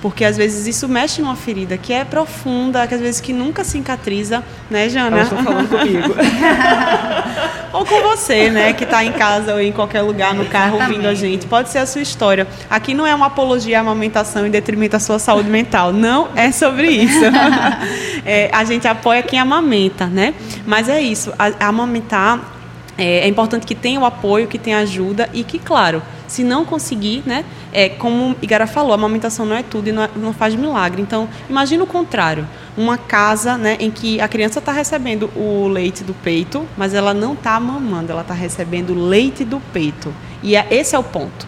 Porque 0.02 0.24
às 0.24 0.38
vezes 0.38 0.68
isso 0.68 0.88
mexe 0.88 1.22
numa 1.22 1.36
ferida 1.36 1.78
que 1.78 1.94
é 1.94 2.04
profunda, 2.06 2.86
que 2.88 2.94
às 2.94 3.02
vezes 3.02 3.22
que 3.22 3.34
nunca 3.34 3.64
cicatriza, 3.64 4.44
né, 4.70 4.90
Jana? 4.90 5.18
Elas 5.18 5.32
estão 5.32 5.44
falando 5.44 5.70
comigo. 5.70 6.16
ou 7.74 7.86
com 7.86 8.02
você, 8.02 8.50
né, 8.50 8.74
que 8.74 8.84
está 8.84 9.04
em 9.04 9.12
casa 9.12 9.54
ou 9.54 9.62
em 9.62 9.72
qualquer 9.72 10.02
lugar, 10.02 10.34
no 10.34 10.46
carro, 10.46 10.76
Exatamente. 10.76 10.98
ouvindo 10.98 11.08
a 11.08 11.14
gente. 11.14 11.46
Pode 11.48 11.70
ser 11.70 11.80
a 11.80 11.86
sua 11.86 12.02
história. 12.02 12.48
Aqui 12.70 12.94
não 12.94 13.06
é 13.06 13.14
uma 13.14 13.28
apologia 13.28 13.78
à 13.78 13.82
amamentação 13.82 14.46
em 14.46 14.50
detrimento 14.50 14.94
da 14.94 15.00
sua 15.00 15.20
saúde 15.20 15.50
mental. 15.50 15.92
Não 15.94 16.30
é 16.36 16.52
sobre 16.52 16.90
isso. 16.90 17.18
É, 18.30 18.50
a 18.52 18.66
gente 18.66 18.86
apoia 18.86 19.24
quem 19.24 19.40
amamenta, 19.40 20.06
né? 20.06 20.34
Mas 20.66 20.90
é 20.90 21.00
isso. 21.00 21.32
A, 21.40 21.66
a 21.66 21.68
amamentar 21.68 22.58
é, 22.98 23.20
é 23.20 23.28
importante 23.28 23.66
que 23.66 23.76
tenha 23.76 24.00
o 24.00 24.06
apoio, 24.06 24.48
que 24.48 24.58
tenha 24.58 24.80
ajuda 24.80 25.30
e 25.34 25.44
que, 25.44 25.58
claro, 25.60 26.02
se 26.28 26.44
não 26.44 26.66
conseguir, 26.66 27.24
né? 27.26 27.46
É, 27.74 27.90
como 27.90 28.36
Igara 28.42 28.66
falou, 28.66 28.92
a 28.92 28.96
amamentação 28.96 29.46
não 29.46 29.56
é 29.56 29.64
tudo 29.64 29.90
e 29.90 29.92
não, 29.92 30.04
é- 30.04 30.10
não 30.16 30.34
faz 30.34 30.56
milagre. 30.56 31.02
Então, 31.02 31.28
imagina 31.50 31.84
o 31.84 31.88
contrário. 31.88 32.48
Uma 32.78 32.98
casa 32.98 33.58
né, 33.58 33.78
em 33.80 33.92
que 33.92 34.22
a 34.22 34.28
criança 34.28 34.60
está 34.60 34.72
recebendo 34.72 35.30
o 35.36 35.68
leite 35.68 36.04
do 36.04 36.14
peito, 36.14 36.66
mas 36.78 36.94
ela 36.94 37.14
não 37.14 37.34
está 37.34 37.60
mamando, 37.60 38.12
ela 38.12 38.22
está 38.22 38.34
recebendo 38.34 38.94
leite 38.94 39.44
do 39.44 39.60
peito. 39.74 40.14
E 40.42 40.56
é- 40.56 40.68
esse 40.72 40.96
é 40.96 41.00
o 41.00 41.04
ponto. 41.04 41.48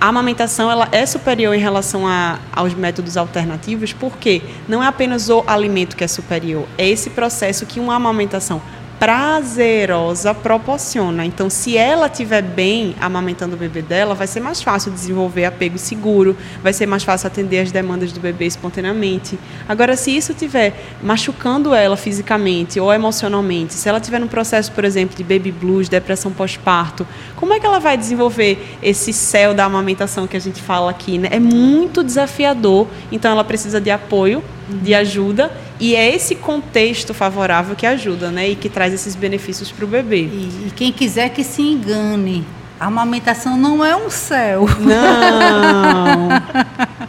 A 0.00 0.08
amamentação 0.08 0.68
ela 0.68 0.88
é 0.90 1.06
superior 1.06 1.54
em 1.54 1.60
relação 1.60 2.06
a, 2.08 2.38
aos 2.52 2.74
métodos 2.74 3.16
alternativos, 3.16 3.92
porque 3.92 4.42
não 4.66 4.82
é 4.82 4.86
apenas 4.88 5.28
o 5.28 5.44
alimento 5.46 5.96
que 5.96 6.02
é 6.02 6.08
superior, 6.08 6.66
é 6.76 6.88
esse 6.88 7.10
processo 7.10 7.64
que 7.66 7.78
uma 7.78 7.94
amamentação 7.94 8.60
prazerosa 9.02 10.32
proporciona. 10.32 11.26
Então, 11.26 11.50
se 11.50 11.76
ela 11.76 12.06
estiver 12.06 12.40
bem 12.40 12.94
amamentando 13.00 13.56
o 13.56 13.58
bebê 13.58 13.82
dela, 13.82 14.14
vai 14.14 14.28
ser 14.28 14.38
mais 14.38 14.62
fácil 14.62 14.92
desenvolver 14.92 15.44
apego 15.44 15.76
seguro, 15.76 16.36
vai 16.62 16.72
ser 16.72 16.86
mais 16.86 17.02
fácil 17.02 17.26
atender 17.26 17.58
as 17.58 17.72
demandas 17.72 18.12
do 18.12 18.20
bebê 18.20 18.46
espontaneamente. 18.46 19.36
Agora, 19.68 19.96
se 19.96 20.16
isso 20.16 20.30
estiver 20.30 20.94
machucando 21.02 21.74
ela 21.74 21.96
fisicamente 21.96 22.78
ou 22.78 22.92
emocionalmente, 22.92 23.74
se 23.74 23.88
ela 23.88 23.98
estiver 23.98 24.20
num 24.20 24.28
processo, 24.28 24.70
por 24.70 24.84
exemplo, 24.84 25.16
de 25.16 25.24
baby 25.24 25.50
blues, 25.50 25.88
depressão 25.88 26.30
pós-parto, 26.30 27.04
como 27.34 27.52
é 27.52 27.58
que 27.58 27.66
ela 27.66 27.80
vai 27.80 27.96
desenvolver 27.96 28.78
esse 28.80 29.12
céu 29.12 29.52
da 29.52 29.64
amamentação 29.64 30.28
que 30.28 30.36
a 30.36 30.40
gente 30.40 30.62
fala 30.62 30.92
aqui? 30.92 31.18
Né? 31.18 31.28
É 31.32 31.40
muito 31.40 32.04
desafiador, 32.04 32.86
então 33.10 33.32
ela 33.32 33.42
precisa 33.42 33.80
de 33.80 33.90
apoio, 33.90 34.44
de 34.68 34.94
ajuda, 34.94 35.50
e 35.82 35.96
é 35.96 36.14
esse 36.14 36.36
contexto 36.36 37.12
favorável 37.12 37.74
que 37.74 37.84
ajuda, 37.84 38.30
né? 38.30 38.50
E 38.50 38.54
que 38.54 38.68
traz 38.68 38.94
esses 38.94 39.16
benefícios 39.16 39.72
para 39.72 39.84
o 39.84 39.88
bebê. 39.88 40.26
E, 40.26 40.66
e 40.68 40.72
quem 40.76 40.92
quiser 40.92 41.30
que 41.30 41.42
se 41.42 41.60
engane, 41.60 42.46
a 42.78 42.86
amamentação 42.86 43.56
não 43.56 43.84
é 43.84 43.96
um 43.96 44.08
céu. 44.08 44.64
Não! 44.78 46.28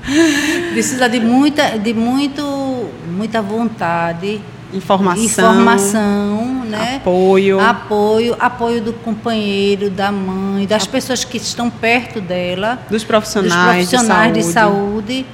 Precisa 0.74 1.08
de 1.08 1.20
muita, 1.20 1.78
de 1.78 1.94
muito, 1.94 2.90
muita 3.16 3.44
vontade, 3.44 4.42
Informação, 4.74 5.24
informação, 5.24 6.66
né? 6.66 6.96
apoio. 6.96 7.60
Apoio, 7.60 8.36
apoio 8.40 8.82
do 8.82 8.92
companheiro, 8.92 9.92
da 9.92 10.12
mãe, 10.12 10.66
das 10.66 10.88
pessoas 10.88 11.24
que 11.24 11.38
estão 11.38 11.70
perto 11.70 12.20
dela, 12.20 12.80
dos 12.90 12.90
dos 12.90 13.04
profissionais, 13.04 13.88
profissionais 13.88 14.34
de 14.34 14.40
de 14.40 14.46
saúde. 14.46 15.26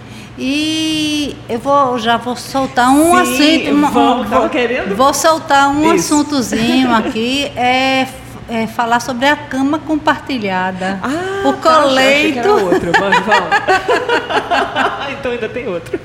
E 0.42 1.36
eu 1.50 1.60
vou, 1.60 2.00
já 2.00 2.16
vou 2.16 2.36
soltar 2.36 2.90
um 2.92 3.14
Sim, 3.26 3.68
assunto. 3.68 3.76
uma- 3.76 3.90
um- 3.90 4.24
tava 4.24 4.40
vou, 4.40 4.50
querendo? 4.50 4.96
vou 4.96 5.14
soltar 5.14 5.68
um 5.70 5.94
Isso. 5.94 6.14
assuntozinho 6.14 6.92
aqui. 6.96 7.52
É, 7.58 8.08
é 8.48 8.66
falar 8.68 9.02
sobre 9.02 9.28
a 9.28 9.36
cama 9.36 9.80
compartilhada. 9.80 10.98
Ah, 11.04 11.48
o 11.48 11.54
tá, 11.54 11.82
coleito. 11.82 12.48
outro. 12.50 12.92
Vamos, 12.98 13.20
vamos. 13.20 13.50
então 15.20 15.32
ainda 15.34 15.50
tem 15.50 15.68
outro. 15.68 16.00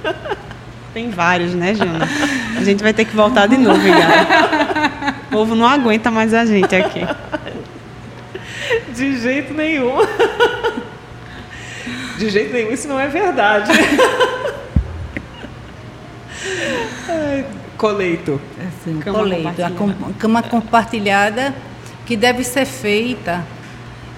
Tem 0.93 1.11
vários, 1.11 1.55
né, 1.55 1.74
Jana? 1.74 2.09
A 2.59 2.64
gente 2.64 2.82
vai 2.82 2.93
ter 2.93 3.05
que 3.05 3.14
voltar 3.16 3.47
de 3.47 3.57
novo, 3.57 3.80
Igara. 3.87 5.14
O 5.28 5.30
povo 5.30 5.55
não 5.55 5.66
aguenta 5.66 6.11
mais 6.11 6.32
a 6.35 6.45
gente 6.45 6.74
aqui. 6.74 7.01
De 8.95 9.18
jeito 9.18 9.53
nenhum. 9.55 9.97
De 12.19 12.31
jeito 12.31 12.53
nenhum, 12.53 12.73
isso 12.73 12.87
não 12.89 12.99
é 12.99 13.09
verdade. 13.09 13.71
Ai, 17.09 17.45
Coleito. 17.77 18.41
Assim, 18.59 18.99
Cama 19.01 19.19
coleito, 19.19 19.49
a 19.49 19.51
compartilhada. 19.71 19.75
com- 19.75 20.12
cama 20.15 20.43
compartilhada 20.43 21.55
que 22.07 22.17
deve 22.17 22.45
ser 22.45 22.65
feita. 22.67 23.45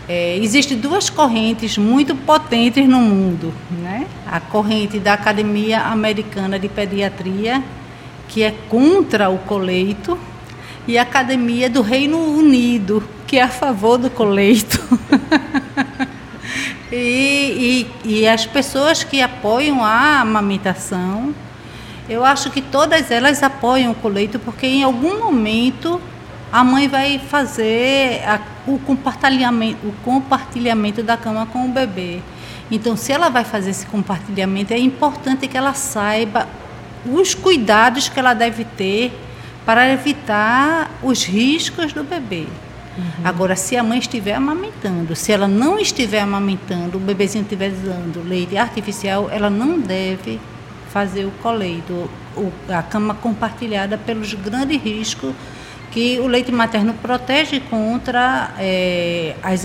É, 0.08 0.36
Existem 0.38 0.76
duas 0.78 1.10
correntes 1.10 1.76
muito 1.78 2.14
potentes 2.14 2.86
no 2.88 2.98
mundo, 3.00 3.52
né? 3.82 4.06
A 4.30 4.38
corrente 4.38 4.98
da 5.00 5.14
Academia 5.14 5.80
Americana 5.80 6.58
de 6.60 6.68
Pediatria, 6.68 7.62
que 8.28 8.42
é 8.42 8.54
contra 8.68 9.28
o 9.30 9.38
coleito, 9.38 10.16
e 10.86 10.96
a 10.96 11.02
Academia 11.02 11.68
do 11.68 11.82
Reino 11.82 12.18
Unido, 12.18 13.02
que 13.26 13.36
é 13.38 13.42
a 13.42 13.48
favor 13.48 13.98
do 13.98 14.08
coleito. 14.10 14.78
E, 16.92 17.86
e, 18.04 18.20
e 18.20 18.28
as 18.28 18.46
pessoas 18.46 19.02
que 19.02 19.20
apoiam 19.20 19.84
a 19.84 20.20
amamentação, 20.20 21.34
eu 22.08 22.24
acho 22.24 22.50
que 22.50 22.62
todas 22.62 23.10
elas 23.10 23.42
apoiam 23.42 23.90
o 23.92 23.94
coleito, 23.94 24.38
porque 24.38 24.66
em 24.66 24.82
algum 24.84 25.18
momento 25.18 26.00
a 26.52 26.62
mãe 26.62 26.86
vai 26.86 27.18
fazer 27.18 28.22
a- 28.24 28.40
o, 28.66 28.78
compartilhamento, 28.78 29.84
o 29.86 29.92
compartilhamento 30.04 31.02
da 31.02 31.16
cama 31.16 31.44
com 31.46 31.64
o 31.66 31.68
bebê. 31.68 32.20
Então, 32.70 32.96
se 32.96 33.12
ela 33.12 33.28
vai 33.28 33.44
fazer 33.44 33.70
esse 33.70 33.86
compartilhamento, 33.86 34.72
é 34.72 34.78
importante 34.78 35.48
que 35.48 35.56
ela 35.56 35.74
saiba 35.74 36.48
os 37.04 37.34
cuidados 37.34 38.08
que 38.08 38.18
ela 38.18 38.34
deve 38.34 38.64
ter 38.64 39.12
para 39.64 39.92
evitar 39.92 40.90
os 41.02 41.24
riscos 41.24 41.92
do 41.92 42.04
bebê. 42.04 42.46
Agora, 43.24 43.56
se 43.56 43.76
a 43.76 43.82
mãe 43.82 43.98
estiver 43.98 44.34
amamentando, 44.34 45.14
se 45.14 45.32
ela 45.32 45.48
não 45.48 45.78
estiver 45.78 46.20
amamentando, 46.20 46.96
o 46.96 47.00
bebezinho 47.00 47.42
estiver 47.42 47.70
dando 47.70 48.26
leite 48.26 48.56
artificial, 48.56 49.28
ela 49.30 49.50
não 49.50 49.78
deve 49.78 50.40
fazer 50.90 51.24
o 51.24 51.30
coleito, 51.42 52.08
a 52.68 52.82
cama 52.82 53.14
compartilhada 53.14 53.98
pelos 53.98 54.32
grandes 54.34 54.80
riscos 54.82 55.34
que 55.90 56.18
o 56.20 56.26
leite 56.26 56.52
materno 56.52 56.92
protege 56.94 57.60
contra 57.60 58.50
eh, 58.58 59.34
as 59.42 59.64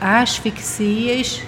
asfixias 0.00 1.42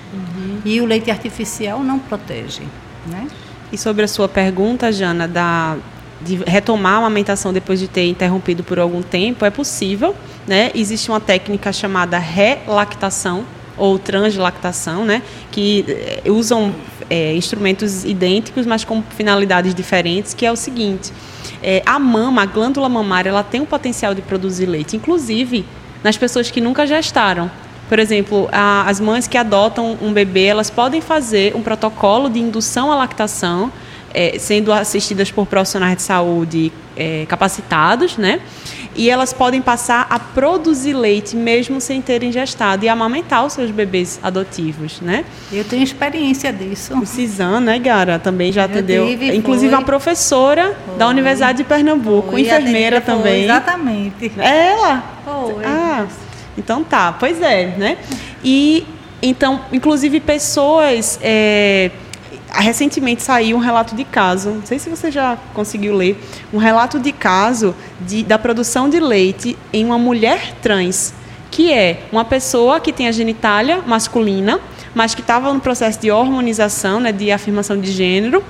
e 0.65 0.81
o 0.81 0.87
leite 0.87 1.11
artificial 1.11 1.83
não 1.83 1.99
protege, 1.99 2.63
né? 3.07 3.27
E 3.71 3.79
sobre 3.79 4.05
a 4.05 4.09
sua 4.09 4.29
pergunta, 4.29 4.93
Jana, 4.93 5.27
da, 5.27 5.77
de 6.25 6.37
retomar 6.47 6.95
a 6.95 6.99
amamentação 6.99 7.53
depois 7.53 7.79
de 7.81 7.89
ter 7.89 8.07
interrompido 8.09 8.63
por 8.63 8.79
algum 8.79 9.03
tempo, 9.03 9.45
é 9.45 9.51
possível. 9.51 10.15
Né? 10.47 10.71
Existe 10.75 11.11
uma 11.11 11.21
técnica 11.21 11.73
chamada 11.73 12.19
relactação 12.19 13.45
ou 13.77 13.99
translactação, 13.99 15.05
né? 15.05 15.23
que 15.51 15.85
eh, 15.89 16.31
usam 16.31 16.75
eh, 17.09 17.35
instrumentos 17.35 18.05
idênticos, 18.05 18.67
mas 18.67 18.85
com 18.85 19.03
finalidades 19.17 19.75
diferentes, 19.75 20.35
que 20.35 20.45
é 20.47 20.53
o 20.53 20.57
seguinte. 20.57 21.13
eh, 21.63 21.83
a 21.87 21.99
mama, 21.99 22.43
a 22.43 22.47
glândula 22.47 22.89
mamária, 22.89 23.31
ela 23.31 23.43
tem 23.43 23.61
o 23.61 23.67
potencial 23.67 24.15
de 24.15 24.23
produzir 24.23 24.67
leite, 24.67 24.97
inclusive 24.97 25.65
nas 26.03 26.17
pessoas 26.17 26.51
que 26.51 26.61
nunca 26.61 26.87
gestaram. 26.87 27.51
Por 27.89 27.99
exemplo, 27.99 28.49
a- 28.51 28.85
as 28.89 28.99
mães 29.01 29.27
que 29.29 29.37
adotam 29.39 29.97
um 30.03 30.13
bebê, 30.13 30.45
elas 30.47 30.71
podem 30.71 31.01
fazer 31.01 31.55
um 31.55 31.63
protocolo 31.63 32.29
de 32.29 32.41
indução 32.41 32.91
à 32.91 32.97
lactação, 32.97 33.71
eh, 34.15 34.37
sendo 34.39 34.73
assistidas 34.73 35.31
por 35.31 35.47
profissionais 35.47 35.97
de 35.97 36.03
saúde 36.03 36.73
eh, 36.97 37.25
capacitados, 37.29 38.17
né? 38.17 38.41
E 38.95 39.09
elas 39.09 39.33
podem 39.33 39.63
passar 39.63 40.07
a 40.11 40.19
produzir 40.19 40.93
leite 40.93 41.35
mesmo 41.35 41.81
sem 41.81 42.03
terem 42.03 42.31
gestado 42.31 42.85
e 42.85 42.89
amamentar 42.91 43.47
os 43.47 43.55
seus 43.55 43.71
bebês 43.71 44.21
adotivos, 44.23 45.01
né? 45.01 45.25
Eu 45.51 45.65
tenho 45.65 45.83
experiência 45.83 46.53
disso. 46.53 46.99
O 47.01 47.07
Cisan, 47.07 47.61
né, 47.61 47.79
Gara, 47.79 48.19
também 48.19 48.53
já 48.53 48.63
Eu 48.63 48.65
atendeu. 48.67 49.07
tive, 49.07 49.35
Inclusive 49.35 49.71
foi. 49.71 49.79
uma 49.79 49.85
professora 49.85 50.77
da 50.99 51.07
Foi. 51.07 51.15
Universidade 51.15 51.59
de 51.59 51.65
Pernambuco, 51.65 52.33
Foi, 52.33 52.43
enfermeira 52.43 53.01
também. 53.01 53.45
Exatamente. 53.45 54.31
É 54.39 54.69
ela? 54.73 55.03
Foi. 55.25 55.65
Ah, 55.65 56.07
então 56.59 56.85
tá, 56.85 57.13
pois 57.19 57.41
é, 57.41 57.75
né? 57.79 57.97
E 58.45 58.87
então, 59.23 59.61
inclusive 59.73 60.21
pessoas. 60.21 61.19
é, 61.23 61.91
recentemente 62.61 63.23
saiu 63.23 63.57
um 63.57 63.61
relato 63.61 63.95
de 63.95 64.05
caso, 64.05 64.51
não 64.51 64.67
sei 64.67 64.79
se 64.79 64.91
você 64.91 65.11
já 65.11 65.39
conseguiu 65.55 65.95
ler, 65.97 66.21
um 66.53 66.59
relato 66.59 66.99
de 66.99 67.13
caso 67.13 67.75
de, 68.01 68.23
da 68.23 68.39
produção 68.39 68.89
de 68.89 69.01
leite 69.01 69.57
em 69.73 69.85
uma 69.85 69.99
mulher 69.99 70.55
trans, 70.61 71.15
que 71.51 71.73
é 71.73 72.03
uma 72.13 72.25
pessoa 72.25 72.81
que 72.81 72.93
tem 72.93 73.09
a 73.09 73.13
genitália 73.13 73.83
masculina, 73.87 74.61
mas 74.95 75.15
que 75.15 75.21
estava 75.21 75.53
no 75.53 75.61
processo 75.61 76.01
de 76.01 76.11
hormonização, 76.11 77.01
né, 77.01 77.13
de 77.13 77.31
afirmação 77.31 77.81
de 77.81 77.91
gênero, 77.91 78.43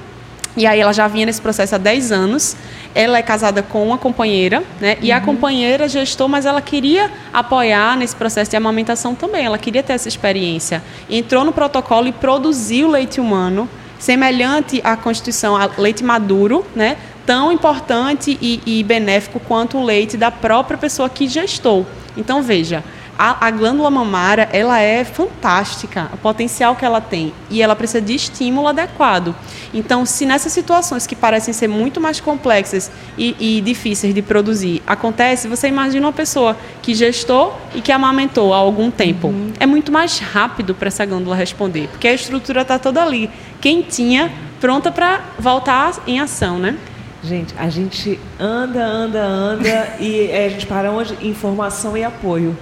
E 0.55 0.67
aí 0.67 0.81
ela 0.81 0.93
já 0.93 1.09
vinha 1.09 1.25
nesse 1.25 1.41
processo 1.41 1.75
há 1.75 1.79
10 1.79 2.13
anos. 2.13 2.57
Ela 2.95 3.17
é 3.17 3.23
casada 3.23 3.63
com 3.63 3.83
uma 3.87 3.97
companheira, 3.97 4.63
né? 4.81 4.99
E 5.01 5.11
a 5.11 5.17
uhum. 5.17 5.25
companheira 5.25 5.89
gestou, 5.89 6.29
mas 6.29 6.45
ela 6.45 6.61
queria 6.61 7.11
apoiar 7.33 7.97
nesse 7.97 8.15
processo 8.15 8.51
de 8.51 8.57
amamentação 8.57 9.15
também. 9.15 9.47
Ela 9.47 9.57
queria 9.57 9.83
ter 9.83 9.95
essa 9.95 10.09
experiência. 10.09 10.83
Entrou 11.09 11.43
no 11.43 11.53
protocolo 11.53 12.07
e 12.07 12.13
produziu 12.13 12.91
leite 12.91 13.19
humano, 13.19 13.67
semelhante 14.03 14.81
à 14.83 14.97
Constituição, 14.97 15.57
a 15.57 15.71
leite 15.79 16.03
maduro, 16.03 16.67
né? 16.75 16.97
Tão 17.25 17.53
importante 17.53 18.37
e, 18.43 18.61
e 18.67 18.83
benéfico 18.83 19.39
quanto 19.39 19.79
o 19.79 19.85
leite 19.85 20.17
da 20.17 20.29
própria 20.29 20.77
pessoa 20.77 21.09
que 21.09 21.29
gestou. 21.29 21.87
Então 22.17 22.43
veja, 22.43 22.83
a, 23.23 23.47
a, 23.47 23.51
glândula 23.53 23.89
mamária 23.89 24.49
ela 24.53 24.81
é 24.81 25.05
fantástica, 25.05 26.11
o 26.13 26.17
potencial 26.17 26.75
que 26.75 26.85
ela 26.85 27.01
tem 27.01 27.33
e 27.49 27.63
ela 27.63 27.77
precisa 27.77 28.01
de 28.01 28.17
estímulo 28.17 28.67
adequado. 28.67 29.33
Então, 29.73 30.05
se 30.05 30.27
nessas 30.27 30.53
situações 30.53 31.07
que 31.07 31.15
parecem 31.15 31.55
ser 31.55 31.69
muito 31.69 32.01
mais 32.01 32.19
complexas 32.19 32.91
e, 33.17 33.37
e 33.39 33.61
difíceis 33.61 34.13
de 34.13 34.21
produzir 34.23 34.83
acontece, 34.85 35.47
você 35.47 35.69
imagina 35.69 36.05
uma 36.05 36.13
pessoa 36.13 36.57
que 36.83 36.97
gestou 36.97 37.57
e 37.77 37.81
que 37.81 37.93
amamentou 37.93 38.53
há 38.53 38.57
algum 38.57 38.91
tempo. 38.91 39.29
Uhum. 39.29 39.53
É 39.61 39.67
muito 39.67 39.93
mais 39.93 40.19
rápido 40.19 40.75
para 40.75 40.89
essa 40.89 41.07
glândula 41.07 41.37
responder, 41.37 41.87
porque 41.93 42.09
a 42.09 42.13
estrutura 42.13 42.63
está 42.63 42.77
toda 42.77 43.01
ali, 43.01 43.31
quentinha, 43.61 44.33
pronta 44.61 44.91
para 44.91 45.21
voltar 45.39 45.93
em 46.09 46.19
ação, 46.19 46.59
né? 46.59 46.77
Gente, 47.23 47.55
a 47.57 47.69
gente 47.69 48.19
anda, 48.41 48.85
anda, 48.85 49.23
anda 49.23 49.95
e 50.01 50.33
a 50.33 50.49
gente 50.49 50.67
para 50.67 50.91
onde? 50.91 51.17
Informação 51.25 51.97
e 51.97 52.03
apoio. 52.03 52.59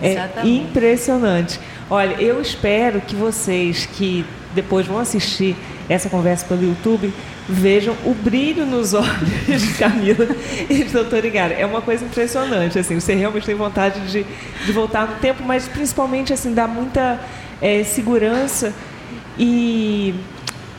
É 0.00 0.12
Exatamente. 0.12 0.62
impressionante. 0.62 1.60
Olha, 1.88 2.20
eu 2.20 2.40
espero 2.40 3.00
que 3.00 3.14
vocês 3.14 3.86
que 3.86 4.24
depois 4.54 4.86
vão 4.86 4.98
assistir 4.98 5.56
essa 5.88 6.08
conversa 6.08 6.44
pelo 6.46 6.64
YouTube 6.64 7.12
vejam 7.48 7.94
o 8.04 8.12
brilho 8.12 8.66
nos 8.66 8.92
olhos 8.94 9.62
de 9.62 9.74
Camila 9.78 10.26
e 10.68 10.84
de 10.84 10.92
doutor 10.92 11.24
Igara. 11.24 11.54
É 11.54 11.64
uma 11.64 11.80
coisa 11.80 12.04
impressionante, 12.04 12.78
assim, 12.78 12.98
você 12.98 13.14
realmente 13.14 13.46
tem 13.46 13.54
vontade 13.54 14.00
de, 14.10 14.26
de 14.64 14.72
voltar 14.72 15.06
no 15.06 15.14
tempo, 15.16 15.42
mas 15.44 15.68
principalmente 15.68 16.32
assim, 16.32 16.52
dá 16.52 16.66
muita 16.66 17.20
é, 17.62 17.84
segurança 17.84 18.74
e 19.38 20.14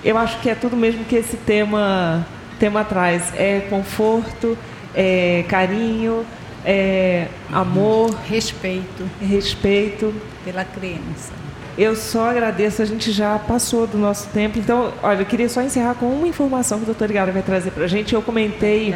eu 0.04 0.18
acho 0.18 0.40
que 0.40 0.50
é 0.50 0.56
tudo 0.56 0.76
mesmo 0.76 1.06
que 1.06 1.16
esse 1.16 1.38
tema, 1.38 2.26
tema 2.60 2.84
traz. 2.84 3.34
É 3.36 3.62
conforto, 3.70 4.58
é 4.96 5.44
carinho, 5.48 6.26
é, 6.70 7.28
amor, 7.50 8.14
respeito, 8.28 9.10
respeito 9.22 10.14
pela 10.44 10.66
criança. 10.66 11.32
Eu 11.78 11.96
só 11.96 12.30
agradeço, 12.32 12.82
a 12.82 12.86
gente 12.86 13.10
já 13.14 13.40
passou 13.40 13.88
do 13.88 13.98
nosso 13.98 14.28
tempo. 14.30 14.60
Então, 14.60 14.92
olha, 15.02 15.22
eu 15.22 15.26
queria 15.26 15.48
só 15.48 15.62
encerrar 15.62 15.96
com 15.96 16.08
uma 16.08 16.28
informação 16.28 16.80
que 16.80 16.84
o 16.84 16.88
doutor 16.88 17.10
Gara 17.10 17.32
vai 17.32 17.42
trazer 17.42 17.72
para 17.72 17.86
a 17.86 17.88
gente. 17.88 18.14
Eu 18.14 18.22
comentei 18.22 18.94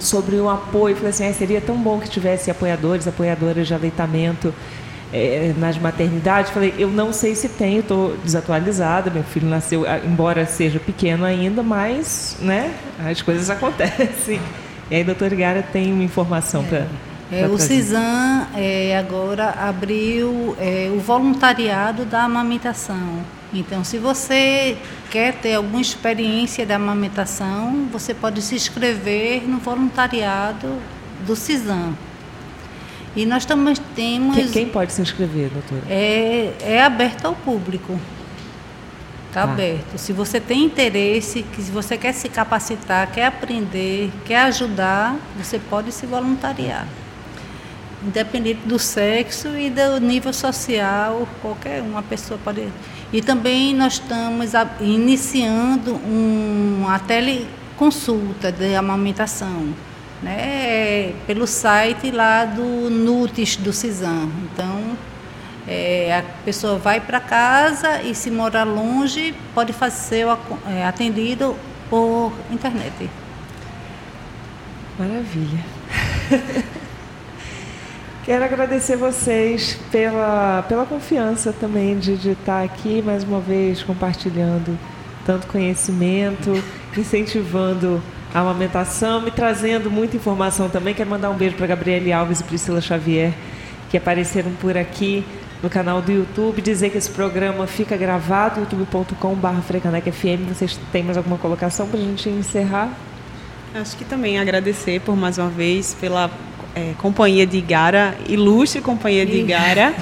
sobre 0.00 0.34
o 0.36 0.48
apoio, 0.48 0.96
falei 0.96 1.10
assim, 1.10 1.28
ah, 1.28 1.32
seria 1.32 1.60
tão 1.60 1.76
bom 1.76 2.00
que 2.00 2.08
tivesse 2.08 2.50
apoiadores, 2.50 3.06
apoiadoras 3.06 3.68
de 3.68 3.74
aleitamento 3.74 4.52
é, 5.12 5.54
nas 5.56 5.78
maternidades. 5.78 6.50
Falei, 6.50 6.74
eu 6.76 6.88
não 6.88 7.12
sei 7.12 7.36
se 7.36 7.50
tem, 7.50 7.78
estou 7.78 8.16
desatualizada, 8.24 9.10
meu 9.10 9.22
filho 9.22 9.48
nasceu, 9.48 9.84
embora 10.04 10.44
seja 10.44 10.80
pequeno 10.80 11.24
ainda, 11.24 11.62
mas 11.62 12.36
né, 12.40 12.74
as 12.98 13.22
coisas 13.22 13.48
acontecem. 13.50 14.40
E 14.90 14.94
aí, 14.94 15.04
doutor 15.04 15.34
Gara 15.34 15.62
tem 15.62 15.92
uma 15.92 16.04
informação 16.04 16.62
é. 16.62 16.66
para. 16.66 16.86
É, 17.32 17.48
o 17.48 17.58
CISAM 17.58 18.46
é, 18.54 18.96
agora 18.96 19.50
abriu 19.50 20.56
é, 20.60 20.92
o 20.94 21.00
voluntariado 21.00 22.04
da 22.04 22.22
amamentação. 22.22 23.24
Então, 23.52 23.82
se 23.82 23.98
você 23.98 24.76
quer 25.10 25.34
ter 25.34 25.54
alguma 25.54 25.80
experiência 25.80 26.64
da 26.64 26.76
amamentação, 26.76 27.88
você 27.90 28.14
pode 28.14 28.40
se 28.42 28.54
inscrever 28.54 29.42
no 29.48 29.58
voluntariado 29.58 30.68
do 31.26 31.34
CISAM. 31.34 31.94
E 33.16 33.26
nós 33.26 33.44
também 33.44 33.74
temos. 33.96 34.36
Quem, 34.36 34.48
quem 34.48 34.68
pode 34.68 34.92
se 34.92 35.02
inscrever, 35.02 35.50
doutora? 35.50 35.82
É, 35.88 36.52
é 36.60 36.82
aberto 36.82 37.24
ao 37.24 37.34
público. 37.34 37.98
Está 39.36 39.46
tá. 39.46 39.52
aberto. 39.52 39.98
Se 39.98 40.14
você 40.14 40.40
tem 40.40 40.64
interesse, 40.64 41.42
que 41.42 41.60
se 41.60 41.70
você 41.70 41.98
quer 41.98 42.14
se 42.14 42.26
capacitar, 42.26 43.12
quer 43.12 43.26
aprender, 43.26 44.10
quer 44.24 44.44
ajudar, 44.44 45.14
você 45.36 45.58
pode 45.58 45.92
se 45.92 46.06
voluntariar. 46.06 46.88
Independente 48.02 48.60
do 48.66 48.78
sexo 48.78 49.48
e 49.54 49.68
do 49.68 50.00
nível 50.00 50.32
social, 50.32 51.28
qualquer 51.42 51.82
uma 51.82 52.02
pessoa 52.02 52.40
pode. 52.42 52.66
E 53.12 53.20
também 53.20 53.74
nós 53.74 53.94
estamos 53.94 54.52
iniciando 54.80 55.96
uma 55.96 56.98
teleconsulta 56.98 58.50
de 58.50 58.74
amamentação, 58.74 59.74
né? 60.22 61.12
Pelo 61.26 61.46
site 61.46 62.10
lá 62.10 62.46
do 62.46 62.88
NUTES 62.88 63.56
do 63.56 63.70
CISAM. 63.70 64.30
Então, 64.50 64.96
é, 65.68 66.18
a 66.18 66.22
pessoa 66.44 66.78
vai 66.78 67.00
para 67.00 67.18
casa 67.18 68.00
e 68.02 68.14
se 68.14 68.30
morar 68.30 68.64
longe 68.64 69.34
pode 69.54 69.72
fazer 69.72 70.26
é, 70.68 70.84
atendido 70.84 71.56
por 71.90 72.32
internet. 72.50 73.10
Maravilha. 74.98 75.64
Quero 78.24 78.44
agradecer 78.44 78.96
vocês 78.96 79.78
pela, 79.90 80.64
pela 80.68 80.84
confiança 80.84 81.52
também 81.52 81.98
de, 81.98 82.16
de 82.16 82.30
estar 82.30 82.64
aqui 82.64 83.02
mais 83.02 83.22
uma 83.22 83.40
vez 83.40 83.82
compartilhando 83.82 84.76
tanto 85.24 85.46
conhecimento, 85.46 86.62
incentivando 86.96 88.02
a 88.34 88.40
amamentação, 88.40 89.20
me 89.20 89.30
trazendo 89.30 89.90
muita 89.90 90.16
informação 90.16 90.68
também. 90.68 90.94
Quero 90.94 91.10
mandar 91.10 91.30
um 91.30 91.36
beijo 91.36 91.56
para 91.56 91.66
Gabriele 91.66 92.12
Alves 92.12 92.40
e 92.40 92.44
Priscila 92.44 92.80
Xavier, 92.80 93.32
que 93.90 93.96
apareceram 93.96 94.52
por 94.60 94.76
aqui 94.76 95.24
no 95.62 95.70
canal 95.70 96.02
do 96.02 96.12
YouTube, 96.12 96.60
dizer 96.60 96.90
que 96.90 96.98
esse 96.98 97.10
programa 97.10 97.66
fica 97.66 97.96
gravado, 97.96 98.60
youtube.com.br 98.60 100.12
FM. 100.12 100.48
Vocês 100.48 100.78
têm 100.92 101.02
mais 101.02 101.16
alguma 101.16 101.38
colocação 101.38 101.88
para 101.88 101.98
a 101.98 102.02
gente 102.02 102.28
encerrar? 102.28 102.90
Acho 103.74 103.96
que 103.96 104.04
também 104.04 104.38
agradecer 104.38 105.00
por 105.00 105.16
mais 105.16 105.38
uma 105.38 105.48
vez 105.48 105.94
pela 106.00 106.30
é, 106.74 106.94
companhia 106.98 107.46
de 107.46 107.58
Igara, 107.58 108.16
ilustre 108.28 108.80
companhia 108.80 109.26
de 109.26 109.38
Igara, 109.38 109.94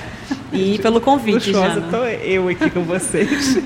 e 0.52 0.78
pelo 0.82 1.00
convite. 1.00 1.50
Luxuosa, 1.50 1.80
estou 1.80 2.06
eu 2.06 2.48
aqui 2.48 2.70
com 2.70 2.82
vocês. 2.82 3.58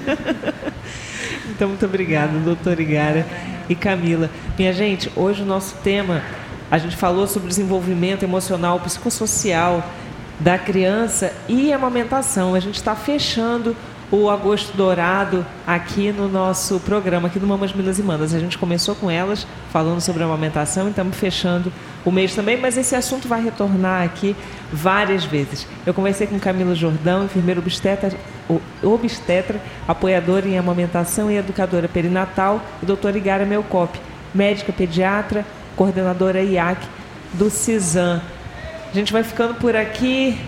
então, 1.51 1.68
muito 1.68 1.84
obrigada, 1.84 2.39
doutora 2.39 2.80
Igara 2.80 3.26
e 3.68 3.74
Camila. 3.74 4.30
Minha 4.59 4.72
gente, 4.72 5.11
hoje 5.16 5.43
o 5.43 5.47
nosso 5.47 5.74
tema, 5.82 6.22
a 6.70 6.78
gente 6.78 6.97
falou 6.97 7.26
sobre 7.26 7.49
desenvolvimento 7.49 8.22
emocional, 8.22 8.78
psicossocial, 8.80 9.84
da 10.41 10.59
criança 10.59 11.32
e 11.49 11.72
amamentação. 11.72 12.55
A 12.55 12.61
gente 12.61 12.76
está 12.76 12.95
fechando 12.95 13.76
o 14.11 14.30
Agosto 14.30 14.74
Dourado 14.74 15.45
aqui 15.66 16.11
no 16.12 16.28
nosso 16.28 16.80
programa, 16.80 17.28
aqui 17.28 17.39
no 17.39 17.47
Mamas 17.47 17.72
Minas 17.72 17.99
e 17.99 18.03
Manas. 18.03 18.32
A 18.32 18.39
gente 18.39 18.57
começou 18.57 18.95
com 18.95 19.11
elas 19.11 19.47
falando 19.70 20.01
sobre 20.01 20.22
a 20.22 20.26
amamentação 20.26 20.86
e 20.86 20.91
estamos 20.91 21.16
fechando 21.16 21.70
o 22.05 22.11
mês 22.11 22.34
também, 22.34 22.57
mas 22.59 22.78
esse 22.78 22.95
assunto 22.95 23.28
vai 23.28 23.43
retornar 23.43 24.03
aqui 24.03 24.34
várias 24.72 25.24
vezes. 25.24 25.66
Eu 25.84 25.93
conversei 25.93 26.26
com 26.26 26.39
Camila 26.39 26.74
Jordão, 26.74 27.24
enfermeira 27.24 27.61
obstetra, 27.61 28.11
obstetra 28.82 29.61
apoiadora 29.86 30.49
em 30.49 30.57
amamentação 30.57 31.30
e 31.30 31.36
educadora 31.36 31.86
perinatal, 31.86 32.62
e 32.82 32.86
doutora 32.86 33.18
Igara 33.18 33.45
Melcop, 33.45 34.01
médica 34.34 34.72
pediatra, 34.72 35.45
coordenadora 35.76 36.43
IAC 36.43 36.86
do 37.34 37.51
CISAM. 37.51 38.22
A 38.91 38.95
gente 38.95 39.12
vai 39.12 39.22
ficando 39.22 39.55
por 39.55 39.76
aqui. 39.76 40.39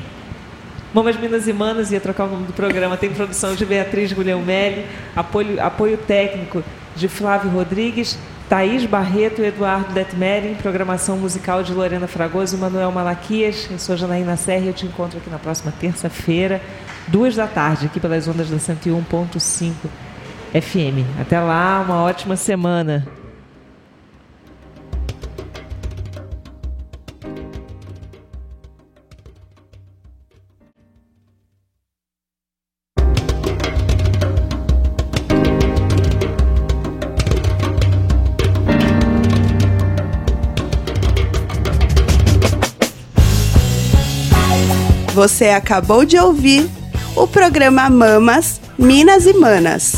Mamas 0.94 1.16
Minas 1.16 1.46
e 1.46 1.52
Manas, 1.52 1.92
ia 1.92 2.00
trocar 2.00 2.24
o 2.24 2.28
nome 2.28 2.46
do 2.46 2.52
programa, 2.52 2.96
tem 2.96 3.10
produção 3.10 3.54
de 3.54 3.64
Beatriz 3.64 4.12
Guilhermelli, 4.12 4.84
apoio, 5.14 5.62
apoio 5.62 5.96
técnico 5.96 6.64
de 6.96 7.06
Flávio 7.06 7.48
Rodrigues, 7.48 8.18
Thaís 8.48 8.84
Barreto 8.86 9.40
e 9.40 9.46
Eduardo 9.46 9.92
Detmering, 9.92 10.54
programação 10.54 11.16
musical 11.16 11.62
de 11.62 11.72
Lorena 11.72 12.08
Fragoso 12.08 12.56
e 12.56 12.58
Manuel 12.58 12.90
Malaquias. 12.90 13.68
Eu 13.70 13.78
sou 13.78 13.96
Janaína 13.96 14.36
Serra 14.36 14.64
e 14.64 14.66
eu 14.66 14.72
te 14.72 14.84
encontro 14.84 15.18
aqui 15.18 15.30
na 15.30 15.38
próxima 15.38 15.72
terça-feira, 15.78 16.60
duas 17.06 17.36
da 17.36 17.46
tarde, 17.46 17.86
aqui 17.86 18.00
pelas 18.00 18.26
ondas 18.26 18.50
da 18.50 18.56
101.5 18.56 19.72
FM. 20.52 21.20
Até 21.20 21.38
lá, 21.38 21.80
uma 21.86 22.02
ótima 22.02 22.34
semana. 22.34 23.19
Você 45.20 45.50
acabou 45.50 46.06
de 46.06 46.16
ouvir 46.18 46.66
o 47.14 47.26
programa 47.26 47.90
Mamas, 47.90 48.58
Minas 48.78 49.26
e 49.26 49.34
Manas. 49.34 49.96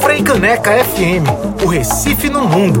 Frei 0.00 0.22
Caneca 0.22 0.82
FM, 0.82 1.62
o 1.62 1.66
Recife 1.66 2.30
no 2.30 2.48
mundo. 2.48 2.80